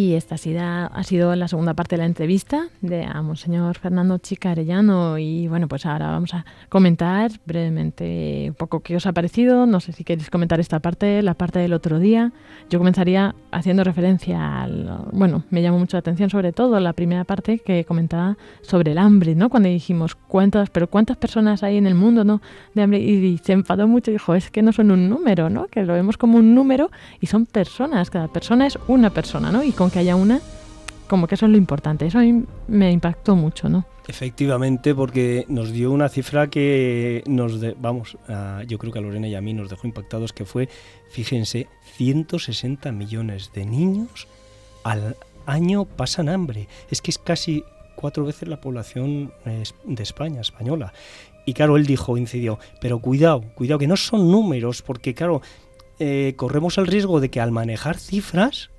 Y 0.00 0.14
esta 0.14 0.36
ha 0.36 1.02
sido 1.04 1.36
la 1.36 1.46
segunda 1.46 1.74
parte 1.74 1.96
de 1.96 1.98
la 1.98 2.06
entrevista 2.06 2.68
de 2.80 3.04
a 3.04 3.20
Monseñor 3.20 3.76
Fernando 3.76 4.16
Chica 4.16 4.52
Arellano 4.52 5.18
y 5.18 5.46
bueno, 5.46 5.68
pues 5.68 5.84
ahora 5.84 6.06
vamos 6.06 6.32
a 6.32 6.46
comentar 6.70 7.30
brevemente 7.44 8.46
un 8.48 8.54
poco 8.54 8.80
qué 8.80 8.96
os 8.96 9.04
ha 9.04 9.12
parecido. 9.12 9.66
No 9.66 9.78
sé 9.78 9.92
si 9.92 10.02
queréis 10.02 10.30
comentar 10.30 10.58
esta 10.58 10.78
parte, 10.78 11.20
la 11.20 11.34
parte 11.34 11.58
del 11.58 11.74
otro 11.74 11.98
día. 11.98 12.32
Yo 12.70 12.78
comenzaría 12.78 13.34
haciendo 13.50 13.84
referencia 13.84 14.62
al, 14.62 14.90
bueno, 15.12 15.44
me 15.50 15.60
llamó 15.60 15.78
mucho 15.78 15.98
la 15.98 16.00
atención 16.00 16.30
sobre 16.30 16.52
todo 16.52 16.80
la 16.80 16.94
primera 16.94 17.24
parte 17.24 17.58
que 17.58 17.84
comentaba 17.84 18.38
sobre 18.62 18.92
el 18.92 18.98
hambre, 18.98 19.34
¿no? 19.34 19.50
Cuando 19.50 19.68
dijimos 19.68 20.14
cuántas, 20.14 20.70
pero 20.70 20.88
cuántas 20.88 21.18
personas 21.18 21.62
hay 21.62 21.76
en 21.76 21.86
el 21.86 21.94
mundo, 21.94 22.24
¿no? 22.24 22.40
De 22.72 22.80
hambre 22.80 23.00
y, 23.00 23.36
se 23.36 23.52
enfadó 23.52 23.86
mucho 23.86 24.10
y 24.10 24.14
dijo, 24.14 24.34
es 24.34 24.50
que 24.50 24.62
no 24.62 24.72
son 24.72 24.92
un 24.92 25.10
número, 25.10 25.50
¿no? 25.50 25.66
Que 25.66 25.84
lo 25.84 25.92
vemos 25.92 26.16
como 26.16 26.38
un 26.38 26.54
número 26.54 26.90
y 27.20 27.26
son 27.26 27.44
personas, 27.44 28.08
cada 28.08 28.28
persona 28.28 28.66
es 28.66 28.78
una 28.88 29.10
persona, 29.10 29.52
¿no? 29.52 29.62
Y 29.62 29.72
con 29.72 29.89
que 29.90 29.98
haya 29.98 30.16
una, 30.16 30.40
como 31.08 31.26
que 31.26 31.34
eso 31.34 31.46
es 31.46 31.52
lo 31.52 31.58
importante. 31.58 32.06
Eso 32.06 32.18
a 32.18 32.22
mí 32.22 32.44
me 32.68 32.92
impactó 32.92 33.34
mucho, 33.36 33.68
¿no? 33.68 33.84
Efectivamente, 34.06 34.94
porque 34.94 35.44
nos 35.48 35.72
dio 35.72 35.92
una 35.92 36.08
cifra 36.08 36.48
que 36.48 37.22
nos, 37.26 37.60
vamos, 37.80 38.16
yo 38.66 38.78
creo 38.78 38.92
que 38.92 38.98
a 38.98 39.02
Lorena 39.02 39.28
y 39.28 39.34
a 39.34 39.40
mí 39.40 39.52
nos 39.54 39.68
dejó 39.68 39.86
impactados, 39.86 40.32
que 40.32 40.44
fue, 40.44 40.68
fíjense, 41.10 41.68
160 41.96 42.90
millones 42.92 43.52
de 43.54 43.64
niños 43.66 44.26
al 44.82 45.16
año 45.46 45.84
pasan 45.84 46.28
hambre. 46.28 46.68
Es 46.90 47.02
que 47.02 47.10
es 47.10 47.18
casi 47.18 47.64
cuatro 47.94 48.24
veces 48.24 48.48
la 48.48 48.60
población 48.60 49.32
de 49.84 50.02
España, 50.02 50.40
española. 50.40 50.92
Y 51.46 51.54
claro, 51.54 51.76
él 51.76 51.86
dijo, 51.86 52.16
incidió, 52.16 52.58
pero 52.80 52.98
cuidado, 53.00 53.42
cuidado, 53.54 53.78
que 53.78 53.86
no 53.86 53.96
son 53.96 54.30
números, 54.30 54.82
porque 54.82 55.14
claro, 55.14 55.42
eh, 55.98 56.34
corremos 56.36 56.78
el 56.78 56.86
riesgo 56.86 57.20
de 57.20 57.30
que 57.30 57.40
al 57.40 57.52
manejar 57.52 57.98
cifras 57.98 58.70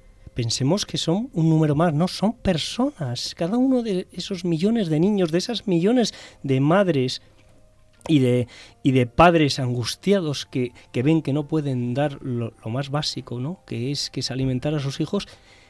pensemos 0.42 0.88
que 0.88 0.98
son 0.98 1.30
un 1.34 1.50
número 1.50 1.76
más, 1.76 1.94
no, 1.94 2.08
son 2.08 2.34
personas. 2.34 3.36
Cada 3.36 3.58
uno 3.58 3.84
de 3.84 4.08
esos 4.12 4.44
millones 4.44 4.90
de 4.90 5.00
niños, 5.00 5.32
de 5.32 5.38
esas 5.38 5.68
millones 5.68 6.16
de 6.42 6.60
madres 6.60 7.22
y 8.08 8.18
de, 8.18 8.48
y 8.82 8.92
de 8.92 9.06
padres 9.06 9.60
angustiados 9.60 10.48
que, 10.48 10.72
ven 10.96 11.22
que 11.22 11.32
no 11.32 11.48
pueden 11.48 11.94
dar 11.94 12.20
lo, 12.24 12.56
más 12.66 12.90
básico, 12.90 13.40
¿no? 13.40 13.60
que, 13.68 13.92
es, 13.92 14.10
que 14.10 14.22
es 14.22 14.32
alimentar 14.32 14.74
a 14.74 14.80
sus 14.80 15.00
hijos, 15.00 15.28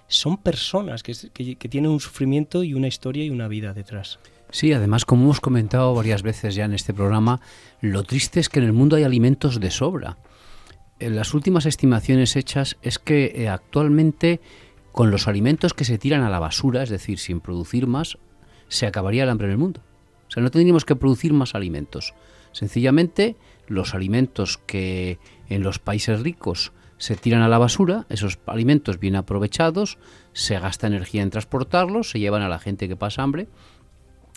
son 0.08 0.38
personas 0.38 1.04
que, 1.04 1.14
que 1.34 1.70
tienen 1.70 1.92
un 1.92 2.00
sufrimiento 2.00 2.64
y 2.64 2.74
una 2.74 2.88
historia 2.88 3.26
y 3.26 3.30
una 3.30 3.50
vida 3.50 3.74
detrás. 3.74 4.20
Sí, 4.52 4.72
además, 4.72 5.04
como 5.04 5.24
hemos 5.26 5.42
comentado 5.42 5.94
varias 5.94 6.24
veces 6.24 6.56
ya 6.56 6.64
en 6.64 6.74
este 6.74 6.94
programa, 6.94 7.42
lo 7.82 8.04
triste 8.04 8.40
es 8.40 8.48
que 8.48 8.60
en 8.60 8.66
el 8.68 8.74
mundo 8.74 8.96
hay 8.96 9.04
alimentos 9.04 9.60
de 9.60 9.70
sobra 9.70 10.18
las 11.10 11.34
últimas 11.34 11.66
estimaciones 11.66 12.36
hechas 12.36 12.78
es 12.82 13.00
que 13.00 13.34
eh, 13.36 13.50
actualmente 13.50 14.40
con 14.92 15.10
los 15.10 15.28
alimentos 15.28 15.74
que 15.74 15.86
se 15.86 15.98
tiran 15.98 16.24
a 16.24 16.30
la 16.30 16.40
basura, 16.40 16.84
es 16.84 16.90
decir, 16.90 17.18
sin 17.18 17.40
producir 17.40 17.88
más, 17.88 18.18
se 18.68 18.86
acabaría 18.86 19.24
el 19.24 19.30
hambre 19.30 19.48
en 19.48 19.52
el 19.52 19.58
mundo. 19.58 19.82
O 20.28 20.32
sea, 20.32 20.44
no 20.44 20.52
tendríamos 20.52 20.86
que 20.86 20.96
producir 20.96 21.34
más 21.34 21.56
alimentos. 21.56 22.14
Sencillamente, 22.52 23.36
los 23.68 23.94
alimentos 23.94 24.58
que 24.58 25.20
en 25.50 25.64
los 25.64 25.80
países 25.80 26.22
ricos 26.22 26.74
se 26.98 27.16
tiran 27.16 27.42
a 27.42 27.48
la 27.48 27.58
basura, 27.58 28.06
esos 28.10 28.38
alimentos 28.46 29.00
bien 29.00 29.16
aprovechados, 29.16 29.98
se 30.34 30.60
gasta 30.60 30.88
energía 30.88 31.24
en 31.24 31.32
transportarlos, 31.32 32.12
se 32.12 32.20
llevan 32.20 32.44
a 32.44 32.50
la 32.50 32.60
gente 32.60 32.88
que 32.88 32.96
pasa 32.96 33.24
hambre. 33.24 33.48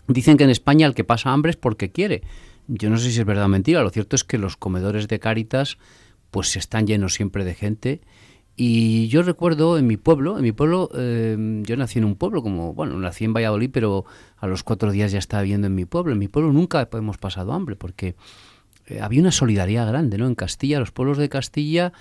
Dicen 0.08 0.36
que 0.36 0.44
en 0.44 0.50
España 0.50 0.86
el 0.86 0.94
que 0.94 1.04
pasa 1.04 1.32
hambre 1.32 1.50
es 1.50 1.56
porque 1.56 1.90
quiere. 1.90 2.22
Yo 2.66 2.88
no 2.88 2.96
sé 2.96 3.10
si 3.10 3.20
es 3.20 3.26
verdad 3.26 3.44
o 3.44 3.48
mentira, 3.48 3.82
lo 3.82 3.90
cierto 3.90 4.16
es 4.16 4.24
que 4.24 4.38
los 4.38 4.56
comedores 4.56 5.08
de 5.08 5.18
Cáritas 5.18 5.76
pues 6.34 6.56
están 6.56 6.88
llenos 6.88 7.14
siempre 7.14 7.44
de 7.44 7.54
gente. 7.54 8.00
Y 8.56 9.06
yo 9.06 9.22
recuerdo 9.22 9.78
en 9.78 9.86
mi 9.86 9.96
pueblo, 9.96 10.36
en 10.36 10.42
mi 10.42 10.50
pueblo, 10.50 10.90
eh, 10.92 11.36
yo 11.62 11.76
nací 11.76 12.00
en 12.00 12.04
un 12.04 12.16
pueblo, 12.16 12.42
como, 12.42 12.74
bueno, 12.74 12.98
nací 12.98 13.24
en 13.24 13.32
Valladolid, 13.32 13.70
pero 13.72 14.04
a 14.38 14.48
los 14.48 14.64
cuatro 14.64 14.90
días 14.90 15.12
ya 15.12 15.20
estaba 15.20 15.44
viviendo 15.44 15.68
en 15.68 15.76
mi 15.76 15.84
pueblo. 15.84 16.12
En 16.12 16.18
mi 16.18 16.26
pueblo 16.26 16.52
nunca 16.52 16.88
hemos 16.92 17.18
pasado 17.18 17.52
hambre, 17.52 17.76
porque 17.76 18.16
eh, 18.86 19.00
había 19.00 19.20
una 19.20 19.30
solidaridad 19.30 19.86
grande, 19.86 20.18
¿no? 20.18 20.26
En 20.26 20.34
Castilla, 20.34 20.80
los 20.80 20.90
pueblos 20.90 21.18
de 21.18 21.28
Castilla 21.28 21.92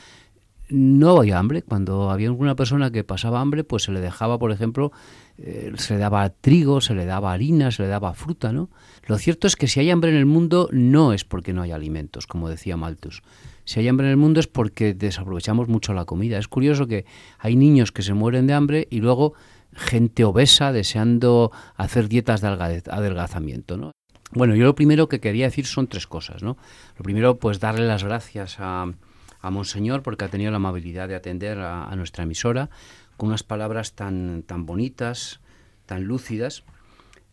no 0.68 1.18
había 1.18 1.38
hambre. 1.38 1.62
Cuando 1.62 2.10
había 2.10 2.30
alguna 2.30 2.56
persona 2.56 2.90
que 2.90 3.04
pasaba 3.04 3.40
hambre, 3.40 3.64
pues 3.64 3.84
se 3.84 3.92
le 3.92 4.02
dejaba, 4.02 4.40
por 4.40 4.52
ejemplo, 4.52 4.92
eh, 5.38 5.74
se 5.76 5.94
le 5.94 6.00
daba 6.00 6.28
trigo, 6.30 6.82
se 6.82 6.96
le 6.96 7.06
daba 7.06 7.34
harina, 7.34 7.70
se 7.70 7.84
le 7.84 7.88
daba 7.88 8.16
fruta, 8.16 8.52
¿no? 8.52 8.72
Lo 9.06 9.20
cierto 9.20 9.46
es 9.46 9.56
que 9.56 9.68
si 9.68 9.80
hay 9.80 9.92
hambre 9.92 10.10
en 10.10 10.18
el 10.18 10.26
mundo 10.26 10.70
no 10.72 11.14
es 11.14 11.24
porque 11.24 11.54
no 11.54 11.62
hay 11.62 11.70
alimentos, 11.70 12.26
como 12.26 12.50
decía 12.50 12.78
Malthus 12.78 13.22
si 13.66 13.80
hay 13.80 13.88
hambre 13.88 14.08
en 14.08 14.12
el 14.12 14.18
mundo 14.18 14.40
es 14.40 14.48
porque 14.48 14.94
desaprovechamos 14.94 15.68
mucho 15.68 15.94
la 15.94 16.06
comida. 16.06 16.38
Es 16.38 16.48
curioso 16.48 16.88
que 16.88 17.06
hay 17.40 17.56
niños 17.56 17.92
que 17.92 18.02
se 18.02 18.14
mueren 18.14 18.48
de 18.48 18.54
hambre 18.54 18.88
y 18.90 19.00
luego 19.00 19.34
gente 19.74 20.24
obesa 20.24 20.72
deseando 20.72 21.52
hacer 21.76 22.10
dietas 22.10 22.42
de 22.42 22.48
adelgazamiento, 22.48 23.78
¿no? 23.78 23.92
Bueno, 24.32 24.56
yo 24.56 24.66
lo 24.66 24.76
primero 24.76 25.08
que 25.08 25.20
quería 25.20 25.46
decir 25.46 25.66
son 25.66 25.88
tres 25.88 26.08
cosas, 26.08 26.42
¿no? 26.42 26.58
Lo 26.98 27.04
primero, 27.04 27.38
pues 27.38 27.60
darle 27.60 27.86
las 27.88 28.04
gracias 28.04 28.58
a, 28.60 28.92
a 29.40 29.52
Monseñor 29.52 30.02
porque 30.02 30.26
ha 30.26 30.30
tenido 30.30 30.52
la 30.52 30.58
amabilidad 30.58 31.08
de 31.08 31.16
atender 31.16 31.60
a, 31.60 31.86
a, 31.86 31.96
nuestra 31.96 32.24
emisora 32.24 32.70
con 33.16 33.30
unas 33.30 33.44
palabras 33.44 33.94
tan, 33.94 34.44
tan 34.44 34.66
bonitas, 34.66 35.40
tan 35.86 36.06
lúcidas. 36.06 36.64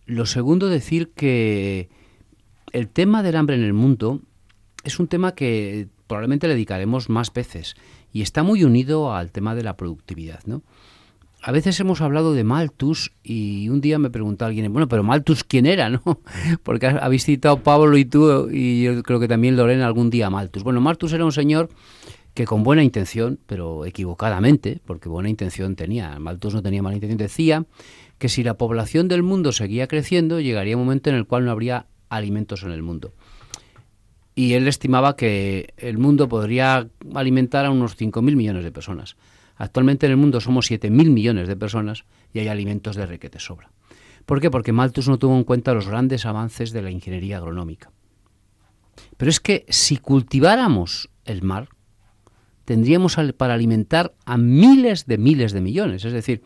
Lo 0.04 0.26
segundo, 0.26 0.68
decir 0.68 1.12
que 1.12 1.88
el 2.72 2.88
tema 2.88 3.22
del 3.22 3.36
hambre 3.36 3.56
en 3.56 3.64
el 3.64 3.72
mundo 3.72 4.20
es 4.84 4.98
un 4.98 5.08
tema 5.08 5.34
que 5.34 5.88
probablemente 6.10 6.48
le 6.48 6.54
dedicaremos 6.54 7.08
más 7.08 7.32
veces 7.32 7.76
y 8.12 8.22
está 8.22 8.42
muy 8.42 8.64
unido 8.64 9.14
al 9.14 9.30
tema 9.30 9.54
de 9.54 9.62
la 9.62 9.76
productividad, 9.76 10.40
¿no? 10.44 10.62
A 11.40 11.52
veces 11.52 11.78
hemos 11.78 12.00
hablado 12.00 12.34
de 12.34 12.42
Malthus 12.42 13.12
y 13.22 13.68
un 13.68 13.80
día 13.80 13.96
me 14.00 14.10
preguntó 14.10 14.44
alguien, 14.44 14.72
bueno, 14.72 14.88
pero 14.88 15.04
Malthus 15.04 15.44
quién 15.44 15.66
era, 15.66 15.88
¿no? 15.88 16.02
Porque 16.64 16.88
habéis 16.88 17.24
citado 17.24 17.62
Pablo 17.62 17.96
y 17.96 18.04
tú 18.06 18.50
y 18.50 18.82
yo 18.82 19.04
creo 19.04 19.20
que 19.20 19.28
también 19.28 19.56
Lorena 19.56 19.86
algún 19.86 20.10
día 20.10 20.30
Malthus. 20.30 20.64
Bueno, 20.64 20.80
Malthus 20.80 21.12
era 21.12 21.24
un 21.24 21.30
señor 21.30 21.68
que 22.34 22.44
con 22.44 22.64
buena 22.64 22.82
intención, 22.82 23.38
pero 23.46 23.86
equivocadamente, 23.86 24.80
porque 24.84 25.08
buena 25.08 25.28
intención 25.28 25.76
tenía, 25.76 26.18
Malthus 26.18 26.54
no 26.54 26.62
tenía 26.62 26.82
mala 26.82 26.96
intención, 26.96 27.18
decía 27.18 27.64
que 28.18 28.28
si 28.28 28.42
la 28.42 28.54
población 28.54 29.06
del 29.06 29.22
mundo 29.22 29.52
seguía 29.52 29.86
creciendo, 29.86 30.40
llegaría 30.40 30.76
un 30.76 30.82
momento 30.82 31.08
en 31.08 31.14
el 31.14 31.26
cual 31.26 31.44
no 31.44 31.52
habría 31.52 31.86
alimentos 32.08 32.64
en 32.64 32.72
el 32.72 32.82
mundo 32.82 33.12
y 34.34 34.54
él 34.54 34.68
estimaba 34.68 35.16
que 35.16 35.74
el 35.76 35.98
mundo 35.98 36.28
podría 36.28 36.88
alimentar 37.14 37.66
a 37.66 37.70
unos 37.70 37.98
5.000 37.98 38.36
millones 38.36 38.64
de 38.64 38.72
personas. 38.72 39.16
Actualmente 39.56 40.06
en 40.06 40.12
el 40.12 40.18
mundo 40.18 40.40
somos 40.40 40.70
7.000 40.70 41.10
millones 41.10 41.48
de 41.48 41.56
personas 41.56 42.04
y 42.32 42.38
hay 42.38 42.48
alimentos 42.48 42.96
de 42.96 43.06
requete 43.06 43.38
sobra. 43.38 43.70
¿Por 44.24 44.40
qué? 44.40 44.50
Porque 44.50 44.72
Malthus 44.72 45.08
no 45.08 45.18
tuvo 45.18 45.36
en 45.36 45.44
cuenta 45.44 45.74
los 45.74 45.88
grandes 45.88 46.24
avances 46.24 46.72
de 46.72 46.82
la 46.82 46.90
ingeniería 46.90 47.38
agronómica. 47.38 47.90
Pero 49.16 49.30
es 49.30 49.40
que 49.40 49.66
si 49.68 49.96
cultiváramos 49.96 51.10
el 51.24 51.42
mar, 51.42 51.68
tendríamos 52.64 53.16
para 53.36 53.54
alimentar 53.54 54.14
a 54.24 54.36
miles 54.36 55.06
de 55.06 55.18
miles 55.18 55.52
de 55.52 55.60
millones. 55.60 56.04
Es 56.04 56.12
decir, 56.12 56.42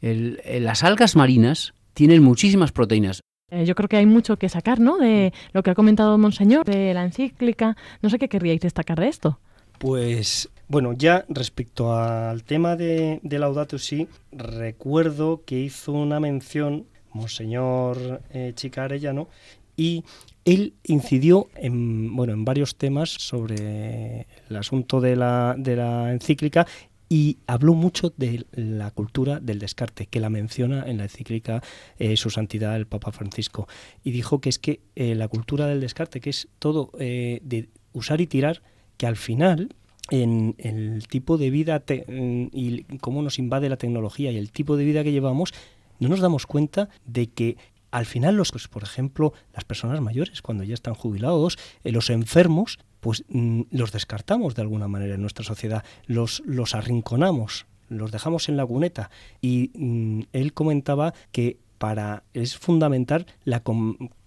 las 0.00 0.84
algas 0.84 1.16
marinas 1.16 1.74
tienen 1.94 2.22
muchísimas 2.22 2.72
proteínas. 2.72 3.20
Eh, 3.54 3.64
yo 3.64 3.74
creo 3.74 3.88
que 3.88 3.96
hay 3.96 4.06
mucho 4.06 4.36
que 4.36 4.48
sacar, 4.48 4.80
¿no? 4.80 4.98
De 4.98 5.32
lo 5.52 5.62
que 5.62 5.70
ha 5.70 5.74
comentado 5.74 6.18
Monseñor, 6.18 6.64
de 6.64 6.92
la 6.92 7.04
encíclica. 7.04 7.76
No 8.02 8.10
sé 8.10 8.18
qué 8.18 8.28
querríais 8.28 8.60
destacar 8.60 8.98
de 8.98 9.08
esto. 9.08 9.38
Pues 9.78 10.50
bueno, 10.66 10.92
ya 10.92 11.24
respecto 11.28 11.94
al 11.94 12.42
tema 12.42 12.74
de, 12.74 13.20
de 13.22 13.38
Laudato 13.38 13.78
Si, 13.78 14.08
recuerdo 14.32 15.42
que 15.44 15.60
hizo 15.60 15.92
una 15.92 16.18
mención 16.18 16.86
Monseñor 17.12 18.22
eh, 18.30 18.52
Chica 18.56 18.84
Arellano 18.84 19.28
y 19.76 20.04
él 20.44 20.74
incidió 20.84 21.48
en, 21.54 22.14
bueno, 22.14 22.32
en 22.32 22.44
varios 22.44 22.76
temas 22.76 23.10
sobre 23.10 24.26
el 24.48 24.56
asunto 24.56 25.00
de 25.00 25.16
la, 25.16 25.54
de 25.56 25.76
la 25.76 26.12
encíclica 26.12 26.66
y 27.08 27.38
habló 27.46 27.74
mucho 27.74 28.12
de 28.16 28.46
la 28.52 28.90
cultura 28.90 29.40
del 29.40 29.58
descarte, 29.58 30.06
que 30.06 30.20
la 30.20 30.30
menciona 30.30 30.84
en 30.86 30.98
la 30.98 31.04
encíclica 31.04 31.62
eh, 31.98 32.16
Su 32.16 32.30
Santidad 32.30 32.76
el 32.76 32.86
Papa 32.86 33.12
Francisco. 33.12 33.68
Y 34.02 34.10
dijo 34.10 34.40
que 34.40 34.48
es 34.48 34.58
que 34.58 34.80
eh, 34.96 35.14
la 35.14 35.28
cultura 35.28 35.66
del 35.66 35.80
descarte, 35.80 36.20
que 36.20 36.30
es 36.30 36.48
todo 36.58 36.90
eh, 36.98 37.40
de 37.42 37.68
usar 37.92 38.20
y 38.20 38.26
tirar, 38.26 38.62
que 38.96 39.06
al 39.06 39.16
final 39.16 39.74
en 40.10 40.54
el 40.58 41.06
tipo 41.08 41.38
de 41.38 41.50
vida 41.50 41.82
y 41.88 42.82
cómo 42.98 43.22
nos 43.22 43.38
invade 43.38 43.70
la 43.70 43.78
tecnología 43.78 44.30
y 44.30 44.36
el 44.36 44.52
tipo 44.52 44.76
de 44.76 44.84
vida 44.84 45.02
que 45.02 45.12
llevamos, 45.12 45.54
no 45.98 46.08
nos 46.08 46.20
damos 46.20 46.46
cuenta 46.46 46.90
de 47.06 47.28
que 47.28 47.56
al 47.90 48.04
final 48.04 48.36
los, 48.36 48.50
pues, 48.50 48.68
por 48.68 48.82
ejemplo, 48.82 49.32
las 49.54 49.64
personas 49.64 50.00
mayores, 50.00 50.42
cuando 50.42 50.64
ya 50.64 50.74
están 50.74 50.94
jubilados, 50.94 51.58
los 51.84 52.10
enfermos, 52.10 52.78
pues 53.04 53.22
mm, 53.28 53.64
los 53.70 53.92
descartamos 53.92 54.54
de 54.54 54.62
alguna 54.62 54.88
manera 54.88 55.14
en 55.14 55.20
nuestra 55.20 55.44
sociedad, 55.44 55.84
los, 56.06 56.42
los 56.46 56.74
arrinconamos, 56.74 57.66
los 57.90 58.10
dejamos 58.10 58.48
en 58.48 58.56
la 58.56 58.64
cuneta. 58.64 59.10
Y 59.42 59.72
mm, 59.74 60.20
él 60.32 60.54
comentaba 60.54 61.12
que 61.30 61.58
para 61.76 62.22
es 62.32 62.56
fundamental 62.56 63.26
la 63.44 63.62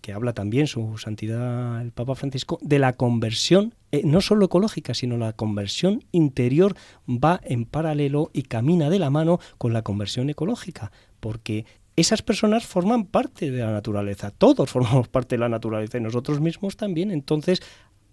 que 0.02 0.14
habla 0.14 0.34
también 0.34 0.68
su 0.68 1.00
santidad 1.00 1.82
el 1.82 1.92
Papa 1.92 2.14
Francisco 2.14 2.60
de 2.62 2.78
la 2.78 2.94
conversión 2.94 3.74
eh, 3.92 4.02
no 4.04 4.22
solo 4.22 4.46
ecológica 4.46 4.94
sino 4.94 5.18
la 5.18 5.34
conversión 5.34 6.04
interior 6.12 6.76
va 7.08 7.40
en 7.44 7.66
paralelo 7.66 8.30
y 8.34 8.44
camina 8.44 8.92
de 8.92 9.00
la 9.00 9.10
mano 9.10 9.40
con 9.58 9.72
la 9.74 9.82
conversión 9.82 10.30
ecológica 10.30 10.92
porque 11.22 11.66
esas 11.98 12.22
personas 12.22 12.68
forman 12.68 13.06
parte 13.06 13.50
de 13.50 13.60
la 13.60 13.72
naturaleza, 13.72 14.30
todos 14.30 14.70
formamos 14.72 15.10
parte 15.10 15.36
de 15.36 15.40
la 15.40 15.50
naturaleza 15.50 15.98
y 15.98 16.02
nosotros 16.02 16.40
mismos 16.40 16.78
también, 16.78 17.12
entonces 17.12 17.62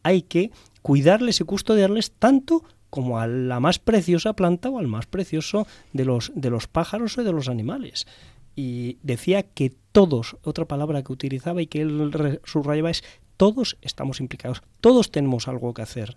hay 0.04 0.22
que 0.22 0.52
cuidarles 0.82 1.40
y 1.40 1.44
custodiarles 1.44 2.12
tanto 2.12 2.62
como 2.90 3.18
a 3.18 3.26
la 3.26 3.58
más 3.58 3.80
preciosa 3.80 4.34
planta 4.34 4.70
o 4.70 4.78
al 4.78 4.86
más 4.86 5.06
precioso 5.06 5.66
de 5.92 6.04
los, 6.04 6.30
de 6.36 6.50
los 6.50 6.68
pájaros 6.68 7.18
o 7.18 7.24
de 7.24 7.32
los 7.32 7.48
animales. 7.48 8.06
Y 8.54 8.98
decía 9.02 9.42
que 9.42 9.72
todos, 9.90 10.36
otra 10.44 10.66
palabra 10.66 11.02
que 11.02 11.12
utilizaba 11.12 11.60
y 11.60 11.66
que 11.66 11.80
él 11.82 12.40
subrayaba 12.44 12.90
es 12.90 13.02
todos 13.36 13.76
estamos 13.82 14.20
implicados, 14.20 14.62
todos 14.80 15.10
tenemos 15.10 15.48
algo 15.48 15.74
que 15.74 15.82
hacer 15.82 16.16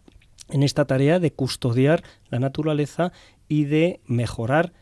en 0.50 0.62
esta 0.64 0.86
tarea 0.86 1.20
de 1.20 1.32
custodiar 1.32 2.04
la 2.30 2.40
naturaleza 2.40 3.12
y 3.48 3.66
de 3.66 4.02
mejorar 4.06 4.74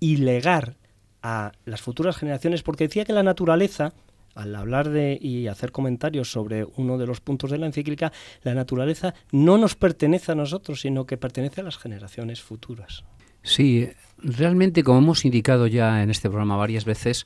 y 0.00 0.16
legar 0.16 0.76
a 1.22 1.52
las 1.64 1.80
futuras 1.80 2.16
generaciones, 2.16 2.62
porque 2.62 2.88
decía 2.88 3.04
que 3.04 3.12
la 3.12 3.22
naturaleza, 3.22 3.94
al 4.34 4.54
hablar 4.54 4.90
de 4.90 5.18
y 5.20 5.46
hacer 5.46 5.72
comentarios 5.72 6.30
sobre 6.30 6.64
uno 6.76 6.98
de 6.98 7.06
los 7.06 7.20
puntos 7.20 7.50
de 7.50 7.58
la 7.58 7.66
encíclica, 7.66 8.12
la 8.42 8.54
naturaleza 8.54 9.14
no 9.32 9.58
nos 9.58 9.74
pertenece 9.74 10.32
a 10.32 10.34
nosotros, 10.34 10.80
sino 10.80 11.06
que 11.06 11.16
pertenece 11.16 11.60
a 11.60 11.64
las 11.64 11.78
generaciones 11.78 12.42
futuras. 12.42 13.04
Sí, 13.42 13.88
realmente, 14.18 14.82
como 14.82 14.98
hemos 14.98 15.24
indicado 15.24 15.66
ya 15.66 16.02
en 16.02 16.10
este 16.10 16.28
programa 16.28 16.56
varias 16.56 16.84
veces, 16.84 17.24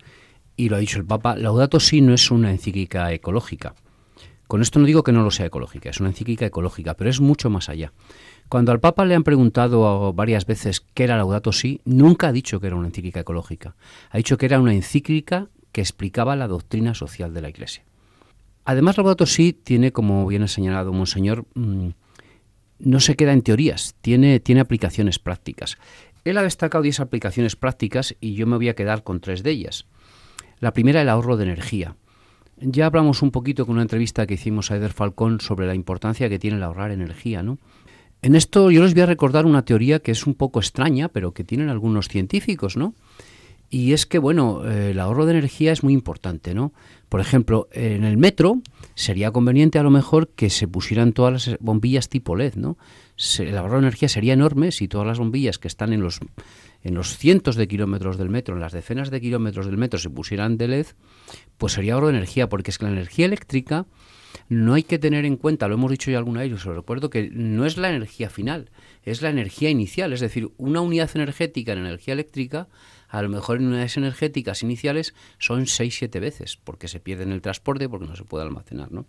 y 0.57 0.69
lo 0.69 0.77
ha 0.77 0.81
dicho 0.81 0.99
el 0.99 1.07
Papa, 1.07 1.37
Laudato 1.37 1.79
Si 1.79 2.01
no 2.01 2.13
es 2.13 2.31
una 2.31 2.51
encíclica 2.51 3.13
ecológica. 3.13 3.75
Con 4.49 4.63
esto 4.63 4.81
no 4.81 4.87
digo 4.87 5.03
que 5.03 5.13
no 5.13 5.23
lo 5.23 5.31
sea 5.31 5.47
ecológica, 5.47 5.91
es 5.91 6.01
una 6.01 6.09
encíclica 6.09 6.47
ecológica, 6.47 6.95
pero 6.95 7.11
es 7.11 7.21
mucho 7.21 7.51
más 7.51 7.69
allá. 7.69 7.93
Cuando 8.49 8.73
al 8.73 8.81
Papa 8.81 9.05
le 9.05 9.15
han 9.15 9.23
preguntado 9.23 10.13
varias 10.15 10.47
veces 10.47 10.81
qué 10.95 11.05
era 11.05 11.19
Laudato 11.19 11.53
Si, 11.53 11.83
nunca 11.85 12.29
ha 12.29 12.33
dicho 12.33 12.59
que 12.59 12.67
era 12.67 12.77
una 12.77 12.89
encíclica 12.89 13.21
ecológica. 13.21 13.77
Ha 14.11 14.17
dicho 14.17 14.39
que 14.39 14.47
era 14.47 14.59
una 14.59 14.73
encíclica 14.73 15.49
que 15.73 15.81
explicaba 15.81 16.37
la 16.37 16.49
doctrina 16.49 16.95
social 16.95 17.35
de 17.35 17.43
la 17.43 17.49
Iglesia. 17.49 17.85
Además, 18.65 18.99
Laudato 18.99 19.27
Si 19.27 19.53
tiene, 19.53 19.93
como 19.93 20.27
bien 20.27 20.43
ha 20.43 20.49
señalado 20.49 20.93
Monseñor, 20.93 21.47
mm, 21.55 21.89
no 22.81 23.01
se 23.01 23.17
queda 23.17 23.33
en 23.33 23.43
teorías, 23.43 23.95
tiene, 24.01 24.41
tiene 24.41 24.61
aplicaciones 24.61 25.19
prácticas. 25.19 25.79
Él 26.25 26.37
ha 26.37 26.43
destacado 26.43 26.83
10 26.83 27.01
aplicaciones 27.01 27.57
prácticas 27.57 28.15
y 28.21 28.35
yo 28.35 28.47
me 28.47 28.57
voy 28.57 28.69
a 28.69 28.75
quedar 28.75 29.03
con 29.03 29.21
tres 29.21 29.43
de 29.43 29.51
ellas. 29.51 29.87
La 30.61 30.73
primera, 30.73 31.01
el 31.01 31.09
ahorro 31.09 31.37
de 31.37 31.45
energía. 31.45 31.97
Ya 32.61 32.87
hablamos 32.87 33.23
un 33.23 33.31
poquito 33.31 33.67
con 33.67 33.75
una 33.75 33.83
entrevista 33.83 34.27
que 34.27 34.35
hicimos 34.35 34.71
a 34.71 34.77
Eder 34.77 34.93
Falcón 34.93 35.41
sobre 35.41 35.67
la 35.67 35.75
importancia 35.75 36.29
que 36.29 36.39
tiene 36.39 36.57
el 36.57 36.63
ahorrar 36.63 36.91
energía, 36.91 37.43
¿no? 37.43 37.59
En 38.21 38.35
esto 38.35 38.71
yo 38.73 38.83
les 38.83 38.95
voy 38.95 39.03
a 39.03 39.07
recordar 39.07 39.47
una 39.47 39.65
teoría 39.65 40.01
que 40.01 40.11
es 40.11 40.27
un 40.27 40.35
poco 40.35 40.59
extraña, 40.59 41.09
pero 41.09 41.33
que 41.33 41.45
tienen 41.45 41.69
algunos 41.69 42.09
científicos, 42.09 42.77
¿no? 42.77 42.95
Y 43.71 43.93
es 43.93 44.07
que, 44.07 44.19
bueno, 44.19 44.63
eh, 44.65 44.91
el 44.93 45.01
ahorro 45.01 45.27
de 45.27 45.33
energía 45.33 45.73
es 45.73 45.83
muy 45.83 45.93
importante, 45.93 46.55
¿no? 46.55 46.73
Por 47.09 47.21
ejemplo, 47.21 47.69
en 47.73 48.05
el 48.05 48.17
metro 48.17 48.61
sería 48.95 49.31
conveniente 49.31 49.79
a 49.79 49.83
lo 49.83 49.91
mejor 49.91 50.29
que 50.29 50.51
se 50.51 50.69
pusieran 50.69 51.13
todas 51.13 51.49
las 51.49 51.59
bombillas 51.61 52.09
tipo 52.09 52.37
LED, 52.37 52.55
¿no? 52.55 52.79
el 53.41 53.59
ahorro 53.59 53.75
de 53.75 53.81
energía 53.81 54.09
sería 54.09 54.35
enorme 54.35 54.71
si 54.71 54.87
todas 54.87 55.07
las 55.07 55.19
bombillas 55.19 55.59
que 55.59 55.67
están 55.67 55.93
en 55.93 56.01
los, 56.01 56.21
en 56.85 56.95
los 56.95 57.17
cientos 57.17 57.57
de 57.57 57.67
kilómetros 57.67 58.17
del 58.17 58.29
metro, 58.29 58.55
en 58.55 58.61
las 58.61 58.73
decenas 58.73 59.11
de 59.11 59.21
kilómetros 59.21 59.67
del 59.67 59.77
metro 59.77 59.99
se 59.99 60.09
pusieran 60.09 60.57
de 60.57 60.69
LED, 60.69 60.87
pues 61.57 61.73
sería 61.73 61.95
ahorro 61.95 62.09
de 62.09 62.15
energía, 62.15 62.49
porque 62.49 62.71
es 62.71 62.79
que 62.79 62.85
la 62.85 62.93
energía 62.93 63.27
eléctrica 63.27 63.87
no 64.49 64.75
hay 64.75 64.83
que 64.83 64.99
tener 64.99 65.25
en 65.25 65.37
cuenta, 65.37 65.69
lo 65.69 65.75
hemos 65.75 65.91
dicho 65.91 66.11
ya 66.11 66.19
alguna 66.19 66.41
vez, 66.41 66.53
os 66.53 66.65
recuerdo, 66.65 67.11
que 67.11 67.31
no 67.33 67.67
es 67.67 67.77
la 67.77 67.91
energía 67.91 68.31
final, 68.31 68.71
es 69.03 69.21
la 69.21 69.31
energía 69.31 69.71
inicial. 69.71 70.13
Es 70.13 70.21
decir, 70.21 70.51
una 70.57 70.81
unidad 70.81 71.11
energética 71.15 71.73
en 71.73 71.81
energía 71.81 72.15
eléctrica, 72.15 72.69
a 73.09 73.23
lo 73.23 73.29
mejor 73.29 73.59
en 73.59 73.67
unidades 73.67 73.97
energéticas 73.97 74.63
iniciales 74.63 75.15
son 75.39 75.63
6-7 75.63 76.21
veces, 76.21 76.59
porque 76.63 76.89
se 76.89 77.01
pierde 77.01 77.25
en 77.25 77.33
el 77.33 77.43
transporte, 77.43 77.89
porque 77.89 78.07
no 78.07 78.17
se 78.17 78.25
puede 78.25 78.45
almacenar, 78.45 78.93
¿no? 78.93 79.07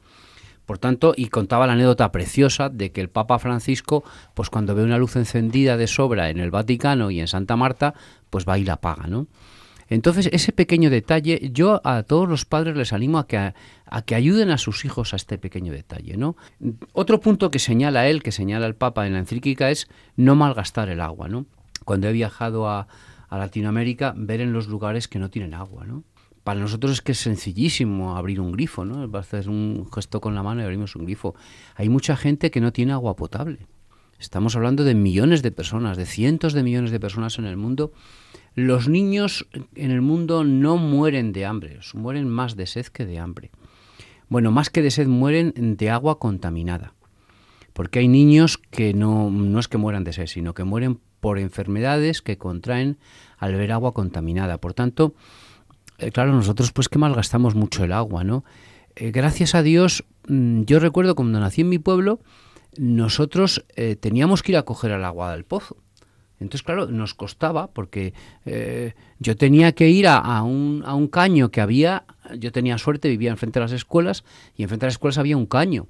Por 0.66 0.78
tanto, 0.78 1.16
y 1.18 1.30
contaba 1.30 1.66
la 1.66 1.74
anécdota 1.74 2.12
preciosa 2.12 2.70
de 2.70 2.92
que 2.92 3.02
el 3.02 3.10
Papa 3.10 3.40
Francisco, 3.40 4.04
pues 4.36 4.52
cuando 4.52 4.76
ve 4.76 4.84
una 4.84 5.00
luz 5.00 5.16
encendida 5.16 5.78
de 5.78 5.88
sobra 5.88 6.30
en 6.30 6.40
el 6.40 6.52
Vaticano 6.52 7.10
y 7.10 7.20
en 7.20 7.28
Santa 7.28 7.56
Marta, 7.56 7.96
pues 8.30 8.46
va 8.48 8.60
y 8.60 8.66
la 8.66 8.74
apaga, 8.74 9.08
¿no? 9.08 9.26
Entonces, 9.90 10.30
ese 10.32 10.52
pequeño 10.52 10.92
detalle, 10.92 11.50
yo 11.52 11.82
a 11.84 12.04
todos 12.04 12.30
los 12.30 12.46
padres 12.46 12.78
les 12.78 12.94
animo 12.94 13.18
a 13.18 13.26
que, 13.28 13.38
a, 13.38 14.02
que 14.04 14.14
ayuden 14.14 14.52
a 14.52 14.60
sus 14.60 14.86
hijos 14.86 15.14
a 15.14 15.16
este 15.16 15.40
pequeño 15.40 15.74
detalle. 15.74 16.16
¿no? 16.16 16.38
Otro 16.94 17.20
punto 17.20 17.50
que 17.50 17.58
señala 17.58 18.08
él, 18.08 18.22
que 18.22 18.32
señala 18.32 18.68
el 18.68 18.76
Papa 18.76 19.08
en 19.08 19.14
la 19.14 19.20
encíclica, 19.20 19.72
es 19.72 19.90
no 20.16 20.36
malgastar 20.36 20.90
el 20.90 21.02
agua. 21.02 21.28
¿no? 21.28 21.48
Cuando 21.86 22.08
he 22.08 22.14
viajado 22.14 22.70
a, 22.70 22.88
a 23.30 23.38
Latinoamérica, 23.38 24.14
ver 24.18 24.42
en 24.42 24.54
los 24.54 24.68
lugares 24.68 25.08
que 25.08 25.20
no 25.20 25.30
tienen 25.30 25.54
agua. 25.54 25.86
¿no? 25.86 26.04
Para 26.44 26.60
nosotros 26.60 26.92
es 26.94 27.02
que 27.02 27.14
es 27.14 27.20
sencillísimo 27.20 28.18
abrir 28.18 28.42
un 28.42 28.52
grifo, 28.52 28.86
¿no? 28.86 29.18
Hacer 29.18 29.50
un 29.50 29.88
gesto 29.94 30.20
con 30.20 30.36
la 30.36 30.44
mano 30.44 30.62
y 30.62 30.64
abrimos 30.66 30.96
un 30.96 31.06
grifo. 31.06 31.36
Hay 31.76 31.90
mucha 31.90 32.16
gente 32.16 32.52
que 32.52 32.62
no 32.62 32.74
tiene 32.74 32.94
agua 32.94 33.16
potable. 33.16 33.68
Estamos 34.20 34.56
hablando 34.56 34.84
de 34.84 34.96
millones 34.96 35.42
de 35.44 35.52
personas, 35.52 35.96
de 35.96 36.06
cientos 36.06 36.54
de 36.54 36.64
millones 36.64 36.92
de 36.92 37.00
personas 37.00 37.40
en 37.40 37.46
el 37.46 37.56
mundo 37.56 37.94
los 38.56 38.88
niños 38.88 39.48
en 39.76 39.92
el 39.92 40.02
mundo 40.02 40.44
no 40.44 40.78
mueren 40.78 41.32
de 41.32 41.46
hambre, 41.46 41.80
mueren 41.94 42.28
más 42.28 42.56
de 42.56 42.68
sed 42.68 42.88
que 42.88 43.06
de 43.06 43.20
hambre. 43.20 43.52
Bueno, 44.28 44.52
más 44.52 44.70
que 44.70 44.82
de 44.82 44.92
sed 44.92 45.08
mueren 45.08 45.54
de 45.78 45.90
agua 45.90 46.20
contaminada. 46.20 46.94
Porque 47.74 48.00
hay 48.00 48.08
niños 48.08 48.58
que 48.58 48.94
no, 48.94 49.30
no 49.30 49.60
es 49.60 49.68
que 49.68 49.78
mueran 49.78 50.04
de 50.04 50.14
sed, 50.14 50.28
sino 50.28 50.54
que 50.54 50.64
mueren 50.64 51.00
por 51.20 51.40
enfermedades 51.40 52.22
que 52.22 52.38
contraen 52.38 52.98
al 53.38 53.56
ver 53.56 53.72
agua 53.72 53.94
contaminada. 53.94 54.60
Por 54.60 54.74
tanto, 54.74 55.14
eh, 55.98 56.12
claro, 56.12 56.34
nosotros 56.34 56.72
pues 56.72 56.90
que 56.90 57.00
malgastamos 57.00 57.56
mucho 57.56 57.84
el 57.84 57.92
agua, 57.92 58.24
¿no? 58.24 58.44
Eh, 58.96 59.12
gracias 59.12 59.56
a 59.56 59.62
Dios, 59.62 60.06
mm, 60.28 60.64
yo 60.64 60.80
recuerdo 60.80 61.16
cuando 61.16 61.40
nací 61.40 61.62
en 61.62 61.70
mi 61.70 61.80
pueblo, 61.80 62.20
nosotros 62.78 63.66
eh, 63.76 63.96
teníamos 63.96 64.44
que 64.44 64.54
ir 64.54 64.58
a 64.58 64.64
coger 64.64 64.92
el 64.92 65.04
agua 65.04 65.32
del 65.32 65.46
pozo. 65.46 65.78
Entonces, 66.40 66.64
claro, 66.64 66.88
nos 66.88 67.14
costaba 67.16 67.68
porque 67.68 68.14
yo 69.20 69.36
tenía 69.36 69.74
que 69.74 69.90
ir 69.90 70.08
a, 70.08 70.42
un, 70.42 70.84
a, 70.86 70.96
un, 70.96 71.10
caño 71.10 71.52
que 71.52 71.60
había, 71.60 72.06
yo 72.38 72.54
tenía 72.54 72.78
suerte, 72.78 73.10
vivía 73.10 73.32
enfrente 73.32 73.60
de 73.60 73.66
las 73.66 73.74
escuelas 73.74 74.24
y 74.56 74.64
enfrente 74.64 74.86
de 74.86 74.88
las 74.88 74.94
escuelas 74.94 75.18
había 75.18 75.36
un 75.36 75.46
caño. 75.46 75.88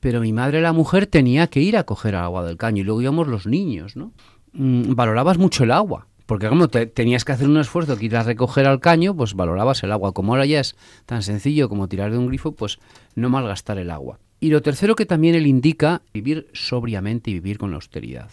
Pero 0.00 0.22
mi 0.22 0.32
madre, 0.32 0.62
la 0.62 0.72
mujer, 0.72 1.06
tenía 1.06 1.48
que 1.48 1.60
ir 1.60 1.76
a 1.76 1.84
coger 1.84 2.16
agua 2.16 2.42
del 2.42 2.56
caño 2.56 2.80
y 2.80 2.84
luego 2.84 3.02
íbamos 3.02 3.28
los 3.28 3.46
niños, 3.46 3.96
¿no? 3.96 4.12
Mm, 4.52 4.94
valorabas 4.94 5.38
mucho 5.38 5.64
el 5.64 5.70
agua, 5.70 6.06
porque 6.26 6.48
como 6.48 6.68
tenías 6.68 7.24
que 7.24 7.32
hacer 7.32 7.48
un 7.48 7.58
esfuerzo 7.58 7.92
a 7.92 8.22
recoger 8.22 8.66
al 8.66 8.80
caño, 8.80 9.16
pues 9.16 9.34
valorabas 9.34 9.82
el 9.82 9.92
agua. 9.92 10.12
Como 10.12 10.32
ahora 10.32 10.46
ya 10.46 10.60
es 10.60 10.76
tan 11.06 11.22
sencillo 11.22 11.68
como 11.68 11.88
tirar 11.88 12.10
de 12.10 12.18
un 12.18 12.28
grifo, 12.28 12.52
pues 12.52 12.78
no 13.14 13.30
malgastar 13.30 13.78
el 13.78 13.90
agua. 13.90 14.18
Y 14.40 14.50
lo 14.50 14.62
tercero 14.62 14.96
que 14.96 15.06
también 15.06 15.34
él 15.34 15.46
indica, 15.46 16.02
vivir 16.14 16.48
sobriamente 16.52 17.30
y 17.30 17.34
vivir 17.34 17.58
con 17.58 17.70
la 17.70 17.76
austeridad. 17.76 18.30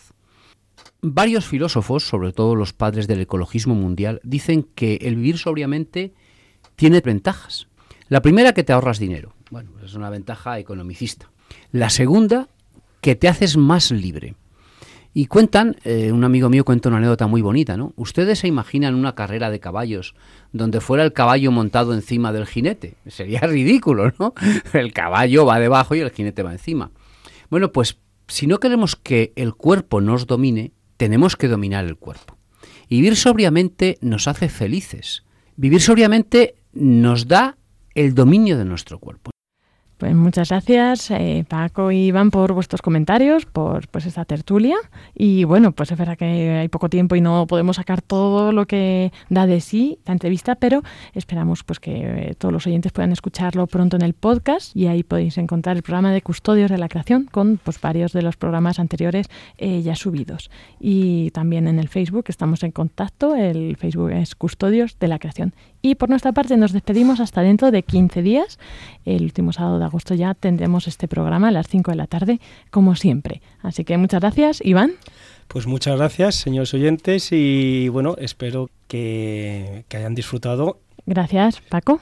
Varios 1.01 1.45
filósofos, 1.45 2.07
sobre 2.07 2.33
todo 2.33 2.55
los 2.55 2.73
padres 2.73 3.07
del 3.07 3.21
ecologismo 3.21 3.75
mundial, 3.75 4.21
dicen 4.23 4.67
que 4.75 4.95
el 5.01 5.15
vivir 5.15 5.37
sobriamente 5.37 6.13
tiene 6.75 7.01
ventajas. 7.01 7.67
La 8.09 8.21
primera, 8.21 8.53
que 8.53 8.63
te 8.63 8.73
ahorras 8.73 8.99
dinero. 8.99 9.33
Bueno, 9.51 9.71
es 9.83 9.95
una 9.95 10.09
ventaja 10.09 10.59
economicista. 10.59 11.29
La 11.71 11.89
segunda, 11.89 12.47
que 13.01 13.15
te 13.15 13.27
haces 13.27 13.57
más 13.57 13.91
libre. 13.91 14.35
Y 15.17 15.25
cuentan, 15.25 15.77
eh, 15.83 16.11
un 16.11 16.23
amigo 16.23 16.47
mío 16.47 16.63
cuenta 16.63 16.89
una 16.89 16.99
anécdota 16.99 17.25
muy 17.25 17.41
bonita, 17.41 17.75
¿no? 17.75 17.91
Ustedes 17.95 18.37
se 18.37 18.47
imaginan 18.47 18.93
una 18.93 19.15
carrera 19.15 19.49
de 19.49 19.59
caballos 19.59 20.13
donde 20.53 20.79
fuera 20.79 21.03
el 21.03 21.11
caballo 21.11 21.51
montado 21.51 21.95
encima 21.95 22.31
del 22.31 22.45
jinete. 22.45 22.97
Sería 23.07 23.39
ridículo, 23.47 24.13
¿no? 24.19 24.35
El 24.73 24.93
caballo 24.93 25.47
va 25.47 25.59
debajo 25.59 25.95
y 25.95 26.01
el 26.01 26.11
jinete 26.11 26.43
va 26.43 26.51
encima. 26.51 26.91
Bueno, 27.49 27.71
pues 27.71 27.97
si 28.27 28.45
no 28.45 28.59
queremos 28.59 28.95
que 28.95 29.33
el 29.35 29.55
cuerpo 29.55 30.01
nos 30.01 30.27
domine, 30.27 30.71
tenemos 30.97 31.35
que 31.35 31.47
dominar 31.47 31.85
el 31.85 31.97
cuerpo. 31.97 32.37
Y 32.87 32.97
vivir 32.97 33.15
sobriamente 33.15 33.97
nos 34.01 34.27
hace 34.27 34.49
felices. 34.49 35.23
Vivir 35.55 35.81
sobriamente 35.81 36.57
nos 36.73 37.27
da 37.27 37.57
el 37.95 38.13
dominio 38.13 38.55
de 38.55 38.65
nuestro 38.65 38.99
cuerpo. 38.99 39.31
Pues 39.97 40.13
muchas 40.13 40.49
gracias 40.49 41.09
eh, 41.09 41.43
Paco 41.49 41.91
y 41.91 42.07
Iván 42.07 42.29
por 42.29 42.53
vuestros 42.53 42.83
comentarios, 42.83 43.47
por 43.47 43.87
pues 43.87 44.05
esta 44.05 44.25
tertulia. 44.25 44.75
Y 45.15 45.43
bueno, 45.43 45.71
pues 45.71 45.91
es 45.91 45.97
verdad 45.97 46.15
que 46.15 46.25
hay 46.25 46.67
poco 46.67 46.87
tiempo 46.87 47.15
y 47.15 47.21
no 47.21 47.47
podemos 47.47 47.77
sacar 47.77 48.03
todo 48.03 48.51
lo 48.51 48.67
que 48.67 49.11
da 49.29 49.47
de 49.47 49.59
sí 49.59 49.97
la 50.05 50.13
entrevista, 50.13 50.53
pero 50.53 50.83
esperamos 51.15 51.63
pues 51.63 51.79
que 51.79 52.29
eh, 52.29 52.35
todos 52.37 52.53
los 52.53 52.67
oyentes 52.67 52.91
puedan 52.91 53.11
escucharlo 53.11 53.65
pronto 53.65 53.95
en 53.95 54.03
el 54.03 54.13
podcast 54.13 54.75
y 54.75 54.85
ahí 54.85 55.01
podéis 55.01 55.39
encontrar 55.39 55.77
el 55.77 55.81
programa 55.81 56.11
de 56.11 56.21
Custodios 56.21 56.69
de 56.69 56.77
la 56.77 56.89
Creación 56.89 57.27
con 57.31 57.57
pues 57.57 57.81
varios 57.81 58.13
de 58.13 58.21
los 58.21 58.37
programas 58.37 58.77
anteriores 58.77 59.31
eh, 59.57 59.81
ya 59.81 59.95
subidos. 59.95 60.51
Y 60.79 61.31
también 61.31 61.67
en 61.67 61.79
el 61.79 61.87
Facebook 61.87 62.25
estamos 62.27 62.61
en 62.61 62.71
contacto, 62.71 63.35
el 63.35 63.75
Facebook 63.77 64.11
es 64.11 64.35
Custodios 64.35 64.99
de 64.99 65.07
la 65.07 65.17
Creación 65.17 65.55
Y 65.87 65.95
por 65.95 66.09
nuestra 66.09 66.33
parte 66.33 66.57
nos 66.57 66.73
despedimos 66.73 67.21
hasta 67.21 67.41
dentro 67.41 67.71
de 67.71 67.81
15 67.81 68.21
días. 68.21 68.59
El 69.05 69.23
último 69.23 69.53
sábado 69.53 69.79
de 69.79 69.85
agosto 69.85 70.15
ya 70.15 70.33
tendremos 70.33 70.85
este 70.85 71.07
programa 71.07 71.47
a 71.47 71.51
las 71.51 71.69
5 71.69 71.91
de 71.91 71.95
la 71.95 72.07
tarde, 72.07 72.41
como 72.71 72.97
siempre. 72.97 73.41
Así 73.61 73.85
que 73.85 73.97
muchas 73.97 74.19
gracias, 74.19 74.59
Iván. 74.65 74.91
Pues 75.47 75.65
muchas 75.65 75.95
gracias, 75.95 76.35
señores 76.35 76.73
oyentes, 76.73 77.29
y 77.31 77.87
bueno, 77.87 78.17
espero 78.19 78.69
que, 78.89 79.85
que 79.87 79.95
hayan 79.95 80.13
disfrutado. 80.13 80.81
Gracias, 81.05 81.61
Paco. 81.61 82.01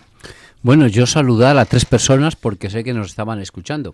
Bueno, 0.65 0.87
yo 0.87 1.05
saludar 1.05 1.59
a 1.59 1.65
tres 1.65 1.85
personas 1.85 2.35
porque 2.35 2.71
sé 2.71 2.83
que 2.83 2.91
nos 2.91 3.09
estaban 3.09 3.39
escuchando. 3.39 3.93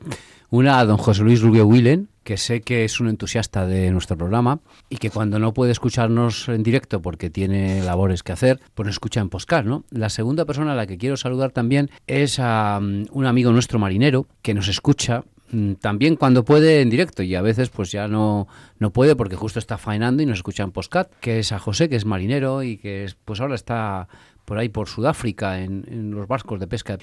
Una 0.50 0.80
a 0.80 0.86
don 0.86 0.96
José 0.96 1.22
Luis 1.22 1.42
Rubio 1.42 1.66
Willen, 1.66 2.08
que 2.24 2.38
sé 2.38 2.62
que 2.62 2.86
es 2.86 3.02
un 3.02 3.10
entusiasta 3.10 3.68
de 3.68 3.92
nuestro 3.92 4.16
programa 4.16 4.62
y 4.90 4.96
que 4.96 5.10
cuando 5.10 5.38
no 5.38 5.54
puede 5.54 5.74
escucharnos 5.74 6.48
en 6.48 6.64
directo 6.64 7.02
porque 7.02 7.30
tiene 7.30 7.84
labores 7.84 8.24
que 8.24 8.32
hacer, 8.32 8.62
pues 8.74 8.86
nos 8.86 8.96
escucha 8.96 9.20
en 9.20 9.28
postcard, 9.28 9.66
¿no? 9.66 9.84
La 9.90 10.08
segunda 10.08 10.46
persona 10.46 10.72
a 10.72 10.76
la 10.76 10.88
que 10.88 10.98
quiero 10.98 11.18
saludar 11.18 11.52
también 11.52 11.92
es 12.08 12.40
a 12.40 12.80
um, 12.82 13.04
un 13.12 13.26
amigo 13.26 13.52
nuestro 13.52 13.78
marinero 13.78 14.28
que 14.42 14.54
nos 14.54 14.70
escucha 14.70 15.26
mm, 15.52 15.74
también 15.74 16.16
cuando 16.16 16.46
puede 16.46 16.80
en 16.80 16.90
directo 16.90 17.22
y 17.22 17.36
a 17.36 17.42
veces 17.42 17.70
pues 17.70 17.92
ya 17.92 18.08
no, 18.08 18.48
no 18.80 18.92
puede 18.92 19.18
porque 19.18 19.36
justo 19.36 19.60
está 19.60 19.78
faenando 19.78 20.24
y 20.24 20.26
nos 20.26 20.38
escucha 20.38 20.64
en 20.64 20.72
postcat, 20.72 21.14
que 21.20 21.40
es 21.40 21.52
a 21.52 21.60
José, 21.60 21.90
que 21.90 21.98
es 21.98 22.06
marinero 22.06 22.64
y 22.64 22.78
que 22.78 23.04
es, 23.04 23.16
pues 23.26 23.42
ahora 23.42 23.56
está 23.56 24.08
por 24.52 24.58
ahí 24.58 24.68
por 24.68 24.90
Sudáfrica 24.90 25.62
en, 25.62 26.12
los 26.12 26.28
barcos 26.28 26.60
de 26.60 26.68
pesca. 26.68 26.98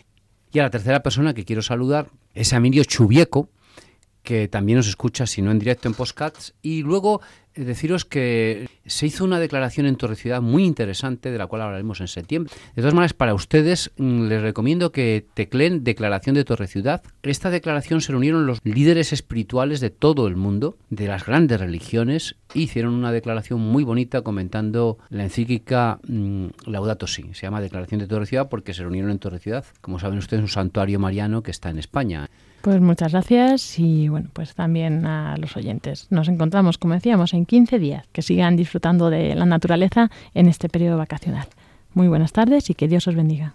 Y 0.53 0.59
a 0.59 0.65
la 0.65 0.69
tercera 0.69 1.03
persona 1.03 1.33
que 1.33 1.47
quiero 1.47 1.63
saludar 1.63 2.11
es 2.35 2.53
Emilio 2.53 2.85
Chubieco, 2.85 3.49
que 4.23 4.49
también 4.49 4.77
nos 4.77 4.87
escucha, 4.87 5.27
si 5.27 5.41
no 5.41 5.51
en 5.51 5.59
directo, 5.59 5.89
en 5.89 5.95
postcats. 5.95 6.53
Y 6.61 6.83
luego 6.83 7.23
deciros 7.65 8.05
que 8.05 8.69
se 8.87 9.07
hizo 9.07 9.25
una 9.25 9.39
declaración 9.39 9.87
en 9.87 9.97
Torre 9.97 10.17
Ciudad 10.17 10.41
muy 10.41 10.65
interesante, 10.65 11.31
de 11.31 11.39
la 11.39 11.47
cual 11.47 11.63
hablaremos 11.63 12.01
en 12.01 12.09
septiembre. 12.09 12.53
De 12.75 12.83
todas 12.83 12.95
maneras, 12.95 13.13
para 13.13 13.35
ustedes 13.35 13.91
mm, 13.97 14.29
les 14.29 14.43
recomiendo 14.43 14.93
que 14.93 15.27
tecleen 15.35 15.85
Declaración 15.85 16.35
de 16.35 16.45
Torre 16.45 16.67
Ciudad. 16.67 17.03
Esta 17.23 17.51
declaración 17.51 18.01
se 18.01 18.13
reunieron 18.13 18.47
los 18.47 18.61
líderes 18.65 19.13
espirituales 19.13 19.81
de 19.81 19.91
todo 19.91 20.27
el 20.27 20.37
mundo, 20.37 20.77
de 20.91 21.07
las 21.07 21.27
grandes 21.27 21.61
religiones, 21.61 22.37
e 22.55 22.61
hicieron 22.61 22.95
una 22.95 23.13
declaración 23.13 23.61
muy 23.61 23.85
bonita 23.85 24.23
comentando 24.23 24.99
la 25.11 25.25
encíclica 25.25 25.99
mm, 26.07 26.47
Laudato 26.67 27.07
Si. 27.07 27.23
Se 27.35 27.43
llama 27.43 27.61
Declaración 27.61 28.01
de 28.01 28.07
Torre 28.07 28.27
Ciudad 28.27 28.49
porque 28.49 28.75
se 28.75 28.83
reunieron 28.83 29.11
en 29.11 29.19
Torre 29.19 29.39
Ciudad. 29.39 29.65
Como 29.81 29.99
saben 29.99 30.19
ustedes, 30.19 30.43
un 30.43 30.49
santuario 30.49 30.99
mariano 30.99 31.43
que 31.43 31.51
está 31.51 31.71
en 31.71 31.79
España. 31.79 32.31
Pues 32.63 32.81
muchas 32.81 33.13
gracias 33.13 33.79
y 33.79 34.09
bueno, 34.09 34.29
pues 34.33 34.55
también 34.55 35.07
a 35.07 35.37
los 35.37 35.57
oyentes. 35.57 36.07
Nos 36.11 36.29
encontramos, 36.29 36.77
como 36.77 36.95
decíamos, 36.95 37.33
en 37.33 37.47
15 37.47 37.79
días. 37.79 38.05
Que 38.13 38.23
sigan 38.23 38.57
disfrutando 38.57 39.11
de 39.11 39.35
la 39.35 39.47
naturaleza 39.47 40.11
en 40.35 40.49
este 40.49 40.69
periodo 40.69 40.99
vacacional. 40.99 41.47
Muy 41.95 42.09
buenas 42.09 42.33
tardes 42.33 42.69
y 42.71 42.75
que 42.75 42.89
Dios 42.89 43.07
os 43.07 43.15
bendiga. 43.15 43.55